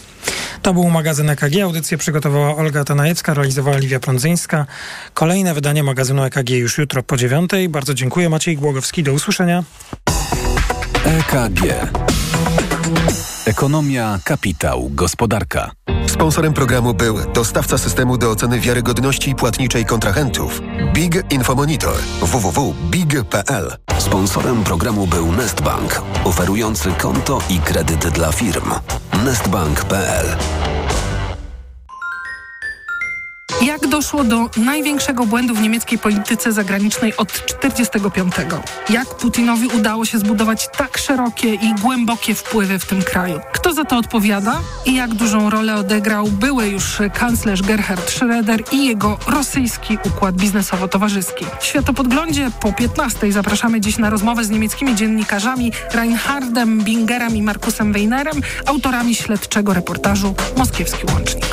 To 0.62 0.74
był 0.74 0.90
magazyn 0.90 1.30
EKG. 1.30 1.62
Audycję 1.64 1.98
przygotowała 1.98 2.56
Olga 2.56 2.84
Tanajecka, 2.84 3.34
realizowała 3.34 3.78
Liwia 3.78 4.00
Prądzyńska. 4.00 4.66
Kolejne 5.14 5.54
wydanie 5.54 5.84
magazynu 5.84 6.24
EKG 6.24 6.50
już 6.50 6.78
jutro 6.78 7.04
po 7.04 7.18
dziewiątej. 7.18 7.70
Bardzo 7.70 7.94
dziękuję. 7.94 8.30
Maciej 8.30 8.58
Głogowski. 8.58 9.04
Do 9.04 9.14
usłyszenia. 9.14 9.64
EKG. 11.06 11.62
Ekonomia, 13.46 14.20
kapitał, 14.24 14.90
gospodarka. 14.90 15.72
Sponsorem 16.08 16.54
programu 16.54 16.94
był 16.94 17.18
dostawca 17.34 17.78
systemu 17.78 18.18
do 18.18 18.32
oceny 18.32 18.60
wiarygodności 18.60 19.36
płatniczej 19.36 19.86
kontrahentów 19.86 20.62
Big 20.94 21.32
Infomonitor 21.34 21.96
www.big.pl. 22.22 23.78
Sponsorem 23.98 24.64
programu 24.64 25.08
był 25.08 25.32
Nestbank, 25.32 26.02
oferujący 26.24 26.92
konto 26.92 27.42
i 27.50 27.60
kredyt 27.60 28.08
dla 28.08 28.32
firm. 28.32 28.72
nestbank.pl 29.26 30.26
Jak 33.62 33.88
doszło 33.88 34.24
do 34.24 34.50
największego 34.58 35.26
błędu 35.26 35.56
w 35.56 35.62
niemieckiej 35.62 36.00
polityce 36.00 36.52
zagranicznej 36.52 37.18
od 37.18 37.28
1945? 37.62 38.34
Jak 38.90 39.08
Putinowi 39.08 39.68
udało 39.68 40.06
się 40.06 40.20
zbudować 40.20 40.68
tak 40.78 40.98
szerokie 40.98 41.54
i 41.54 41.74
głębokie 41.82 42.36
wpływy 42.36 42.80
w 42.80 42.86
tym 42.86 43.04
kraju? 43.04 43.40
Kto 43.54 43.74
za 43.74 43.86
to 43.86 43.98
odpowiada? 43.98 44.60
I 44.86 44.96
jak 44.96 45.14
dużą 45.14 45.50
rolę 45.50 45.76
odegrał 45.76 46.28
były 46.28 46.68
już 46.68 47.00
kanclerz 47.14 47.62
Gerhard 47.62 48.12
Schröder 48.12 48.74
i 48.74 48.86
jego 48.86 49.18
rosyjski 49.28 49.98
układ 50.06 50.36
biznesowo-towarzyski? 50.36 51.46
W 51.60 51.66
Światopodglądzie 51.66 52.52
po 52.62 52.74
15 52.74 53.32
zapraszamy 53.32 53.82
dziś 53.82 53.98
na 53.98 54.10
rozmowę 54.10 54.44
z 54.44 54.50
niemieckimi 54.50 54.96
dziennikarzami 54.96 55.72
Reinhardem 55.94 56.84
Bingerem 56.84 57.36
i 57.36 57.42
Markusem 57.42 57.94
Weinerem, 57.94 58.42
autorami 58.66 59.16
śledczego 59.16 59.74
reportażu 59.74 60.36
Moskiewski 60.58 61.06
Łącznik. 61.14 61.46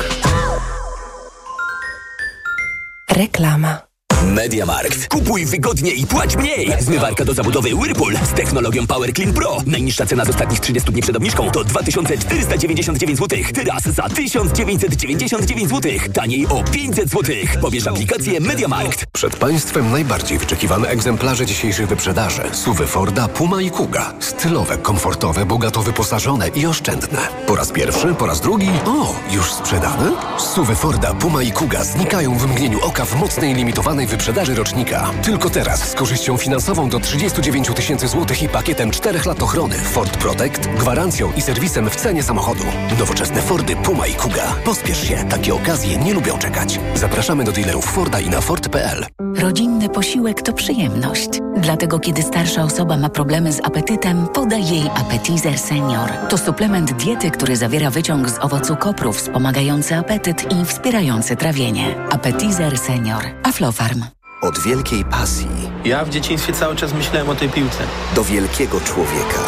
Reklama. 3.09 3.88
Mediamarkt. 4.25 5.07
Kupuj 5.07 5.45
wygodnie 5.45 5.91
i 5.91 6.07
płać 6.07 6.35
mniej. 6.35 6.71
Zmywarka 6.79 7.25
do 7.25 7.33
zabudowy 7.33 7.75
Whirlpool 7.75 8.17
z 8.17 8.33
technologią 8.33 8.87
Power 8.87 9.13
Clean 9.13 9.33
Pro. 9.33 9.57
Najniższa 9.65 10.05
cena 10.05 10.25
z 10.25 10.29
ostatnich 10.29 10.59
30 10.59 10.91
dni 10.91 11.01
przed 11.01 11.15
obniżką 11.15 11.51
to 11.51 11.63
2499 11.63 13.19
zł. 13.19 13.39
Teraz 13.53 13.83
za 13.83 14.09
1999 14.09 15.69
zł. 15.69 15.91
Taniej 16.13 16.47
o 16.47 16.63
500 16.63 17.09
zł. 17.09 17.35
Pobierz 17.61 17.87
aplikację 17.87 18.39
Mediamarkt. 18.39 19.05
Przed 19.13 19.35
Państwem 19.35 19.91
najbardziej 19.91 20.37
wyczekiwane 20.37 20.89
egzemplarze 20.89 21.45
dzisiejszych 21.45 21.87
wyprzedaży. 21.87 22.41
Suwy 22.51 22.87
Forda, 22.87 23.27
Puma 23.27 23.61
i 23.61 23.71
Kuga. 23.71 24.13
Stylowe, 24.19 24.77
komfortowe, 24.77 25.45
bogato 25.45 25.81
wyposażone 25.81 26.47
i 26.47 26.65
oszczędne. 26.65 27.19
Po 27.47 27.55
raz 27.55 27.71
pierwszy, 27.71 28.13
po 28.13 28.25
raz 28.25 28.41
drugi. 28.41 28.69
O, 28.85 29.15
już 29.31 29.51
sprzedane? 29.53 30.11
Suwy 30.37 30.75
Forda, 30.75 31.13
Puma 31.13 31.43
i 31.43 31.51
Kuga 31.51 31.83
znikają 31.83 32.37
w 32.37 32.47
mgnieniu 32.47 32.79
oka 32.81 33.05
w 33.05 33.15
mocnej 33.15 33.53
limitowanej 33.53 34.08
wyprzedaży 34.09 34.55
rocznika. 34.55 35.11
Tylko 35.23 35.49
teraz 35.49 35.89
z 35.89 35.93
korzyścią 35.93 36.37
finansową 36.37 36.89
do 36.89 36.99
39 36.99 37.67
tysięcy 37.75 38.07
złotych 38.07 38.43
i 38.43 38.49
pakietem 38.49 38.91
4 38.91 39.19
lat 39.25 39.43
ochrony 39.43 39.75
Ford 39.75 40.17
Protect, 40.17 40.67
gwarancją 40.67 41.31
i 41.37 41.41
serwisem 41.41 41.89
w 41.89 41.95
cenie 41.95 42.23
samochodu. 42.23 42.63
Nowoczesne 42.99 43.41
Fordy 43.41 43.75
Puma 43.75 44.07
i 44.07 44.13
Kuga. 44.13 44.55
Pospiesz 44.65 45.07
się, 45.07 45.25
takie 45.29 45.53
okazje 45.53 45.97
nie 45.97 46.13
lubią 46.13 46.37
czekać. 46.37 46.79
Zapraszamy 46.95 47.43
do 47.43 47.51
dealerów 47.51 47.85
Forda 47.85 48.19
i 48.19 48.29
na 48.29 48.41
Ford.pl. 48.41 49.05
Rodzinny 49.37 49.89
posiłek 49.89 50.41
to 50.41 50.53
przyjemność. 50.53 51.29
Dlatego 51.57 51.99
kiedy 51.99 52.23
starsza 52.23 52.63
osoba 52.63 52.97
ma 52.97 53.09
problemy 53.09 53.53
z 53.53 53.59
apetytem, 53.65 54.27
podaj 54.27 54.67
jej 54.67 54.89
Appetizer 54.95 55.59
Senior. 55.59 56.09
To 56.29 56.37
suplement 56.37 56.93
diety, 56.93 57.31
który 57.31 57.55
zawiera 57.55 57.89
wyciąg 57.89 58.29
z 58.29 58.39
owocu 58.39 58.75
kopru 58.75 59.13
wspomagający 59.13 59.95
apetyt 59.95 60.53
i 60.53 60.65
wspierający 60.65 61.35
trawienie. 61.35 61.95
Appetizer 62.09 62.77
Senior. 62.77 63.23
Aflofarm. 63.43 64.03
Od 64.41 64.59
wielkiej 64.59 65.05
pasji. 65.05 65.47
Ja 65.85 66.05
w 66.05 66.09
dzieciństwie 66.09 66.53
cały 66.53 66.75
czas 66.75 66.93
myślałem 66.93 67.29
o 67.29 67.35
tej 67.35 67.49
piłce. 67.49 67.83
Do 68.15 68.23
wielkiego 68.23 68.81
człowieka. 68.81 69.39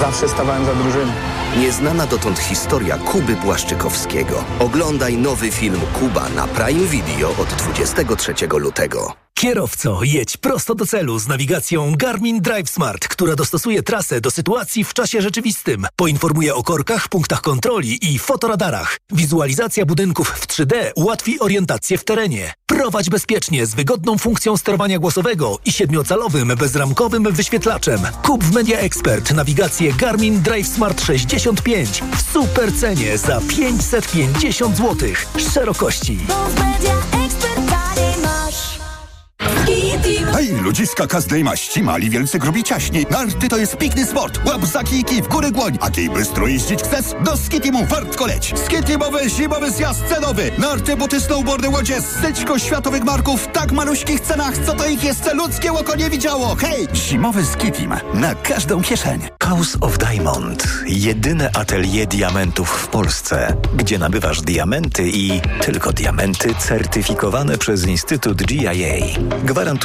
Zawsze 0.00 0.28
stawałem 0.28 0.64
za 0.64 0.74
drużyną. 0.74 1.12
Nieznana 1.60 2.06
dotąd 2.06 2.38
historia 2.38 2.98
Kuby 2.98 3.36
Błaszczykowskiego. 3.36 4.44
Oglądaj 4.58 5.16
nowy 5.16 5.50
film 5.50 5.80
Kuba 5.98 6.28
na 6.28 6.46
Prime 6.46 6.86
Video 6.86 7.30
od 7.30 7.48
23 7.48 8.34
lutego. 8.58 9.27
Kierowco, 9.38 10.00
jedź 10.02 10.36
prosto 10.36 10.74
do 10.74 10.86
celu 10.86 11.18
z 11.18 11.28
nawigacją 11.28 11.94
Garmin 11.96 12.40
Drive 12.40 12.70
Smart, 12.70 13.08
która 13.08 13.36
dostosuje 13.36 13.82
trasę 13.82 14.20
do 14.20 14.30
sytuacji 14.30 14.84
w 14.84 14.94
czasie 14.94 15.22
rzeczywistym. 15.22 15.86
Poinformuje 15.96 16.54
o 16.54 16.62
korkach, 16.62 17.08
punktach 17.08 17.40
kontroli 17.40 18.14
i 18.14 18.18
fotoradarach. 18.18 18.96
Wizualizacja 19.10 19.86
budynków 19.86 20.28
w 20.28 20.46
3D 20.46 20.74
ułatwi 20.94 21.40
orientację 21.40 21.98
w 21.98 22.04
terenie. 22.04 22.52
Prowadź 22.66 23.10
bezpiecznie 23.10 23.66
z 23.66 23.74
wygodną 23.74 24.18
funkcją 24.18 24.56
sterowania 24.56 24.98
głosowego 24.98 25.58
i 25.64 25.72
siedmiocalowym 25.72 26.48
bezramkowym 26.58 27.32
wyświetlaczem. 27.32 28.00
Kup 28.22 28.44
w 28.44 28.54
Media 28.54 28.78
Expert 28.78 29.32
nawigację 29.32 29.92
Garmin 29.92 30.42
Drive 30.42 30.68
Smart 30.68 31.04
65 31.04 32.02
w 32.16 32.32
super 32.32 32.74
cenie 32.74 33.18
za 33.18 33.40
550 33.40 34.76
zł. 34.76 35.08
Szerokości. 35.54 36.18
You. 39.68 39.87
Hej, 40.32 40.52
ludziska 40.62 41.06
każdej 41.06 41.44
maści, 41.44 41.82
mali, 41.82 42.10
wielcy, 42.10 42.38
grubi, 42.38 42.64
ciaśni. 42.64 43.06
Narty 43.10 43.48
to 43.48 43.56
jest 43.58 43.76
piękny 43.76 44.06
sport. 44.06 44.40
Łap 44.46 44.66
za 44.66 44.82
kijki, 44.84 45.22
w 45.22 45.28
górę 45.28 45.50
głoń. 45.50 45.78
A 45.80 45.90
kiej 45.90 46.10
bystro 46.10 46.46
jeździć 46.46 46.80
chcesz? 46.82 47.04
Do 47.24 47.36
Skitimu 47.36 47.86
wartko 47.86 48.26
leć. 48.26 48.54
Skitimowy 48.66 49.30
zimowy 49.30 49.70
zjazd 49.70 50.04
cenowy. 50.08 50.50
Narty, 50.58 50.96
buty, 50.96 51.20
snowboardy, 51.20 51.68
łodzie, 51.68 52.02
styczko 52.02 52.58
światowych 52.58 53.04
marków 53.04 53.42
w 53.42 53.52
tak 53.52 53.72
maluśkich 53.72 54.20
cenach, 54.20 54.58
co 54.66 54.72
to 54.74 54.86
ich 54.86 55.04
jeszcze 55.04 55.34
ludzkie 55.34 55.72
oko 55.72 55.96
nie 55.96 56.10
widziało. 56.10 56.54
Hej, 56.54 56.88
zimowy 56.94 57.44
Skitim. 57.44 57.94
Na 58.14 58.34
każdą 58.34 58.82
kieszeń. 58.82 59.20
House 59.42 59.76
of 59.80 59.98
Diamond. 59.98 60.68
Jedyne 60.86 61.50
atelier 61.54 62.06
diamentów 62.06 62.68
w 62.70 62.88
Polsce, 62.88 63.56
gdzie 63.76 63.98
nabywasz 63.98 64.42
diamenty 64.42 65.08
i 65.08 65.40
tylko 65.60 65.92
diamenty 65.92 66.54
certyfikowane 66.58 67.58
przez 67.58 67.86
Instytut 67.86 68.42
GIA. 68.42 68.94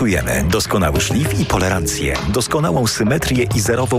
Gwarantujemy 0.04 0.50
doskonały 0.50 1.02
szlif 1.02 1.40
i 1.40 1.46
polerancję, 1.46 2.14
doskonałą 2.30 2.88
symetrię 2.88 3.48
i 3.56 3.60
zerową 3.60 3.84